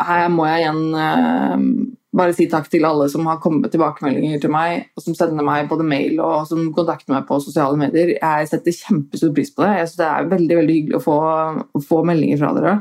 her 0.00 0.30
må 0.32 0.46
jeg 0.48 0.62
igjen 0.64 0.82
uh, 0.96 1.64
bare 2.16 2.34
si 2.34 2.46
takk 2.50 2.66
til 2.70 2.86
alle 2.88 3.06
som 3.12 3.26
har 3.30 3.38
kommet 3.42 3.66
med 3.66 3.74
tilbakemeldinger 3.74 4.40
til 4.42 4.52
meg, 4.52 4.88
og 4.96 5.04
som 5.04 5.16
sender 5.16 5.46
meg 5.46 5.68
både 5.70 5.86
mail 5.86 6.18
og 6.24 6.48
som 6.50 6.72
kontakter 6.74 7.14
meg 7.14 7.28
på 7.28 7.38
sosiale 7.44 7.78
medier. 7.78 8.16
Jeg 8.16 8.48
setter 8.50 8.74
kjempestor 8.74 9.34
pris 9.36 9.52
på 9.54 9.64
det. 9.64 9.76
Jeg 9.78 9.90
synes 9.90 10.00
Det 10.00 10.08
er 10.08 10.32
veldig 10.32 10.58
veldig 10.60 10.78
hyggelig 10.78 10.98
å 10.98 11.04
få, 11.04 11.18
å 11.62 11.84
få, 11.84 12.00
meldinger 12.08 12.42
fra 12.42 12.50
dere. 12.56 12.74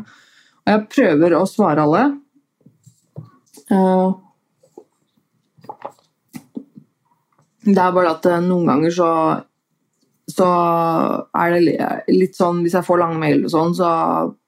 Og 0.65 0.73
jeg 0.73 0.87
prøver 0.95 1.37
å 1.37 1.43
svare 1.49 1.85
alle. 1.85 2.03
Uh, 3.69 4.17
det 7.75 7.83
er 7.83 7.95
bare 7.95 8.15
at 8.15 8.25
eh, 8.29 8.41
noen 8.45 8.69
ganger 8.71 8.93
så 8.95 9.11
så 10.29 10.47
er 11.37 11.55
det 11.55 11.75
litt 12.13 12.37
sånn 12.37 12.61
Hvis 12.63 12.75
jeg 12.77 12.85
får 12.85 12.99
lange 13.01 13.19
mail, 13.21 13.43
og 13.47 13.53
sånn, 13.53 13.73
så 13.77 13.89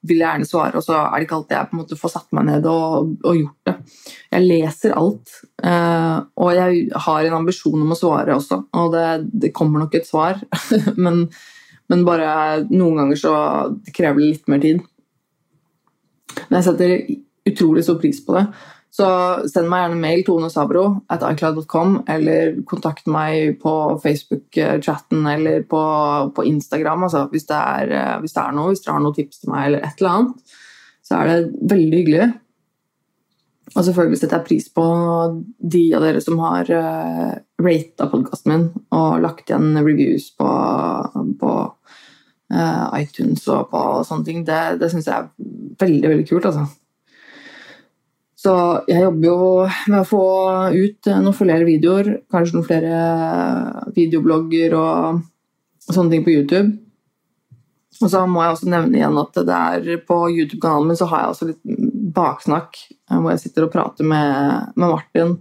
vil 0.08 0.22
jeg 0.22 0.28
gjerne 0.28 0.50
svare, 0.50 0.78
og 0.78 0.86
så 0.86 0.98
er 1.00 1.16
det 1.16 1.28
ikke 1.28 1.38
alltid 1.40 1.56
jeg 1.58 1.70
på 1.70 1.76
en 1.76 1.82
måte 1.82 1.98
får 2.00 2.14
satt 2.16 2.36
meg 2.38 2.48
ned 2.48 2.68
og, 2.70 3.16
og 3.26 3.40
gjort 3.40 3.70
det. 3.70 3.76
Jeg 4.34 4.48
leser 4.48 4.96
alt, 4.98 5.34
eh, 5.66 6.18
og 6.42 6.54
jeg 6.58 6.84
har 7.06 7.28
en 7.28 7.38
ambisjon 7.40 7.86
om 7.86 7.96
å 7.96 7.98
svare 7.98 8.38
også. 8.38 8.62
Og 8.82 8.94
det, 8.96 9.08
det 9.46 9.54
kommer 9.58 9.84
nok 9.84 9.98
et 9.98 10.10
svar, 10.10 10.42
men, 11.04 11.24
men, 11.92 12.06
bare 12.08 12.32
noen 12.70 13.02
ganger 13.04 13.22
så 13.24 13.34
krever 13.94 14.22
det 14.22 14.32
litt 14.36 14.54
mer 14.54 14.64
tid. 14.64 14.86
Men 16.48 16.60
jeg 16.60 16.70
setter 16.70 16.96
utrolig 17.52 17.86
stor 17.86 17.98
pris 18.02 18.22
på 18.26 18.38
det. 18.38 18.46
Så 18.92 19.08
send 19.48 19.70
meg 19.72 19.86
gjerne 19.86 20.02
mail 20.04 20.22
tonesabro 20.28 20.84
at 21.14 21.24
icloud.com, 21.24 22.02
eller 22.12 22.58
kontakt 22.68 23.08
meg 23.08 23.56
på 23.62 23.74
Facebook-chatten 24.04 25.30
eller 25.32 25.64
på, 25.64 25.84
på 26.36 26.46
Instagram 26.50 27.08
altså, 27.08 27.24
hvis, 27.32 27.48
det 27.48 27.60
er, 27.60 27.94
eh, 27.96 28.18
hvis, 28.20 28.36
det 28.36 28.44
er, 28.44 28.58
noe, 28.58 28.74
hvis 28.74 28.84
dere 28.84 28.98
har 28.98 29.06
noen 29.06 29.16
tips 29.16 29.44
til 29.44 29.54
meg 29.54 29.70
eller 29.70 29.88
et 29.88 30.04
eller 30.04 30.18
annet. 30.18 30.58
Så 31.08 31.16
er 31.18 31.32
det 31.32 31.70
veldig 31.72 32.02
hyggelig. 32.02 32.28
Og 33.72 33.86
selvfølgelig 33.88 34.20
setter 34.20 34.42
jeg 34.42 34.48
pris 34.50 34.68
på 34.76 34.86
de 35.72 35.86
av 35.96 36.04
dere 36.04 36.20
som 36.24 36.44
har 36.44 36.68
uh, 36.76 37.32
eh, 37.32 37.36
rata 37.64 38.10
podkasten 38.12 38.52
min 38.52 38.66
og 38.92 39.22
lagt 39.24 39.48
igjen 39.48 39.72
reviews 39.80 40.28
på, 40.36 40.50
på 41.40 41.54
uh, 42.52 42.86
iTunes 43.00 43.48
og 43.48 43.72
på 43.72 43.88
sånne 44.08 44.28
ting. 44.28 44.44
Det, 44.48 44.60
det 44.84 44.92
syns 44.92 45.08
jeg 45.08 45.16
er 45.16 45.32
veldig, 45.80 46.08
veldig 46.12 46.28
kult, 46.28 46.52
altså. 46.52 46.68
Så 48.42 48.54
jeg 48.90 49.04
jobber 49.04 49.28
jo 49.28 49.50
med 49.92 50.00
å 50.00 50.08
få 50.08 50.24
ut 50.74 51.10
noen 51.12 51.36
flere 51.38 51.66
videoer, 51.68 52.16
kanskje 52.32 52.58
noen 52.58 52.66
flere 52.66 53.02
videoblogger 53.94 54.74
og 54.80 55.20
sånne 55.86 56.16
ting 56.16 56.26
på 56.26 56.34
YouTube. 56.34 56.72
Og 58.02 58.10
så 58.10 58.24
må 58.26 58.42
jeg 58.42 58.56
også 58.56 58.72
nevne 58.72 58.98
igjen 58.98 59.20
at 59.22 59.40
det 59.46 59.58
er 59.58 60.04
på 60.08 60.18
YouTube-kanalen 60.32 60.90
min 60.90 60.98
så 60.98 61.08
har 61.12 61.24
jeg 61.24 61.36
også 61.36 61.50
litt 61.52 61.82
baksnakk, 62.16 62.80
eh, 63.12 63.18
hvor 63.20 63.34
jeg 63.34 63.44
sitter 63.44 63.68
og 63.68 63.74
prater 63.76 64.08
med, 64.08 64.72
med 64.74 64.88
Martin. 64.88 65.36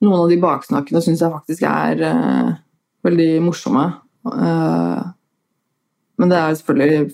Noen 0.00 0.22
av 0.22 0.30
de 0.30 0.38
baksnakkene 0.40 1.02
syns 1.04 1.24
jeg 1.24 1.34
faktisk 1.34 1.66
er 1.68 2.04
uh, 2.06 2.52
veldig 3.04 3.32
morsomme. 3.44 3.82
Uh, 4.24 5.10
men 6.20 6.30
det 6.30 6.36
er 6.36 6.50
jo 6.52 6.58
selvfølgelig 6.60 7.04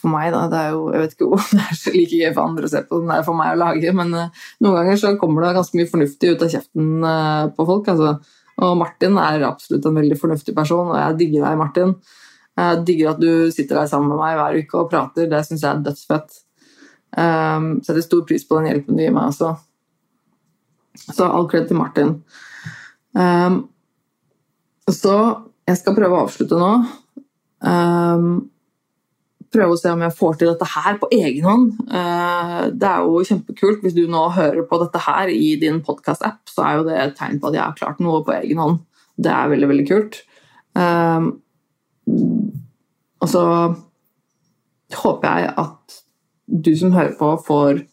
for 0.00 0.08
meg, 0.08 0.30
da. 0.32 0.44
Det 0.48 0.60
er 0.60 0.70
jo, 0.72 0.84
jeg 0.94 1.02
vet 1.02 1.14
ikke 1.16 1.26
om 1.28 1.42
det 1.58 1.64
er 1.64 1.78
så 1.78 1.92
like 1.92 2.20
gøy 2.20 2.30
for 2.30 2.44
andre 2.46 2.68
å 2.68 2.72
se 2.72 2.82
på 2.86 3.00
som 3.00 3.10
det 3.10 3.18
er 3.18 3.26
for 3.26 3.38
meg 3.38 3.52
å 3.52 3.60
lage, 3.60 3.92
men 3.98 4.14
uh, 4.16 4.46
noen 4.64 4.78
ganger 4.80 5.00
så 5.02 5.12
kommer 5.20 5.44
det 5.44 5.52
ganske 5.58 5.78
mye 5.80 5.90
fornuftig 5.90 6.32
ut 6.32 6.44
av 6.46 6.54
kjeften 6.54 6.94
uh, 7.04 7.44
på 7.54 7.66
folk. 7.68 7.90
Altså. 7.92 8.38
Og 8.64 8.76
Martin 8.80 9.18
er 9.20 9.44
absolutt 9.48 9.88
en 9.90 9.98
veldig 9.98 10.18
fornuftig 10.20 10.54
person, 10.56 10.92
og 10.94 10.96
jeg 11.00 11.18
digger 11.20 11.44
deg, 11.44 11.60
Martin. 11.60 11.94
Jeg 12.54 12.80
digger 12.86 13.12
at 13.12 13.20
du 13.20 13.50
sitter 13.52 13.80
der 13.80 13.90
sammen 13.90 14.12
med 14.14 14.22
meg 14.22 14.38
hver 14.38 14.58
uke 14.62 14.80
og 14.80 14.90
prater. 14.92 15.28
Det 15.30 15.42
syns 15.44 15.64
jeg 15.66 15.70
er 15.72 15.84
dødsfett. 15.88 16.40
Um, 17.14 17.68
setter 17.84 18.02
stor 18.02 18.24
pris 18.26 18.46
på 18.46 18.58
den 18.58 18.70
hjelpen 18.70 18.96
du 18.96 19.04
gir 19.04 19.14
meg 19.14 19.32
også. 19.32 19.52
Så 21.04 21.26
all 21.26 21.50
kred 21.50 21.66
til 21.68 21.78
Martin. 21.78 22.16
Um, 23.18 23.64
så 24.90 25.16
jeg 25.66 25.80
skal 25.80 25.96
prøve 25.96 26.16
å 26.16 26.24
avslutte 26.28 26.58
nå. 26.60 26.72
Um, 27.64 28.44
prøve 29.54 29.76
å 29.76 29.78
se 29.78 29.92
om 29.94 30.02
jeg 30.04 30.16
får 30.18 30.36
til 30.40 30.50
dette 30.50 30.68
her 30.74 30.98
på 31.00 31.08
egen 31.14 31.46
hånd. 31.46 31.70
Eh, 31.88 32.58
det 32.74 32.90
er 32.90 33.06
jo 33.06 33.22
kjempekult. 33.28 33.80
Hvis 33.84 33.96
du 33.96 34.04
nå 34.10 34.26
hører 34.34 34.66
på 34.68 34.80
dette 34.82 35.02
her 35.06 35.32
i 35.32 35.54
din 35.60 35.80
podkast-app, 35.86 36.42
så 36.50 36.66
er 36.66 36.76
jo 36.78 36.86
det 36.88 36.98
et 37.00 37.16
tegn 37.18 37.40
på 37.40 37.50
at 37.50 37.58
jeg 37.58 37.64
har 37.64 37.78
klart 37.78 38.02
noe 38.04 38.22
på 38.26 38.34
egen 38.40 38.60
hånd. 38.62 38.82
Det 39.14 39.30
er 39.30 39.50
veldig, 39.52 39.70
veldig 39.70 39.88
kult. 39.88 40.20
Eh, 40.78 41.30
og 43.24 43.30
så 43.30 43.44
håper 44.94 45.40
jeg 45.40 45.54
at 45.64 45.98
du 46.44 46.72
som 46.76 46.92
hører 46.92 47.14
på, 47.18 47.30
får 47.46 47.84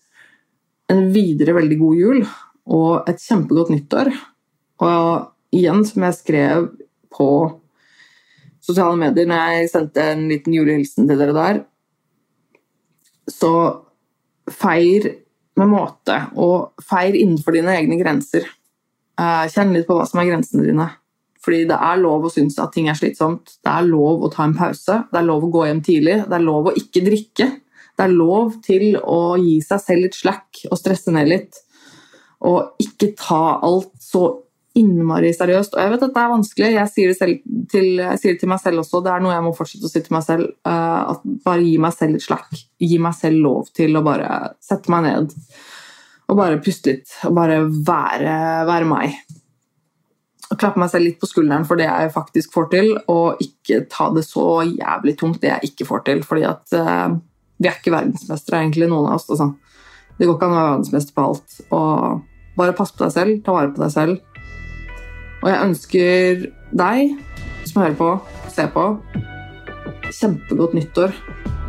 en 0.92 1.06
videre 1.14 1.56
veldig 1.56 1.78
god 1.80 2.00
jul 2.02 2.24
og 2.72 3.10
et 3.10 3.22
kjempegodt 3.24 3.72
nyttår. 3.74 4.12
Og 4.84 5.56
igjen, 5.56 5.86
som 5.88 6.06
jeg 6.08 6.18
skrev 6.18 6.68
på 7.12 7.30
sosiale 8.62 8.98
medier 9.00 9.30
når 9.30 9.56
jeg 9.56 9.72
sendte 9.74 10.06
en 10.14 10.28
liten 10.30 10.56
julehilsen 10.56 11.10
til 11.10 11.20
dere 11.20 11.36
der. 11.38 11.62
Så 13.32 13.52
feir 14.52 15.10
med 15.60 15.70
måte, 15.70 16.16
og 16.40 16.84
feir 16.88 17.16
innenfor 17.18 17.56
dine 17.56 17.76
egne 17.76 18.00
grenser. 18.00 18.48
Eh, 19.20 19.46
kjenn 19.52 19.74
litt 19.76 19.88
på 19.90 19.98
hva 19.98 20.08
som 20.10 20.22
er 20.22 20.30
grensene 20.32 20.66
dine. 20.66 20.88
Fordi 21.42 21.64
det 21.70 21.78
er 21.78 22.02
lov 22.02 22.28
å 22.28 22.32
synes 22.32 22.60
at 22.62 22.74
ting 22.76 22.88
er 22.90 22.98
slitsomt. 22.98 23.58
Det 23.66 23.72
er 23.72 23.90
lov 23.90 24.26
å 24.26 24.30
ta 24.34 24.46
en 24.46 24.56
pause. 24.58 25.00
Det 25.10 25.20
er 25.20 25.26
lov 25.26 25.48
å 25.48 25.52
gå 25.54 25.66
hjem 25.68 25.82
tidlig. 25.86 26.20
Det 26.30 26.38
er 26.38 26.46
lov 26.46 26.70
å 26.70 26.76
ikke 26.78 27.04
drikke. 27.06 27.48
Det 27.98 28.06
er 28.06 28.14
lov 28.14 28.60
til 28.66 28.96
å 29.02 29.20
gi 29.42 29.58
seg 29.66 29.82
selv 29.82 30.06
litt 30.06 30.18
slack 30.18 30.62
og 30.70 30.78
stresse 30.80 31.14
ned 31.14 31.32
litt. 31.32 31.58
Og 32.46 32.78
ikke 32.82 33.12
ta 33.18 33.58
alt 33.66 33.92
så 34.02 34.28
innmari 34.78 35.34
seriøst. 35.36 35.76
Og 35.76 35.84
jeg 35.84 35.92
vet 35.94 36.06
at 36.06 36.14
det 36.16 36.22
er 36.22 36.32
vanskelig, 36.32 36.70
jeg 36.76 36.92
sier 36.94 37.12
det, 37.12 37.34
til, 37.72 37.90
jeg 38.00 38.22
sier 38.22 38.36
det 38.36 38.44
til, 38.44 38.52
meg 38.52 38.62
selv 38.64 38.84
også, 38.84 39.02
det 39.04 39.12
er 39.12 39.24
noe 39.24 39.34
jeg 39.34 39.46
må 39.46 39.52
fortsette 39.58 39.88
å 39.90 39.92
si 39.92 40.04
til 40.06 40.16
meg 40.16 40.24
selv. 40.28 40.54
Uh, 40.68 41.12
at 41.14 41.28
Bare 41.46 41.66
gi 41.66 41.76
meg 41.82 41.96
selv 41.96 42.16
litt 42.16 42.26
slakk. 42.26 42.64
Gi 42.82 43.02
meg 43.04 43.18
selv 43.18 43.44
lov 43.44 43.72
til 43.76 43.98
å 43.98 44.06
bare 44.06 44.32
sette 44.64 44.94
meg 44.94 45.08
ned 45.10 45.38
og 46.32 46.38
bare 46.40 46.62
puste 46.64 46.94
litt. 46.94 47.12
Og 47.28 47.36
bare 47.36 47.58
være, 47.68 48.36
være 48.70 48.88
meg. 48.88 49.18
Og 50.48 50.60
klappe 50.60 50.80
meg 50.80 50.92
selv 50.94 51.10
litt 51.10 51.20
på 51.20 51.28
skulderen 51.28 51.68
for 51.68 51.80
det 51.80 51.90
jeg 51.90 52.14
faktisk 52.16 52.56
får 52.56 52.70
til, 52.72 52.94
og 53.12 53.42
ikke 53.44 53.84
ta 53.92 54.08
det 54.16 54.24
så 54.28 54.62
jævlig 54.68 55.18
tungt, 55.20 55.42
det 55.44 55.52
jeg 55.52 55.74
ikke 55.74 55.90
får 55.90 56.08
til. 56.08 56.24
fordi 56.28 56.48
at 56.48 56.78
uh, 56.80 57.20
vi 57.60 57.68
er 57.68 57.76
ikke 57.76 57.94
verdensmestere, 57.94 58.64
egentlig, 58.64 58.88
noen 58.88 59.12
av 59.12 59.20
oss. 59.20 59.28
Altså. 59.28 59.52
Det 60.16 60.28
går 60.28 60.38
ikke 60.38 60.48
an 60.48 60.56
å 60.56 60.60
være 60.62 60.72
verdensmester 60.72 61.18
på 61.18 61.28
alt. 61.28 61.62
Og 61.76 62.56
bare 62.56 62.76
pass 62.80 62.96
på 62.96 63.04
deg 63.04 63.16
selv, 63.20 63.42
ta 63.44 63.56
vare 63.56 63.76
på 63.76 63.84
deg 63.84 63.96
selv 64.00 64.31
og 65.42 65.50
jeg 65.50 65.62
ønsker 65.66 66.44
deg 66.78 67.16
som 67.66 67.82
hører 67.82 67.98
på, 67.98 68.10
ser 68.52 68.70
på, 68.74 68.86
kjempegodt 70.12 70.76
nyttår. 70.78 71.16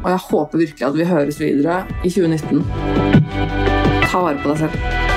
Og 0.03 0.11
jeg 0.11 0.25
håper 0.29 0.59
virkelig 0.65 0.89
at 0.89 0.99
vi 0.99 1.09
høres 1.09 1.41
videre 1.41 1.83
i 2.03 2.11
2019. 2.11 2.65
Ta 4.11 4.25
vare 4.27 4.41
på 4.43 4.51
deg 4.51 4.65
selv. 4.65 5.12